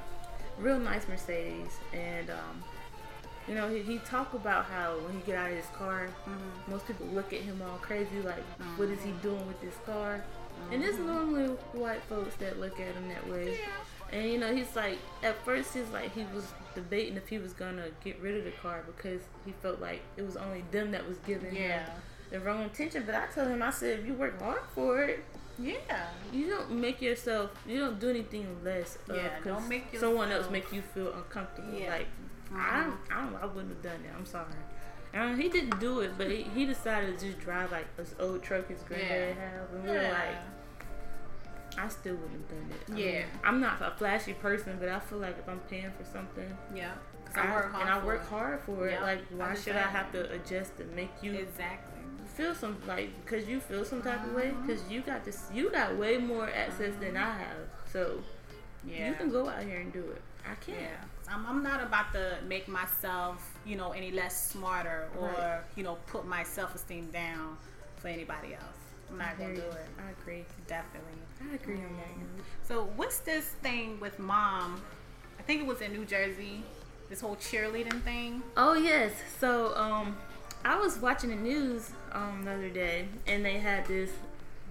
Real 0.60 0.78
nice 0.78 1.08
Mercedes, 1.08 1.80
and 1.93 2.30
um, 2.30 2.63
you 3.48 3.56
know, 3.56 3.70
he, 3.70 3.82
he 3.82 3.98
talk 4.00 4.36
about 4.36 4.65
how 4.65 5.00
when 5.00 5.15
he 5.15 5.22
get 5.26 5.36
out 5.36 5.50
of 5.50 5.56
his 5.56 5.65
car, 5.67 6.10
mm-hmm. 6.30 6.72
most 6.72 6.86
people 6.86 7.08
look 7.08 7.34
at 7.34 7.41
him 7.41 7.60
all 7.67 7.80
crazy, 7.80 8.22
like, 8.24 8.38
mm-hmm. 8.60 8.78
what 8.78 8.89
is 8.89 9.02
he 9.02 9.12
doing 9.24 9.48
with 9.48 9.60
this 9.60 9.78
car? 9.84 10.24
Mm-hmm. 10.62 10.74
And 10.74 10.84
it's 10.84 11.00
normally 11.00 11.48
white 11.74 12.04
folks 12.04 12.36
that 12.36 12.60
look 12.60 12.80
at 12.80 12.93
him 12.93 13.10
that 13.10 13.28
way. 13.28 13.58
Yeah. 13.58 14.17
And 14.20 14.30
you 14.30 14.38
know, 14.38 14.54
he's 14.54 14.76
like, 14.76 15.00
at 15.24 15.43
first 15.43 15.74
he's 15.74 15.89
like, 15.89 16.13
he 16.13 16.24
was 16.36 16.54
debating 16.78 17.18
if 17.18 17.28
he 17.28 17.40
was 17.40 17.54
gonna 17.54 17.88
get 18.04 18.22
rid 18.22 18.38
of 18.38 18.46
the 18.46 18.52
car 18.52 18.84
because 18.86 19.22
he 19.46 19.52
felt 19.52 19.82
like 19.82 20.02
it 20.16 20.24
was 20.24 20.38
only 20.38 20.63
them 20.72 20.92
that 20.92 21.08
was 21.08 21.18
giving 21.20 21.56
yeah. 21.56 21.86
him 21.86 21.90
the 22.30 22.40
wrong 22.40 22.63
intention. 22.63 23.04
But 23.06 23.16
I 23.16 23.26
told 23.28 23.48
him, 23.48 23.62
I 23.62 23.72
said, 23.72 24.00
if 24.00 24.06
you 24.06 24.13
work 24.13 24.40
hard 24.40 24.62
for 24.74 25.04
it, 25.04 25.24
yeah. 25.60 26.08
You 26.32 26.50
don't 26.50 26.72
make 26.72 27.02
yourself. 27.02 27.52
You 27.68 27.80
don't 27.80 28.00
do 28.00 28.10
anything 28.10 28.46
less. 28.63 29.00
Yeah. 29.12 29.30
Don't 29.44 29.68
make 29.68 29.92
yourself, 29.92 30.12
someone 30.12 30.32
else 30.32 30.50
make 30.52 30.72
you 30.72 30.82
feel 30.82 31.12
uncomfortable. 31.13 31.74
Yeah. 31.74 31.90
Like 31.90 32.08
I 32.54 32.56
mm-hmm. 32.56 32.90
don't, 32.90 33.00
I 33.12 33.22
don't, 33.22 33.36
I 33.42 33.46
wouldn't 33.48 33.70
have 33.70 33.82
done 33.82 34.04
that. 34.04 34.13
I'm 34.16 34.26
sorry. 34.26 34.46
And 35.13 35.42
he 35.42 35.50
didn't 35.50 35.80
do 35.80 36.02
it, 36.02 36.12
but 36.18 36.30
he, 36.30 36.44
he 36.44 36.66
decided 36.66 37.18
to 37.18 37.26
just 37.26 37.40
drive 37.40 37.72
like 37.72 37.88
this 37.98 38.13
old 38.20 38.44
truck 38.44 38.70
his 38.70 38.84
granddad 38.84 39.36
yeah. 39.36 39.50
had, 39.50 39.70
and 39.74 39.84
we 39.84 39.90
were 39.90 40.12
like, 40.12 40.36
I 41.78 41.88
still 41.90 42.16
wouldn't 42.16 42.32
have 42.34 42.50
done 42.50 42.72
it. 42.72 42.94
I 42.94 42.98
yeah, 42.98 43.12
mean, 43.20 43.26
I'm 43.44 43.62
not 43.62 43.82
a 43.82 43.92
flashy 43.92 44.34
person, 44.34 44.78
but 44.80 44.90
I 44.90 45.00
feel 45.00 45.20
like 45.20 45.38
if 45.38 45.48
I'm 45.48 45.60
paying 45.70 45.92
for 45.98 46.04
something, 46.06 46.58
yeah, 46.76 46.94
I, 47.36 47.54
work 47.54 47.72
hard 47.72 47.82
and 47.82 47.90
I 47.90 48.06
work 48.06 48.28
hard 48.30 48.62
for 48.62 48.88
it. 48.88 49.02
Like, 49.02 49.22
why 49.30 49.54
should 49.56 49.76
I 49.76 49.88
have 49.88 50.12
to 50.13 50.32
adjust 50.32 50.80
and 50.80 50.94
make 50.96 51.12
you 51.22 51.34
exactly 51.34 51.94
feel 52.36 52.54
some 52.54 52.78
like 52.88 53.10
because 53.26 53.48
you 53.48 53.60
feel 53.60 53.84
some 53.84 54.02
type 54.02 54.20
uh-huh. 54.20 54.30
of 54.30 54.36
way 54.36 54.54
because 54.62 54.88
you 54.90 55.02
got 55.02 55.26
this, 55.26 55.46
you 55.54 55.72
got 55.72 55.98
way 55.98 56.18
more 56.18 56.50
access 56.50 56.94
than 57.00 57.18
I 57.18 57.32
have, 57.38 57.58
so 57.92 58.20
Yeah. 58.88 59.10
You 59.10 59.16
can 59.16 59.30
go 59.30 59.50
out 59.50 59.63
here 59.63 59.80
and 59.80 59.92
do 59.92 60.00
it. 60.00 60.22
I 60.46 60.56
can't. 60.56 60.80
Yeah. 60.80 61.34
I'm, 61.34 61.46
I'm 61.46 61.63
not 61.63 61.82
about 61.84 62.13
to 62.13 62.38
make 62.48 62.68
myself, 62.68 63.58
you 63.66 63.76
know, 63.76 63.92
any 63.92 64.12
less 64.12 64.50
smarter 64.50 65.10
or, 65.20 65.28
right. 65.28 65.60
you 65.76 65.84
know, 65.84 65.98
put 66.08 66.26
my 66.26 66.44
self 66.44 66.76
esteem 66.76 67.10
down 67.12 67.58
for 67.98 68.08
anybody 68.08 68.54
else. 68.54 68.63
I'm 69.10 69.18
not 69.18 69.38
gonna 69.38 69.56
do 69.56 69.62
it. 69.62 69.88
I 70.06 70.12
agree. 70.22 70.46
Definitely. 70.68 71.20
I 71.50 71.56
agree 71.56 71.76
on 71.76 71.96
that. 71.98 72.68
So 72.68 72.90
what's 72.96 73.20
this 73.20 73.46
thing 73.64 74.00
with 74.00 74.20
mom? 74.20 74.82
I 75.40 75.44
think 75.44 75.62
it 75.62 75.68
was 75.68 75.82
in 75.82 75.94
New 75.94 76.06
Jersey. 76.06 76.64
This 77.10 77.22
whole 77.22 77.38
cheerleading 77.38 78.02
thing. 78.04 78.44
Oh 78.58 78.74
yes. 78.74 79.14
So 79.40 79.76
um, 79.78 80.18
I 80.66 80.78
was 80.78 80.98
watching 80.98 81.30
the 81.30 81.36
news 81.38 81.92
um 82.12 82.44
the 82.44 82.52
other 82.52 82.70
day, 82.70 83.08
and 83.26 83.46
they 83.46 83.60
had 83.60 83.86
this 83.86 84.12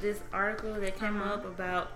this 0.01 0.21
article 0.33 0.75
that 0.75 0.99
came 0.99 1.21
uh-huh. 1.21 1.35
up 1.35 1.45
about 1.47 1.93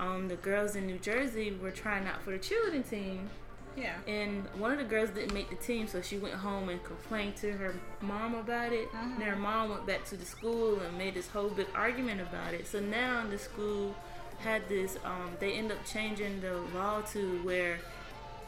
um 0.00 0.26
the 0.26 0.36
girls 0.36 0.74
in 0.74 0.86
New 0.86 0.98
Jersey 0.98 1.56
were 1.62 1.70
trying 1.70 2.06
out 2.08 2.22
for 2.22 2.32
the 2.32 2.38
cheerleading 2.38 2.88
team 2.88 3.30
yeah. 3.76 3.94
And 4.06 4.44
one 4.56 4.70
of 4.70 4.78
the 4.78 4.84
girls 4.84 5.10
didn't 5.10 5.34
make 5.34 5.50
the 5.50 5.56
team, 5.56 5.86
so 5.86 6.00
she 6.00 6.16
went 6.16 6.34
home 6.34 6.68
and 6.68 6.82
complained 6.84 7.36
to 7.36 7.52
her 7.52 7.74
mom 8.00 8.34
about 8.34 8.72
it. 8.72 8.90
Mm-hmm. 8.92 9.14
And 9.14 9.22
her 9.22 9.36
mom 9.36 9.70
went 9.70 9.86
back 9.86 10.04
to 10.06 10.16
the 10.16 10.24
school 10.24 10.80
and 10.80 10.96
made 10.96 11.14
this 11.14 11.28
whole 11.28 11.48
big 11.48 11.66
argument 11.74 12.20
about 12.20 12.54
it. 12.54 12.66
So 12.66 12.80
now 12.80 13.24
the 13.28 13.38
school 13.38 13.94
had 14.38 14.68
this. 14.68 14.98
Um, 15.04 15.32
they 15.40 15.54
end 15.54 15.72
up 15.72 15.84
changing 15.84 16.40
the 16.40 16.60
law 16.74 17.00
to 17.12 17.38
where 17.42 17.78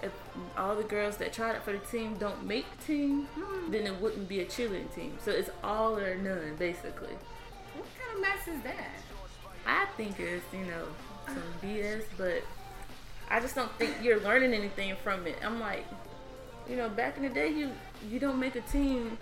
if 0.03 0.13
all 0.57 0.77
the 0.77 0.85
girls 0.85 1.17
that 1.19 1.33
tried 1.33 1.57
out 1.57 1.65
for 1.65 1.73
the 1.73 1.79
team 1.79 2.17
don't 2.19 2.45
make 2.47 2.67
team, 2.87 3.29
mm-hmm. 3.39 3.71
then 3.71 3.87
it 3.87 4.01
wouldn't 4.01 4.29
be 4.29 4.41
a 4.41 4.45
cheerleading 4.45 4.95
team. 4.95 5.17
So 5.23 5.31
it's 5.31 5.51
all 5.65 5.97
or 5.99 6.17
none, 6.17 6.57
basically. 6.59 7.17
What 7.75 7.87
kind 7.99 8.15
of 8.15 8.21
mess 8.21 8.49
is 8.49 8.63
that? 8.63 8.91
I 9.67 9.87
think 9.97 10.21
it's 10.21 10.45
you 10.53 10.65
know 10.65 10.87
some 11.27 11.43
BS, 11.63 12.05
but 12.17 12.43
I 13.29 13.41
just 13.41 13.55
don't 13.55 13.73
think 13.79 13.97
you're 14.03 14.21
learning 14.21 14.55
anything 14.55 14.95
from 15.03 15.27
it. 15.27 15.37
I'm 15.43 15.59
like, 15.59 15.85
you 16.69 16.77
know, 16.77 16.89
back 16.89 17.17
in 17.17 17.25
the 17.25 17.29
day, 17.29 17.49
you 17.49 17.73
you 18.09 18.21
don't 18.21 18.39
make 18.39 18.55
a 18.55 18.61
team. 18.61 19.19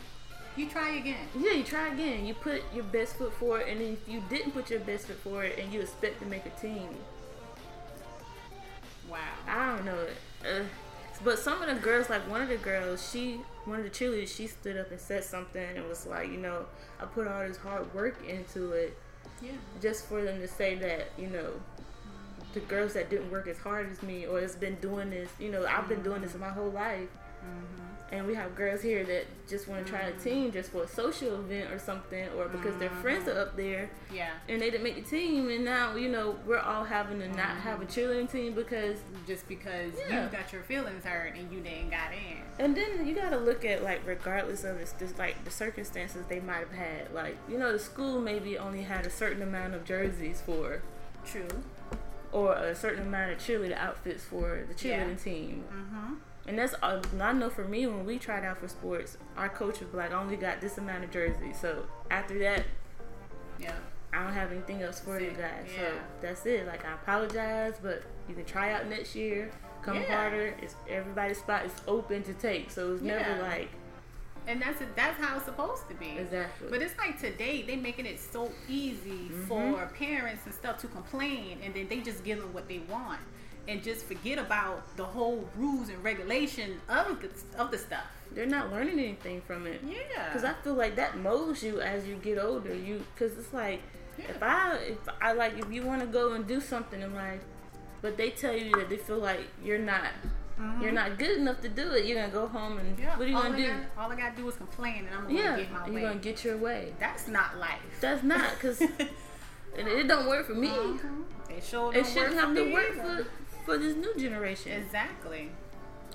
You 0.56 0.68
try 0.68 0.96
again. 0.96 1.26
Yeah, 1.36 1.52
you 1.52 1.64
try 1.64 1.88
again. 1.88 2.24
You 2.24 2.34
put 2.34 2.62
your 2.72 2.84
best 2.84 3.16
foot 3.16 3.32
forward, 3.34 3.66
and 3.68 3.80
if 3.80 4.08
you 4.08 4.22
didn't 4.28 4.52
put 4.52 4.70
your 4.70 4.80
best 4.80 5.06
foot 5.06 5.16
forward, 5.16 5.52
and 5.58 5.72
you 5.72 5.80
expect 5.80 6.20
to 6.20 6.26
make 6.26 6.46
a 6.46 6.60
team. 6.60 6.88
Wow. 9.10 9.18
I 9.48 9.76
don't 9.76 9.84
know. 9.84 10.06
Uh, 10.48 10.62
but 11.24 11.38
some 11.38 11.60
of 11.62 11.68
the 11.68 11.80
girls, 11.80 12.08
like 12.08 12.28
one 12.30 12.40
of 12.40 12.48
the 12.48 12.56
girls, 12.56 13.10
she, 13.10 13.40
one 13.64 13.78
of 13.78 13.84
the 13.84 13.90
cheerleaders, 13.90 14.34
she 14.34 14.46
stood 14.46 14.76
up 14.76 14.90
and 14.90 15.00
said 15.00 15.24
something 15.24 15.76
and 15.76 15.88
was 15.88 16.06
like, 16.06 16.30
you 16.30 16.38
know, 16.38 16.66
I 17.00 17.06
put 17.06 17.26
all 17.26 17.46
this 17.46 17.56
hard 17.56 17.92
work 17.94 18.16
into 18.28 18.72
it. 18.72 18.96
Yeah. 19.42 19.52
Just 19.80 20.06
for 20.06 20.22
them 20.22 20.40
to 20.40 20.48
say 20.48 20.76
that, 20.76 21.08
you 21.18 21.28
know, 21.28 21.50
the 22.52 22.60
girls 22.60 22.94
that 22.94 23.10
didn't 23.10 23.30
work 23.30 23.48
as 23.48 23.58
hard 23.58 23.90
as 23.90 24.02
me 24.02 24.26
or 24.26 24.40
has 24.40 24.54
been 24.54 24.76
doing 24.76 25.10
this. 25.10 25.30
You 25.38 25.50
know, 25.50 25.66
I've 25.66 25.88
been 25.88 26.02
doing 26.02 26.22
this 26.22 26.34
my 26.36 26.50
whole 26.50 26.70
life. 26.70 27.08
Mm-hmm. 27.44 27.93
And 28.14 28.28
we 28.28 28.34
have 28.36 28.54
girls 28.54 28.80
here 28.80 29.02
that 29.04 29.26
just 29.48 29.66
want 29.66 29.84
to 29.84 29.90
try 29.90 30.02
mm-hmm. 30.02 30.20
a 30.20 30.22
team 30.22 30.52
just 30.52 30.70
for 30.70 30.84
a 30.84 30.88
social 30.88 31.34
event 31.34 31.72
or 31.72 31.80
something, 31.80 32.28
or 32.36 32.48
because 32.48 32.70
mm-hmm. 32.70 32.78
their 32.78 32.90
friends 32.90 33.28
are 33.28 33.40
up 33.40 33.56
there. 33.56 33.90
Yeah. 34.12 34.30
And 34.48 34.62
they 34.62 34.70
didn't 34.70 34.84
make 34.84 34.94
the 34.94 35.02
team, 35.02 35.50
and 35.50 35.64
now 35.64 35.96
you 35.96 36.08
know 36.08 36.38
we're 36.46 36.60
all 36.60 36.84
having 36.84 37.18
to 37.18 37.28
not 37.28 37.56
have 37.56 37.82
a 37.82 37.84
mm-hmm. 37.84 38.00
cheerleading 38.00 38.30
team 38.30 38.54
because 38.54 38.98
just 39.26 39.48
because 39.48 39.94
yeah. 40.08 40.24
you 40.24 40.30
got 40.30 40.52
your 40.52 40.62
feelings 40.62 41.04
hurt 41.04 41.34
and 41.34 41.50
you 41.52 41.60
didn't 41.60 41.90
got 41.90 42.12
in. 42.12 42.64
And 42.64 42.76
then 42.76 43.04
you 43.04 43.16
got 43.16 43.30
to 43.30 43.38
look 43.38 43.64
at 43.64 43.82
like 43.82 44.06
regardless 44.06 44.62
of 44.62 44.78
this, 44.78 44.94
just 44.96 45.18
like 45.18 45.44
the 45.44 45.50
circumstances 45.50 46.24
they 46.28 46.38
might 46.38 46.58
have 46.58 46.72
had. 46.72 47.12
Like 47.12 47.36
you 47.48 47.58
know 47.58 47.72
the 47.72 47.80
school 47.80 48.20
maybe 48.20 48.56
only 48.56 48.82
had 48.82 49.06
a 49.06 49.10
certain 49.10 49.42
amount 49.42 49.74
of 49.74 49.84
jerseys 49.84 50.40
for. 50.40 50.82
True 51.26 51.48
or 52.30 52.52
a 52.54 52.74
certain 52.74 53.06
amount 53.06 53.30
of 53.30 53.38
cheerleader 53.38 53.76
outfits 53.76 54.24
for 54.24 54.64
the 54.68 54.74
cheerleading 54.74 55.10
yeah. 55.10 55.24
team. 55.24 55.64
Mm-hmm. 55.72 56.14
And 56.46 56.58
that's 56.58 56.74
uh, 56.82 57.02
I 57.20 57.32
know 57.32 57.50
for 57.50 57.64
me 57.64 57.86
when 57.86 58.04
we 58.04 58.18
tried 58.18 58.44
out 58.44 58.58
for 58.58 58.68
sports, 58.68 59.16
our 59.36 59.48
coach 59.48 59.80
was 59.80 59.92
like, 59.94 60.12
I 60.12 60.20
only 60.20 60.36
got 60.36 60.60
this 60.60 60.78
amount 60.78 61.04
of 61.04 61.10
jerseys. 61.10 61.58
So 61.58 61.86
after 62.10 62.38
that, 62.40 62.64
yeah, 63.58 63.74
I 64.12 64.24
don't 64.24 64.32
have 64.32 64.52
anything 64.52 64.82
else 64.82 65.00
for 65.00 65.20
you 65.20 65.30
guys. 65.30 65.66
Yeah. 65.74 65.88
So 65.88 65.92
that's 66.20 66.46
it. 66.46 66.66
Like 66.66 66.84
I 66.84 66.94
apologize, 66.94 67.74
but 67.82 68.02
you 68.28 68.34
can 68.34 68.44
try 68.44 68.72
out 68.72 68.88
next 68.88 69.14
year. 69.14 69.50
Come 69.82 69.96
yeah. 69.96 70.16
harder. 70.16 70.54
It's 70.60 70.74
everybody's 70.88 71.38
spot 71.38 71.64
is 71.64 71.72
open 71.88 72.22
to 72.24 72.34
take. 72.34 72.70
So 72.70 72.94
it's 72.94 73.02
yeah. 73.02 73.18
never 73.18 73.42
like 73.42 73.70
and 74.46 74.60
that's 74.60 74.80
a, 74.80 74.86
that's 74.94 75.18
how 75.18 75.36
it's 75.36 75.46
supposed 75.46 75.88
to 75.88 75.94
be. 75.94 76.16
Exactly. 76.18 76.68
But 76.70 76.82
it's 76.82 76.96
like 76.98 77.18
today 77.18 77.62
they 77.62 77.76
making 77.76 78.06
it 78.06 78.20
so 78.20 78.50
easy 78.68 79.28
mm-hmm. 79.30 79.44
for 79.44 79.86
parents 79.98 80.42
and 80.44 80.54
stuff 80.54 80.78
to 80.78 80.86
complain, 80.88 81.58
and 81.62 81.74
then 81.74 81.88
they 81.88 82.00
just 82.00 82.24
give 82.24 82.40
them 82.40 82.52
what 82.52 82.68
they 82.68 82.80
want, 82.90 83.20
and 83.68 83.82
just 83.82 84.04
forget 84.04 84.38
about 84.38 84.96
the 84.96 85.04
whole 85.04 85.48
rules 85.56 85.88
and 85.88 86.02
regulation 86.02 86.80
of 86.88 87.20
the 87.20 87.30
of 87.58 87.70
the 87.70 87.78
stuff. 87.78 88.04
They're 88.32 88.46
not 88.46 88.70
learning 88.72 88.98
anything 88.98 89.42
from 89.42 89.66
it. 89.66 89.80
Yeah. 89.86 90.28
Because 90.28 90.44
I 90.44 90.54
feel 90.62 90.74
like 90.74 90.96
that 90.96 91.18
molds 91.18 91.62
you 91.62 91.80
as 91.80 92.06
you 92.06 92.16
get 92.16 92.38
older. 92.38 92.74
You 92.74 93.04
because 93.14 93.36
it's 93.38 93.52
like 93.52 93.80
yeah. 94.18 94.30
if 94.30 94.42
I 94.42 94.76
if 94.76 94.98
I 95.20 95.32
like 95.32 95.58
if 95.58 95.70
you 95.72 95.84
want 95.84 96.00
to 96.00 96.06
go 96.06 96.32
and 96.32 96.46
do 96.46 96.60
something 96.60 97.00
in 97.00 97.14
life, 97.14 97.40
but 98.02 98.16
they 98.16 98.30
tell 98.30 98.56
you 98.56 98.72
that 98.76 98.88
they 98.88 98.96
feel 98.96 99.18
like 99.18 99.42
you're 99.62 99.78
not 99.78 100.10
Mm-hmm. 100.60 100.82
You're 100.82 100.92
not 100.92 101.18
good 101.18 101.38
enough 101.38 101.60
to 101.62 101.68
do 101.68 101.92
it. 101.92 102.06
You're 102.06 102.20
gonna 102.20 102.32
go 102.32 102.46
home 102.46 102.78
and 102.78 102.96
yeah. 102.96 103.16
what 103.16 103.26
are 103.26 103.30
you 103.30 103.36
all 103.36 103.42
gonna 103.42 103.56
do? 103.56 103.66
Got, 103.66 103.80
all 103.98 104.12
I 104.12 104.16
gotta 104.16 104.36
do 104.36 104.48
is 104.48 104.54
complain, 104.54 105.06
and 105.06 105.14
I'm 105.14 105.22
gonna 105.24 105.34
yeah. 105.34 105.56
get 105.56 105.72
my 105.72 105.88
way. 105.88 106.00
You're 106.00 106.10
gonna 106.10 106.20
get 106.20 106.44
your 106.44 106.56
way. 106.56 106.92
That's 107.00 107.26
not 107.26 107.58
life. 107.58 107.80
That's 108.00 108.22
not 108.22 108.52
because 108.54 108.80
it, 108.80 108.92
it, 109.76 110.06
don't 110.06 110.28
work 110.28 110.46
for 110.46 110.54
me. 110.54 110.68
Mm-hmm. 110.68 111.22
It 111.50 111.64
sure 111.64 111.94
It 111.94 112.06
shouldn't 112.06 112.34
have 112.34 112.54
to 112.54 112.72
work 112.72 112.92
either. 112.92 113.24
for 113.24 113.30
for 113.64 113.78
this 113.78 113.96
new 113.96 114.14
generation. 114.16 114.72
Exactly. 114.72 115.50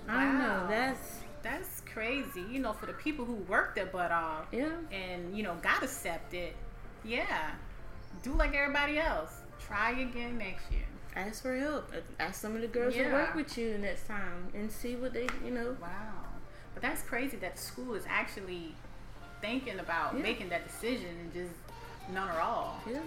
I 0.08 0.16
wow. 0.16 0.24
don't 0.24 0.40
know. 0.40 0.68
That's 0.70 1.20
that's 1.42 1.82
crazy. 1.82 2.44
You 2.50 2.60
know, 2.60 2.74
for 2.74 2.86
the 2.86 2.94
people 2.94 3.26
who 3.26 3.36
worked 3.36 3.76
their 3.76 3.86
butt 3.86 4.12
off, 4.12 4.48
yeah, 4.52 4.72
and 4.92 5.36
you 5.36 5.44
know 5.44 5.56
got 5.62 5.84
accepted, 5.84 6.54
yeah, 7.04 7.52
do 8.24 8.34
like 8.34 8.56
everybody 8.56 9.00
else. 9.00 9.34
Try 9.60 9.92
again 9.92 10.38
next 10.38 10.72
year 10.72 10.86
ask 11.16 11.42
for 11.42 11.56
help. 11.56 11.92
Ask 12.20 12.42
some 12.42 12.56
of 12.56 12.62
the 12.62 12.68
girls 12.68 12.96
yeah. 12.96 13.10
to 13.10 13.14
work 13.14 13.36
with 13.36 13.58
you 13.58 13.78
next 13.78 14.08
time 14.08 14.48
and 14.54 14.72
see 14.72 14.96
what 14.96 15.14
they, 15.14 15.28
you 15.44 15.52
know. 15.52 15.76
Wow. 15.82 16.26
But 16.74 16.84
that's 16.84 17.02
crazy 17.02 17.38
that 17.38 17.56
the 17.56 17.62
school 17.62 17.94
is 17.96 18.04
actually 18.08 18.76
thinking 19.42 19.80
about 19.80 20.16
yeah. 20.16 20.24
making 20.24 20.50
that 20.50 20.68
decision 20.68 21.10
and 21.22 21.34
just 21.34 21.54
none 22.14 22.30
or 22.30 22.40
all. 22.40 22.82
Yeah. 22.90 23.00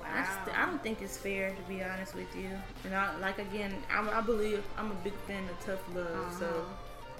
Wow. 0.00 0.06
I, 0.14 0.44
st- 0.44 0.58
I, 0.58 0.66
don't 0.66 0.82
think 0.82 1.02
it's 1.02 1.16
fair 1.16 1.50
to 1.50 1.62
be 1.62 1.82
honest 1.82 2.14
with 2.14 2.34
you. 2.36 2.50
And 2.84 2.94
I 2.94 3.16
like 3.18 3.38
again, 3.38 3.74
I'm, 3.92 4.08
i 4.08 4.20
believe 4.20 4.62
I'm 4.76 4.90
a 4.90 4.94
big 4.96 5.14
fan 5.26 5.44
of 5.44 5.64
tough 5.64 5.82
love. 5.94 6.06
Uh-huh. 6.06 6.38
So 6.38 6.66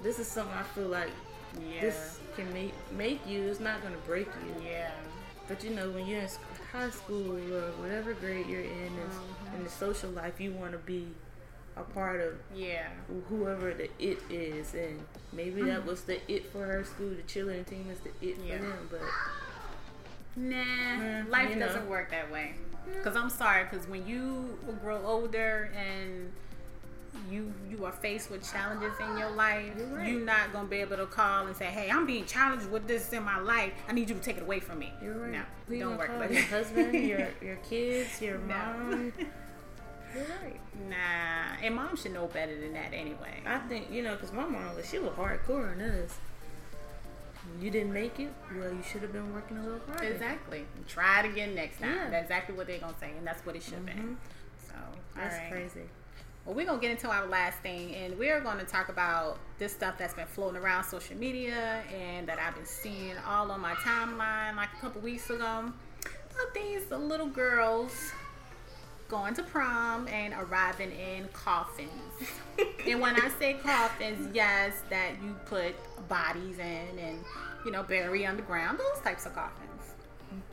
this 0.01 0.19
is 0.19 0.27
something 0.27 0.55
I 0.55 0.63
feel 0.63 0.87
like 0.87 1.11
yeah. 1.59 1.81
this 1.81 2.19
can 2.35 2.51
make 2.53 2.73
make 2.91 3.25
you. 3.27 3.43
It's 3.43 3.59
not 3.59 3.81
gonna 3.83 3.97
break 4.05 4.27
you. 4.27 4.63
Yeah. 4.65 4.91
But 5.47 5.63
you 5.63 5.71
know 5.71 5.89
when 5.89 6.05
you're 6.05 6.21
in 6.21 6.29
high 6.71 6.89
school 6.91 7.31
or 7.31 7.71
whatever 7.81 8.13
grade 8.13 8.47
you're 8.47 8.61
in, 8.61 8.69
and 8.69 9.11
mm-hmm. 9.11 9.55
in 9.57 9.63
the 9.63 9.69
social 9.69 10.11
life, 10.11 10.39
you 10.39 10.51
want 10.51 10.73
to 10.73 10.77
be 10.77 11.07
a 11.75 11.83
part 11.83 12.19
of 12.21 12.33
yeah 12.53 12.87
whoever 13.29 13.73
the 13.73 13.89
it 13.99 14.19
is, 14.29 14.73
and 14.73 14.99
maybe 15.33 15.61
that 15.63 15.79
mm-hmm. 15.79 15.87
was 15.87 16.03
the 16.03 16.19
it 16.31 16.45
for 16.51 16.65
her 16.65 16.83
school. 16.83 17.09
The 17.09 17.23
cheerleading 17.23 17.65
team 17.65 17.89
is 17.91 17.99
the 17.99 18.09
it 18.21 18.37
yeah. 18.45 18.57
for 18.57 18.63
them, 18.63 18.89
but 18.91 19.01
nah, 20.39 20.55
mm, 20.55 21.29
life 21.29 21.57
doesn't 21.57 21.85
know. 21.85 21.91
work 21.91 22.11
that 22.11 22.31
way. 22.31 22.53
Because 22.97 23.15
I'm 23.15 23.29
sorry, 23.29 23.65
because 23.65 23.87
when 23.87 24.07
you 24.07 24.57
grow 24.81 25.05
older 25.05 25.71
and 25.75 26.31
you 27.29 27.53
you 27.69 27.85
are 27.85 27.91
faced 27.91 28.31
with 28.31 28.49
challenges 28.49 28.93
in 28.99 29.17
your 29.17 29.29
life, 29.31 29.71
you're, 29.77 29.87
right. 29.87 30.11
you're, 30.11 30.21
not 30.21 30.53
gonna 30.53 30.67
be 30.67 30.77
able 30.77 30.97
to 30.97 31.05
call 31.05 31.47
and 31.47 31.55
say, 31.55 31.65
"Hey, 31.65 31.89
I'm 31.89 32.05
being 32.05 32.25
challenged 32.25 32.69
with 32.69 32.87
this 32.87 33.11
in 33.13 33.23
my 33.23 33.39
life. 33.39 33.73
I 33.87 33.93
need 33.93 34.09
you 34.09 34.15
to 34.15 34.21
take 34.21 34.37
it 34.37 34.43
away 34.43 34.59
from 34.59 34.79
me." 34.79 34.91
You're 35.01 35.13
right. 35.13 35.31
No, 35.31 35.41
Who 35.67 35.79
don't 35.79 35.97
work. 35.97 36.11
But 36.17 36.31
your 36.31 36.43
husband, 36.43 36.93
your 37.07 37.27
your 37.41 37.57
kids, 37.57 38.21
your 38.21 38.37
no. 38.39 38.55
mom. 38.55 39.13
You're 40.15 40.25
right. 40.41 40.59
Nah, 40.89 41.63
and 41.63 41.75
mom 41.75 41.95
should 41.95 42.13
know 42.13 42.25
better 42.25 42.59
than 42.59 42.73
that 42.73 42.93
anyway. 42.93 43.43
I 43.45 43.59
think 43.59 43.91
you 43.91 44.01
know, 44.01 44.15
cause 44.15 44.31
my 44.31 44.43
mom 44.43 44.75
was 44.75 44.89
she 44.89 44.97
was 44.97 45.11
hardcore 45.11 45.71
on 45.71 45.81
us. 45.81 46.17
You 47.61 47.69
didn't 47.71 47.93
make 47.93 48.19
it. 48.19 48.31
Well, 48.57 48.71
you 48.71 48.83
should 48.83 49.01
have 49.01 49.13
been 49.13 49.33
working 49.33 49.57
a 49.57 49.63
little 49.63 49.79
harder. 49.87 50.03
Exactly. 50.03 50.65
Try 50.87 51.21
it 51.21 51.25
again 51.31 51.55
next 51.55 51.79
time. 51.79 51.93
Yeah. 51.93 52.09
That's 52.09 52.23
exactly 52.23 52.55
what 52.55 52.67
they're 52.67 52.79
gonna 52.79 52.93
say, 52.99 53.11
and 53.17 53.25
that's 53.25 53.45
what 53.45 53.55
it 53.55 53.63
should 53.63 53.85
mm-hmm. 53.85 54.13
be. 54.13 54.17
So 54.67 54.75
that's 55.15 55.35
crazy. 55.49 55.89
Well, 56.45 56.55
we're 56.55 56.65
gonna 56.65 56.81
get 56.81 56.91
into 56.91 57.09
our 57.09 57.27
last 57.27 57.59
thing, 57.59 57.93
and 57.95 58.17
we're 58.17 58.39
gonna 58.39 58.63
talk 58.63 58.89
about 58.89 59.39
this 59.57 59.73
stuff 59.73 59.97
that's 59.97 60.13
been 60.13 60.27
floating 60.27 60.61
around 60.61 60.83
social 60.85 61.17
media 61.17 61.83
and 61.93 62.27
that 62.27 62.39
I've 62.39 62.55
been 62.55 62.65
seeing 62.65 63.15
all 63.27 63.51
on 63.51 63.59
my 63.59 63.73
timeline 63.75 64.55
like 64.55 64.69
a 64.77 64.81
couple 64.81 65.01
weeks 65.01 65.29
ago. 65.29 65.71
Of 66.47 66.53
these 66.53 66.89
little 66.89 67.27
girls 67.27 68.13
going 69.09 69.33
to 69.33 69.43
prom 69.43 70.07
and 70.07 70.33
arriving 70.33 70.91
in 70.91 71.27
coffins. 71.33 71.89
and 72.87 73.01
when 73.01 73.15
I 73.19 73.29
say 73.39 73.53
coffins, 73.53 74.29
yes, 74.33 74.83
that 74.89 75.13
you 75.23 75.35
put 75.45 75.75
bodies 76.07 76.59
in 76.59 76.99
and 76.99 77.19
you 77.65 77.71
know 77.71 77.83
bury 77.83 78.25
underground, 78.25 78.79
those 78.79 79.03
types 79.03 79.25
of 79.25 79.33
coffins. 79.33 79.65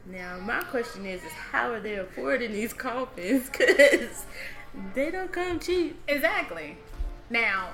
Now, 0.06 0.38
my 0.38 0.62
question 0.62 1.04
is, 1.04 1.22
is 1.22 1.32
how 1.32 1.70
are 1.70 1.80
they 1.80 1.96
affording 1.96 2.52
these 2.52 2.72
coffins? 2.72 3.50
Because 3.58 4.24
They 4.94 5.10
don't 5.10 5.32
come 5.32 5.58
cheap. 5.58 5.98
Exactly. 6.08 6.76
Now, 7.30 7.70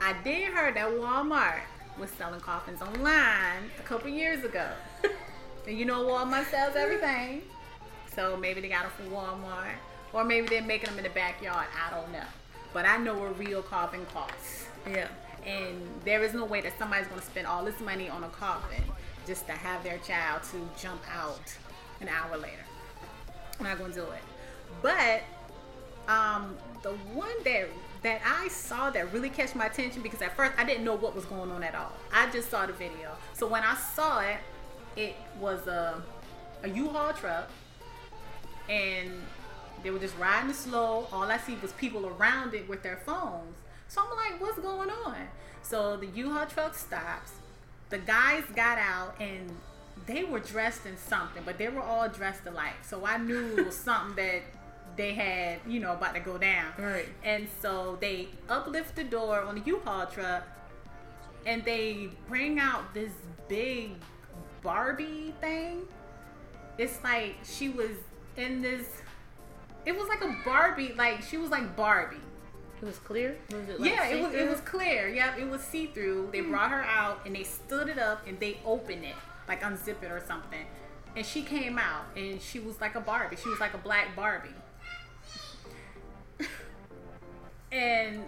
I 0.00 0.14
did 0.24 0.52
hear 0.52 0.72
that 0.72 0.88
Walmart 0.88 1.60
was 1.98 2.10
selling 2.10 2.40
coffins 2.40 2.82
online 2.82 3.70
a 3.78 3.82
couple 3.82 4.10
years 4.10 4.44
ago. 4.44 4.68
and 5.66 5.78
you 5.78 5.84
know 5.84 6.04
Walmart 6.04 6.50
sells 6.50 6.76
everything. 6.76 7.42
So 8.14 8.36
maybe 8.36 8.60
they 8.60 8.68
got 8.68 8.82
them 8.82 8.92
from 8.96 9.10
Walmart. 9.10 9.74
Or 10.12 10.24
maybe 10.24 10.46
they're 10.46 10.62
making 10.62 10.90
them 10.90 10.98
in 10.98 11.04
the 11.04 11.10
backyard. 11.10 11.66
I 11.84 11.90
don't 11.90 12.12
know. 12.12 12.24
But 12.72 12.86
I 12.86 12.96
know 12.96 13.18
what 13.18 13.38
real 13.38 13.62
coffin 13.62 14.06
costs. 14.12 14.66
Yeah. 14.88 15.08
And 15.44 15.80
there 16.04 16.22
is 16.22 16.34
no 16.34 16.44
way 16.44 16.60
that 16.60 16.78
somebody's 16.78 17.08
going 17.08 17.20
to 17.20 17.26
spend 17.26 17.46
all 17.46 17.64
this 17.64 17.78
money 17.80 18.08
on 18.08 18.24
a 18.24 18.28
coffin 18.28 18.82
just 19.26 19.46
to 19.46 19.52
have 19.52 19.82
their 19.82 19.98
child 19.98 20.42
to 20.44 20.68
jump 20.80 21.00
out 21.12 21.54
an 22.00 22.08
hour 22.08 22.36
later. 22.36 22.64
I'm 23.58 23.66
not 23.66 23.78
going 23.78 23.92
to 23.92 24.00
do 24.00 24.06
it. 24.06 24.22
But 24.82 25.22
um, 26.08 26.56
the 26.82 26.90
one 27.12 27.34
that 27.44 27.68
that 28.02 28.20
I 28.26 28.48
saw 28.48 28.90
that 28.90 29.10
really 29.14 29.30
catch 29.30 29.54
my 29.54 29.64
attention 29.64 30.02
because 30.02 30.20
at 30.20 30.36
first 30.36 30.52
I 30.58 30.64
didn't 30.64 30.84
know 30.84 30.94
what 30.94 31.14
was 31.14 31.24
going 31.24 31.50
on 31.50 31.62
at 31.62 31.74
all. 31.74 31.92
I 32.12 32.30
just 32.30 32.50
saw 32.50 32.66
the 32.66 32.74
video. 32.74 33.12
So 33.32 33.46
when 33.46 33.62
I 33.62 33.74
saw 33.74 34.20
it, 34.20 34.36
it 34.94 35.14
was 35.40 35.66
a 35.66 36.02
a 36.62 36.68
U-Haul 36.68 37.12
truck 37.14 37.48
and 38.68 39.10
they 39.82 39.90
were 39.90 39.98
just 39.98 40.16
riding 40.18 40.52
slow. 40.52 41.06
All 41.12 41.24
I 41.24 41.38
see 41.38 41.56
was 41.60 41.72
people 41.72 42.06
around 42.06 42.54
it 42.54 42.68
with 42.68 42.82
their 42.82 42.96
phones. 42.96 43.56
So 43.88 44.02
I'm 44.02 44.16
like, 44.16 44.40
what's 44.40 44.58
going 44.58 44.90
on? 44.90 45.16
So 45.62 45.96
the 45.96 46.06
U-Haul 46.06 46.46
truck 46.46 46.74
stops. 46.74 47.32
The 47.90 47.98
guys 47.98 48.44
got 48.56 48.78
out 48.78 49.14
and 49.20 49.50
they 50.06 50.24
were 50.24 50.40
dressed 50.40 50.86
in 50.86 50.96
something, 50.96 51.42
but 51.44 51.58
they 51.58 51.68
were 51.68 51.82
all 51.82 52.08
dressed 52.08 52.46
alike. 52.46 52.82
So 52.82 53.04
I 53.04 53.18
knew 53.18 53.58
it 53.58 53.66
was 53.66 53.76
something 53.90 54.16
that 54.16 54.42
they 54.96 55.14
had, 55.14 55.60
you 55.66 55.80
know, 55.80 55.92
about 55.92 56.14
to 56.14 56.20
go 56.20 56.38
down. 56.38 56.72
Right. 56.78 57.08
And 57.22 57.48
so 57.60 57.98
they 58.00 58.28
uplift 58.48 58.96
the 58.96 59.04
door 59.04 59.42
on 59.42 59.56
the 59.56 59.62
U-Haul 59.64 60.06
truck 60.06 60.44
and 61.46 61.64
they 61.64 62.08
bring 62.28 62.58
out 62.58 62.94
this 62.94 63.12
big 63.48 63.90
Barbie 64.62 65.34
thing. 65.40 65.82
It's 66.78 67.02
like 67.04 67.36
she 67.44 67.68
was 67.68 67.96
in 68.36 68.62
this 68.62 68.86
it 69.86 69.96
was 69.96 70.08
like 70.08 70.22
a 70.22 70.36
Barbie, 70.44 70.94
like 70.96 71.22
she 71.22 71.36
was 71.36 71.50
like 71.50 71.76
Barbie. 71.76 72.16
It 72.80 72.84
was 72.84 72.98
clear. 72.98 73.36
Was 73.50 73.68
it 73.68 73.80
like 73.80 73.90
yeah, 73.90 74.06
it 74.08 74.22
was 74.22 74.34
it 74.34 74.48
was 74.48 74.60
clear. 74.60 75.08
Yeah, 75.08 75.36
it 75.36 75.48
was 75.48 75.60
see 75.62 75.86
through. 75.86 76.30
They 76.32 76.40
hmm. 76.40 76.50
brought 76.50 76.70
her 76.70 76.82
out 76.82 77.20
and 77.26 77.34
they 77.34 77.44
stood 77.44 77.88
it 77.88 77.98
up 77.98 78.26
and 78.26 78.38
they 78.40 78.58
opened 78.64 79.04
it, 79.04 79.14
like 79.48 79.62
unzip 79.62 80.02
it 80.02 80.10
or 80.10 80.22
something. 80.26 80.66
And 81.16 81.24
she 81.24 81.42
came 81.42 81.78
out 81.78 82.06
and 82.16 82.40
she 82.40 82.58
was 82.58 82.80
like 82.80 82.94
a 82.94 83.00
Barbie. 83.00 83.36
She 83.36 83.48
was 83.48 83.60
like 83.60 83.74
a 83.74 83.78
black 83.78 84.16
Barbie. 84.16 84.48
and 87.72 88.22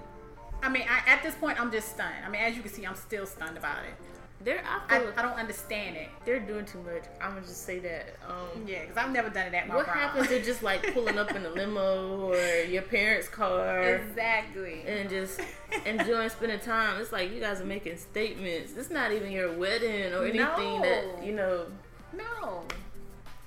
I 0.62 0.68
mean, 0.68 0.84
I, 0.88 1.10
at 1.10 1.22
this 1.22 1.34
point, 1.34 1.60
I'm 1.60 1.72
just 1.72 1.90
stunned. 1.90 2.24
I 2.24 2.28
mean, 2.28 2.40
as 2.40 2.56
you 2.56 2.62
can 2.62 2.70
see, 2.70 2.86
I'm 2.86 2.94
still 2.94 3.26
stunned 3.26 3.56
about 3.56 3.84
it. 3.84 3.94
They're 4.42 4.62
I 4.64 4.96
I, 4.98 5.04
I 5.16 5.22
don't 5.22 5.38
understand 5.38 5.96
it. 5.96 6.08
they're 6.24 6.38
doing 6.40 6.64
too 6.66 6.78
much. 6.82 7.04
I'm 7.20 7.30
gonna 7.34 7.40
just 7.46 7.64
say 7.64 7.78
that. 7.80 8.16
Um, 8.28 8.66
Yeah, 8.66 8.82
because 8.82 8.96
I've 8.96 9.10
never 9.12 9.30
done 9.30 9.46
it 9.48 9.54
at 9.54 9.66
my 9.66 9.74
what 9.76 9.86
prom. 9.86 9.98
happens 9.98 10.28
to 10.28 10.42
just 10.42 10.62
like 10.62 10.92
pulling 10.94 11.18
up 11.18 11.30
in 11.34 11.44
a 11.44 11.48
limo 11.48 12.30
or 12.30 12.36
your 12.64 12.82
parents' 12.82 13.28
car 13.28 13.94
exactly. 13.94 14.82
and 14.86 15.08
just 15.08 15.40
enjoying 15.86 16.28
spending 16.28 16.60
time? 16.60 17.00
It's 17.00 17.12
like 17.12 17.32
you 17.32 17.40
guys 17.40 17.60
are 17.60 17.64
making 17.66 17.96
statements. 17.96 18.74
It's 18.76 18.90
not 18.90 19.10
even 19.12 19.32
your 19.32 19.52
wedding 19.52 20.12
or 20.12 20.24
anything 20.26 20.80
No. 20.80 20.82
that 20.82 21.24
you 21.24 21.32
know. 21.32 21.66
No. 22.12 22.62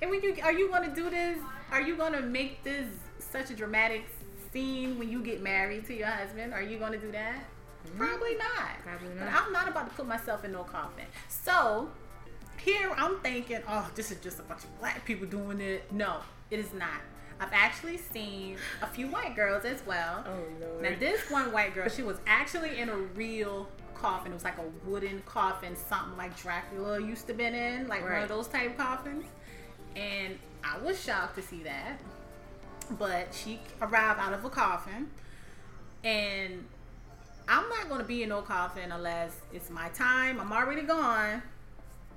And 0.02 0.10
when 0.12 0.22
you 0.24 0.36
are 0.44 0.52
you 0.54 0.70
gonna 0.70 0.94
do 0.94 1.10
this? 1.10 1.38
Are 1.72 1.82
you 1.82 1.96
gonna 1.96 2.22
make 2.22 2.64
this 2.64 2.88
such 3.20 3.52
a 3.52 3.56
dramatic 3.56 4.06
scene 4.52 4.98
when 4.98 5.08
you 5.10 5.22
get 5.22 5.42
married 5.44 5.86
to 5.86 5.94
your 5.94 6.08
husband? 6.08 6.52
Are 6.54 6.64
you 6.64 6.78
gonna 6.80 6.98
do 6.98 7.12
that? 7.12 7.36
Probably 7.98 8.36
mm. 8.36 8.40
not. 8.40 8.84
Probably 8.84 9.16
But 9.18 9.26
not. 9.26 9.44
I'm 9.44 9.52
not 9.52 9.68
about 9.68 9.90
to 9.90 9.96
put 9.96 10.08
myself 10.08 10.44
in 10.46 10.52
no 10.52 10.64
coffin. 10.64 11.06
So 11.28 11.90
here 12.58 12.92
I'm 12.96 13.18
thinking, 13.20 13.60
oh, 13.68 13.90
this 13.96 14.12
is 14.12 14.20
just 14.20 14.40
a 14.40 14.44
bunch 14.44 14.64
of 14.64 14.80
black 14.80 15.06
people 15.06 15.28
doing 15.28 15.60
it. 15.62 15.92
No, 15.92 16.18
it 16.52 16.60
is 16.60 16.74
not. 16.74 17.02
I've 17.40 17.54
actually 17.54 17.98
seen 17.98 18.58
a 18.82 18.88
few 18.88 19.08
white 19.08 19.36
girls 19.36 19.64
as 19.64 19.82
well. 19.86 20.26
Oh 20.28 20.66
lord. 20.66 20.84
Now 20.84 20.92
this 21.00 21.30
one 21.32 21.52
white 21.52 21.74
girl, 21.74 21.88
she 21.88 22.04
was 22.04 22.18
actually 22.28 22.80
in 22.80 22.90
a 22.90 22.96
real 22.96 23.70
coffin. 23.96 24.32
It 24.32 24.36
was 24.36 24.44
like 24.44 24.58
a 24.58 24.88
wooden 24.90 25.22
coffin, 25.26 25.76
something 25.76 26.18
like 26.18 26.38
Dracula 26.38 27.02
used 27.02 27.28
to 27.28 27.34
been 27.34 27.54
in, 27.54 27.88
like 27.88 28.04
one 28.04 28.24
of 28.24 28.30
those 28.30 28.48
type 28.48 28.78
coffins. 28.78 29.26
And 29.96 30.38
I 30.64 30.78
was 30.80 31.02
shocked 31.02 31.36
to 31.36 31.42
see 31.42 31.64
that. 31.64 32.00
But 32.98 33.34
she 33.34 33.60
arrived 33.82 34.20
out 34.20 34.34
of 34.34 34.44
a 34.44 34.50
coffin, 34.50 35.12
and 36.04 36.66
I'm 37.50 37.68
not 37.68 37.90
going 37.90 38.00
to 38.00 38.08
be 38.08 38.22
in 38.24 38.30
no 38.30 38.42
coffin 38.44 38.92
unless 38.92 39.36
it's 39.52 39.70
my 39.70 39.90
time. 39.90 40.40
I'm 40.40 40.54
already 40.54 40.84
gone. 40.84 41.42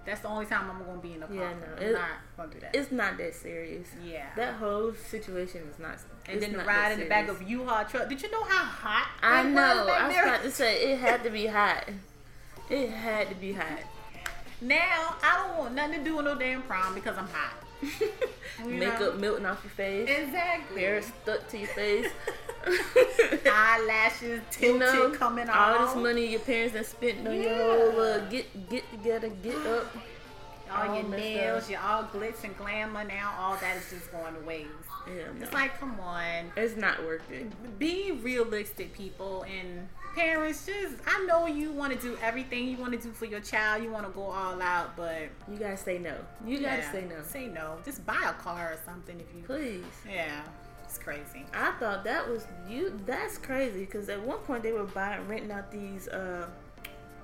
That's 0.04 0.20
the 0.20 0.28
only 0.28 0.46
time 0.46 0.68
I'm 0.70 0.84
going 0.84 1.00
to 1.00 1.02
be 1.02 1.14
in 1.14 1.22
a 1.22 1.26
coffin. 1.26 1.38
Yeah, 1.38 1.52
no, 1.80 1.86
I'm 1.86 1.92
not 2.36 2.50
to 2.50 2.54
do 2.54 2.60
that. 2.60 2.74
it's 2.74 2.92
not 2.92 3.16
that 3.18 3.34
serious. 3.34 3.86
yeah. 4.04 4.26
That 4.36 4.54
whole 4.54 4.92
situation 4.94 5.62
is 5.70 5.78
not. 5.78 5.98
and 6.28 6.42
then 6.42 6.52
the 6.52 6.58
ride 6.64 6.92
in 6.92 7.00
the 7.00 7.06
back 7.06 7.28
of 7.28 7.40
U-Haul 7.40 7.84
truck. 7.84 8.08
Did 8.08 8.20
you 8.22 8.30
know 8.30 8.42
how 8.44 8.64
hot? 8.64 9.08
I 9.22 9.44
know. 9.44 9.86
I 9.88 10.08
was 10.08 10.16
about 10.16 10.42
to 10.42 10.50
say 10.50 10.92
it 10.92 10.98
had 10.98 11.22
to 11.24 11.30
be 11.30 11.46
hot. 11.46 11.88
It 12.68 12.90
had 12.90 13.28
to 13.30 13.34
be 13.34 13.52
hot. 13.52 13.80
Now 14.60 15.16
I 15.24 15.44
don't 15.44 15.58
want 15.58 15.74
nothing 15.74 15.98
to 15.98 16.04
do 16.04 16.14
with 16.16 16.24
no 16.24 16.36
damn 16.36 16.62
prom 16.62 16.94
because 16.94 17.18
I'm 17.18 17.26
hot. 17.26 17.54
Makeup 18.66 19.14
know? 19.14 19.20
melting 19.20 19.46
off 19.46 19.60
your 19.64 19.70
face. 19.72 20.08
Exactly. 20.08 20.80
Hair 20.80 21.02
stuck 21.02 21.48
to 21.48 21.58
your 21.58 21.68
face. 21.68 22.10
Eyelashes 23.46 24.40
you 24.60 24.78
know, 24.78 25.10
coming 25.10 25.48
all 25.48 25.56
off. 25.56 25.80
All 25.80 25.86
this 25.86 26.02
money 26.02 26.26
your 26.26 26.40
parents 26.40 26.74
done 26.74 26.84
spent 26.84 27.26
on 27.26 27.34
your 27.34 27.42
Yeah. 27.44 27.56
whole 27.90 28.00
uh, 28.00 28.18
get 28.30 28.68
get 28.68 28.90
together, 28.92 29.28
get 29.42 29.56
up. 29.66 29.86
all 30.70 30.88
all 30.88 30.94
your 30.94 31.08
nails, 31.08 31.64
up. 31.64 31.70
your 31.70 31.80
all 31.80 32.04
glitz 32.04 32.44
and 32.44 32.56
glamour. 32.56 33.04
Now 33.04 33.34
all 33.38 33.56
that 33.56 33.76
is 33.76 33.90
just 33.90 34.12
going 34.12 34.34
to 34.34 34.40
waste. 34.40 34.68
Yeah, 35.08 35.24
no. 35.36 35.42
It's 35.42 35.52
like, 35.52 35.78
come 35.80 35.98
on, 35.98 36.52
it's 36.56 36.76
not 36.76 37.00
it. 37.00 37.78
be 37.78 38.12
realistic, 38.12 38.94
people 38.94 39.42
and 39.42 39.88
parents. 40.14 40.66
Just 40.66 40.96
I 41.06 41.24
know 41.26 41.46
you 41.46 41.72
want 41.72 41.92
to 41.92 41.98
do 41.98 42.16
everything 42.22 42.68
you 42.68 42.76
want 42.76 42.92
to 42.92 42.98
do 42.98 43.12
for 43.12 43.24
your 43.26 43.40
child. 43.40 43.82
You 43.82 43.90
want 43.90 44.06
to 44.06 44.12
go 44.12 44.22
all 44.22 44.60
out, 44.62 44.96
but 44.96 45.22
You 45.50 45.58
gotta 45.58 45.76
say 45.76 45.98
no. 45.98 46.14
You 46.46 46.60
gotta 46.60 46.82
say 46.90 47.04
no. 47.08 47.22
Say 47.22 47.46
no. 47.48 47.78
Just 47.84 48.04
buy 48.06 48.22
a 48.26 48.32
car 48.42 48.72
or 48.72 48.78
something 48.84 49.18
if 49.20 49.26
you. 49.36 49.42
Please. 49.44 49.84
Yeah, 50.08 50.42
it's 50.84 50.98
crazy. 50.98 51.44
I 51.54 51.72
thought 51.80 52.04
that 52.04 52.28
was 52.28 52.46
you. 52.68 52.98
That's 53.06 53.38
crazy 53.38 53.80
because 53.80 54.08
at 54.08 54.20
one 54.22 54.38
point 54.38 54.62
they 54.62 54.72
were 54.72 54.84
buying, 54.84 55.26
renting 55.28 55.50
out 55.50 55.70
these 55.72 56.08
uh, 56.08 56.46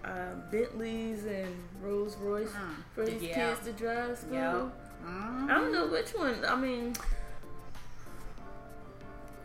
uh, 0.05 0.35
Bentleys 0.51 1.25
and 1.27 1.55
Rolls 1.83 2.17
Royce 2.17 2.49
Mm, 2.51 2.75
for 2.95 3.05
these 3.07 3.23
yeah. 3.23 3.35
kids 3.55 3.67
to 3.67 3.73
drive 3.73 4.09
to 4.11 4.17
school. 4.17 4.33
Yep. 4.35 4.85
I 5.07 5.55
don't 5.55 5.73
know 5.73 5.87
which 5.87 6.11
one. 6.11 6.45
I 6.45 6.57
mean, 6.57 6.95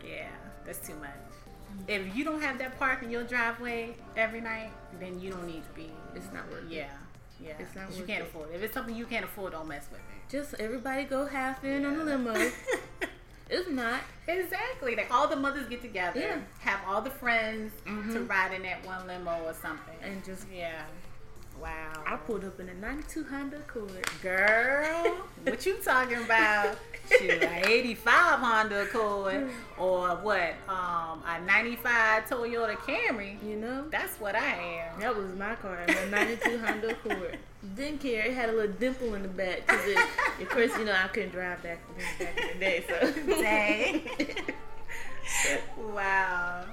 Yeah, 0.04 0.28
that's 0.66 0.86
too 0.86 0.94
much. 0.96 1.10
If 1.88 2.14
you 2.16 2.24
don't 2.24 2.40
have 2.40 2.58
that 2.58 2.78
park 2.78 3.02
in 3.02 3.10
your 3.10 3.24
driveway 3.24 3.94
every 4.16 4.40
night, 4.40 4.70
then 5.00 5.20
you 5.20 5.30
don't 5.30 5.46
need 5.46 5.62
to 5.64 5.70
be. 5.74 5.90
it's 6.14 6.32
not 6.32 6.48
worth 6.50 6.64
it. 6.64 6.72
Yeah, 6.74 6.88
yeah. 7.40 7.52
It's 7.58 7.74
not 7.74 7.92
you 7.96 8.04
can't 8.04 8.22
it. 8.22 8.28
afford 8.28 8.50
it. 8.50 8.56
If 8.56 8.62
it's 8.62 8.74
something 8.74 8.94
you 8.94 9.06
can't 9.06 9.24
afford, 9.24 9.52
don't 9.52 9.68
mess 9.68 9.86
with 9.90 10.00
it. 10.00 10.30
Just 10.30 10.54
everybody 10.54 11.04
go 11.04 11.26
half 11.26 11.62
in 11.64 11.84
on 11.84 11.96
the 11.98 12.04
limo. 12.04 12.34
It's 13.50 13.68
not, 13.68 14.00
exactly. 14.26 14.96
Like 14.96 15.12
all 15.12 15.28
the 15.28 15.36
mothers 15.36 15.68
get 15.68 15.82
together, 15.82 16.18
Yeah. 16.18 16.38
have 16.60 16.80
all 16.88 17.02
the 17.02 17.10
friends 17.10 17.72
to 17.84 17.90
Mhm. 17.90 18.28
ride 18.28 18.54
in 18.54 18.62
that 18.62 18.84
one 18.86 19.06
limo 19.06 19.44
or 19.44 19.52
something. 19.52 19.94
and 20.02 20.24
just 20.24 20.46
yeah. 20.50 20.82
Wow. 21.64 22.02
I 22.06 22.16
pulled 22.16 22.44
up 22.44 22.60
in 22.60 22.68
a 22.68 22.74
'92 22.74 23.24
Honda 23.24 23.56
Accord. 23.56 23.90
Girl, 24.22 25.16
what 25.44 25.64
you 25.64 25.76
talking 25.82 26.18
about? 26.22 26.76
Shoot, 27.18 27.42
an 27.42 27.66
85 27.66 28.38
Honda 28.38 28.82
Accord 28.82 29.48
or 29.78 30.08
what? 30.16 30.54
Um, 30.68 31.22
a 31.26 31.40
95 31.46 32.24
Toyota 32.28 32.76
Camry. 32.76 33.42
You 33.42 33.56
know, 33.56 33.86
That's 33.90 34.20
what 34.20 34.34
I 34.34 34.90
am. 34.92 35.00
that 35.00 35.16
was 35.16 35.34
my 35.36 35.54
car, 35.54 35.84
my 35.88 36.04
'92 36.10 36.58
Honda 36.58 36.90
Accord. 36.90 37.38
Didn't 37.74 38.00
care. 38.02 38.26
It 38.26 38.34
had 38.34 38.50
a 38.50 38.52
little 38.52 38.74
dimple 38.76 39.14
in 39.14 39.22
the 39.22 39.28
back 39.28 39.66
because, 39.66 39.96
of 40.40 40.48
course, 40.50 40.76
you 40.78 40.84
know 40.84 40.92
I 40.92 41.08
couldn't 41.08 41.30
drive 41.32 41.62
back, 41.62 41.78
back 42.18 42.38
in 42.40 42.58
the 42.58 42.64
day. 42.64 42.84
So 42.86 43.12
Dang. 43.42 44.02
wow. 45.94 46.64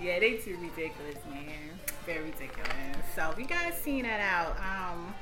Yeah, 0.00 0.20
they 0.20 0.36
too 0.36 0.56
ridiculous, 0.60 1.16
man. 1.30 1.78
Very 2.06 2.24
ridiculous. 2.26 2.70
So 3.14 3.30
if 3.32 3.38
you 3.38 3.46
guys 3.46 3.74
seen 3.74 4.04
that 4.04 4.20
out, 4.20 4.56
um, 4.58 5.14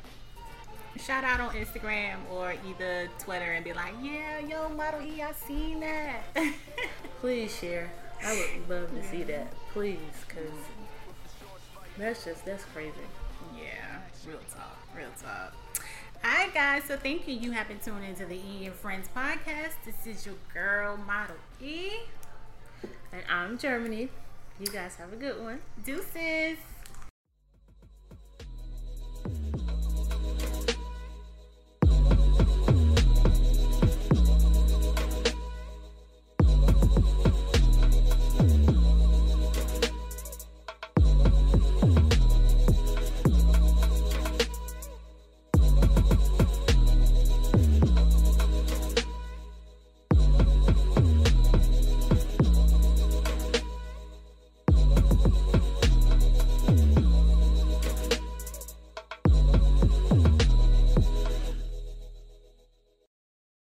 shout 1.03 1.25
out 1.25 1.41
on 1.41 1.55
Instagram 1.55 2.17
or 2.31 2.55
either 2.69 3.09
Twitter 3.19 3.53
and 3.53 3.65
be 3.65 3.73
like, 3.73 3.95
yeah, 4.03 4.39
yo, 4.39 4.69
Model 4.69 5.03
E, 5.03 5.23
I 5.23 5.33
seen 5.33 5.81
that. 5.81 6.23
Please 7.21 7.55
share. 7.57 7.91
I 8.23 8.49
would 8.69 8.69
love 8.69 8.91
to 8.95 9.03
see 9.03 9.23
that. 9.25 9.53
Please, 9.73 9.99
because 10.27 10.51
that's 11.99 12.25
just 12.25 12.45
that's 12.45 12.65
crazy. 12.67 12.93
yeah, 13.57 14.01
real 14.27 14.39
talk, 14.55 14.79
real 14.97 15.09
talk. 15.23 15.55
Alright 16.25 16.53
guys, 16.53 16.85
so 16.85 16.97
thank 16.97 17.29
you. 17.29 17.35
You 17.35 17.53
have 17.53 17.69
been 17.69 17.79
tuning 17.79 18.09
into 18.11 18.27
the 18.27 18.37
E 18.37 18.67
and 18.67 18.75
Friends 18.75 19.09
podcast. 19.15 19.75
This 19.85 20.07
is 20.07 20.27
your 20.27 20.35
girl 20.53 20.97
Model 20.97 21.37
E. 21.63 21.91
And 23.13 23.23
I'm 23.31 23.59
Jermani. 23.59 24.09
You 24.59 24.67
guys 24.69 24.95
have 24.97 25.13
a 25.13 25.17
good 25.17 25.43
one. 25.43 25.61
Deuces. 25.85 26.57